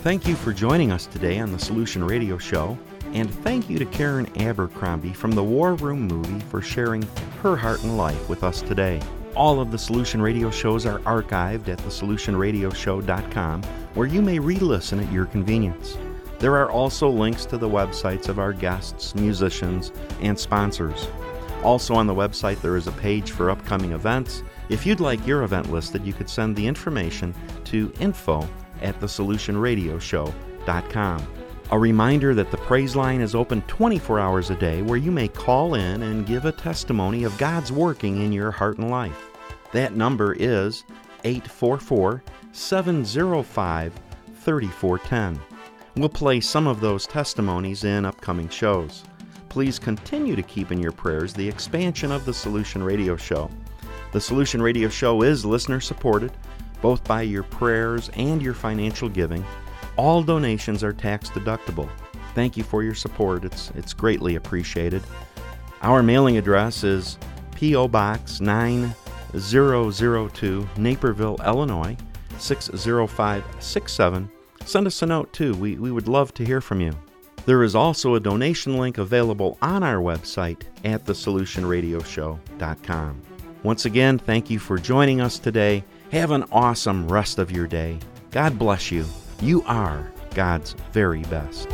Thank 0.10 0.28
you 0.28 0.34
for 0.34 0.54
joining 0.54 0.92
us 0.92 1.06
today 1.06 1.38
on 1.38 1.52
the 1.52 1.60
Solution 1.60 2.04
Radio 2.04 2.40
Show, 2.40 2.76
and 3.14 3.32
thank 3.44 3.70
you 3.70 3.78
to 3.78 3.86
Karen 3.86 4.26
Abercrombie 4.42 5.14
from 5.14 5.34
the 5.34 5.44
War 5.44 5.76
Room 5.76 6.08
movie 6.08 6.40
for 6.50 6.64
sharing 6.64 7.04
her 7.44 7.56
heart 7.56 7.84
and 7.84 7.96
life 7.96 8.28
with 8.28 8.44
us 8.44 8.64
today. 8.64 9.00
All 9.36 9.62
of 9.62 9.70
the 9.70 9.78
Solution 9.78 10.20
Radio 10.20 10.50
shows 10.50 10.88
are 10.88 10.98
archived 11.02 11.68
at 11.68 11.78
thesolutionradioshow.com, 11.78 13.62
where 13.94 14.08
you 14.08 14.24
may 14.24 14.40
re 14.40 14.56
listen 14.56 15.00
at 15.00 15.14
your 15.14 15.28
convenience. 15.28 15.96
There 16.40 16.58
are 16.58 16.72
also 16.72 17.08
links 17.08 17.46
to 17.46 17.60
the 17.60 17.70
websites 17.70 18.30
of 18.30 18.40
our 18.40 18.52
guests, 18.52 19.14
musicians, 19.14 19.92
and 20.22 20.40
sponsors. 20.40 21.08
Also 21.64 21.94
on 21.94 22.08
the 22.08 22.16
website, 22.16 22.60
there 22.62 22.78
is 22.78 22.88
a 22.88 22.94
page 22.94 23.30
for 23.30 23.52
upcoming 23.52 23.92
events. 23.92 24.42
If 24.70 24.88
you'd 24.88 25.02
like 25.02 25.28
your 25.28 25.44
event 25.44 25.72
listed, 25.72 26.04
you 26.04 26.14
could 26.14 26.32
send 26.32 26.56
the 26.56 26.66
information 26.66 27.36
to 27.66 27.94
info 28.00 28.50
at 28.82 29.00
thesolutionradioshow.com. 29.00 31.28
A 31.72 31.78
reminder 31.78 32.34
that 32.34 32.50
the 32.50 32.58
praise 32.58 32.96
line 32.96 33.22
is 33.22 33.36
open 33.36 33.62
24 33.64 34.20
hours 34.20 34.50
a 34.50 34.56
day 34.56 34.82
where 34.82 34.98
you 34.98 35.12
may 35.12 35.28
call 35.28 35.76
in 35.76 36.02
and 36.02 36.26
give 36.26 36.46
a 36.46 36.52
testimony 36.52 37.26
of 37.26 37.38
God's 37.38 37.72
working 37.72 38.24
in 38.24 38.32
your 38.32 38.50
heart 38.50 38.80
and 38.80 38.90
life. 38.90 39.30
That 39.72 39.96
number 39.96 40.34
is 40.34 40.84
844 41.24 42.24
705 42.52 43.94
3410. 44.34 45.40
We'll 45.96 46.10
play 46.10 46.40
some 46.40 46.66
of 46.66 46.82
those 46.82 47.06
testimonies 47.06 47.84
in 47.84 48.06
upcoming 48.06 48.50
shows. 48.50 49.04
Please 49.50 49.78
continue 49.78 50.36
to 50.36 50.42
keep 50.42 50.72
in 50.72 50.80
your 50.80 50.92
prayers 50.92 51.34
the 51.34 51.48
expansion 51.48 52.12
of 52.12 52.26
the 52.26 52.34
Solution 52.34 52.82
Radio 52.82 53.16
Show. 53.16 53.50
The 54.12 54.22
Solution 54.22 54.62
Radio 54.62 54.90
Show 54.90 55.22
is 55.22 55.46
listener 55.46 55.80
supported, 55.80 56.32
both 56.82 57.04
by 57.04 57.22
your 57.22 57.44
prayers 57.44 58.10
and 58.16 58.42
your 58.42 58.54
financial 58.54 59.10
giving. 59.10 59.44
All 59.98 60.24
donations 60.24 60.82
are 60.84 60.94
tax 60.94 61.30
deductible. 61.30 61.90
Thank 62.36 62.58
you 62.58 62.64
for 62.64 62.84
your 62.84 62.96
support, 62.96 63.46
it's, 63.46 63.72
it's 63.72 63.94
greatly 63.94 64.36
appreciated. 64.36 65.02
Our 65.82 66.04
mailing 66.04 66.38
address 66.38 66.84
is 66.84 67.18
P.O. 67.56 67.88
Box 67.88 68.42
9002, 68.42 70.70
Naperville, 70.78 71.38
Illinois 71.46 71.96
60567 72.38 74.30
send 74.70 74.88
us 74.88 75.02
a 75.02 75.06
note 75.06 75.34
too. 75.34 75.54
We, 75.56 75.76
we 75.76 75.92
would 75.92 76.08
love 76.08 76.34
to 76.36 76.46
hear 76.46 76.62
from 76.62 76.80
you. 76.80 76.94
There 77.46 77.64
is 77.64 77.76
also 77.76 78.16
a 78.16 78.20
donation 78.20 78.78
link 78.78 79.00
available 79.00 79.58
on 79.62 79.84
our 79.84 79.98
website 79.98 80.64
at 80.86 81.04
thesolutionradioshow.com. 81.06 83.22
Once 83.64 83.86
again, 83.86 84.20
thank 84.20 84.50
you 84.50 84.60
for 84.60 84.78
joining 84.78 85.22
us 85.22 85.40
today. 85.40 85.84
Have 86.12 86.32
an 86.32 86.46
awesome 86.52 87.08
rest 87.08 87.38
of 87.38 87.52
your 87.52 87.68
day. 87.68 88.00
God 88.32 88.58
bless 88.58 88.90
you. 88.90 89.06
You 89.42 89.62
are 89.68 90.12
God's 90.34 90.74
very 90.92 91.22
best. 91.24 91.68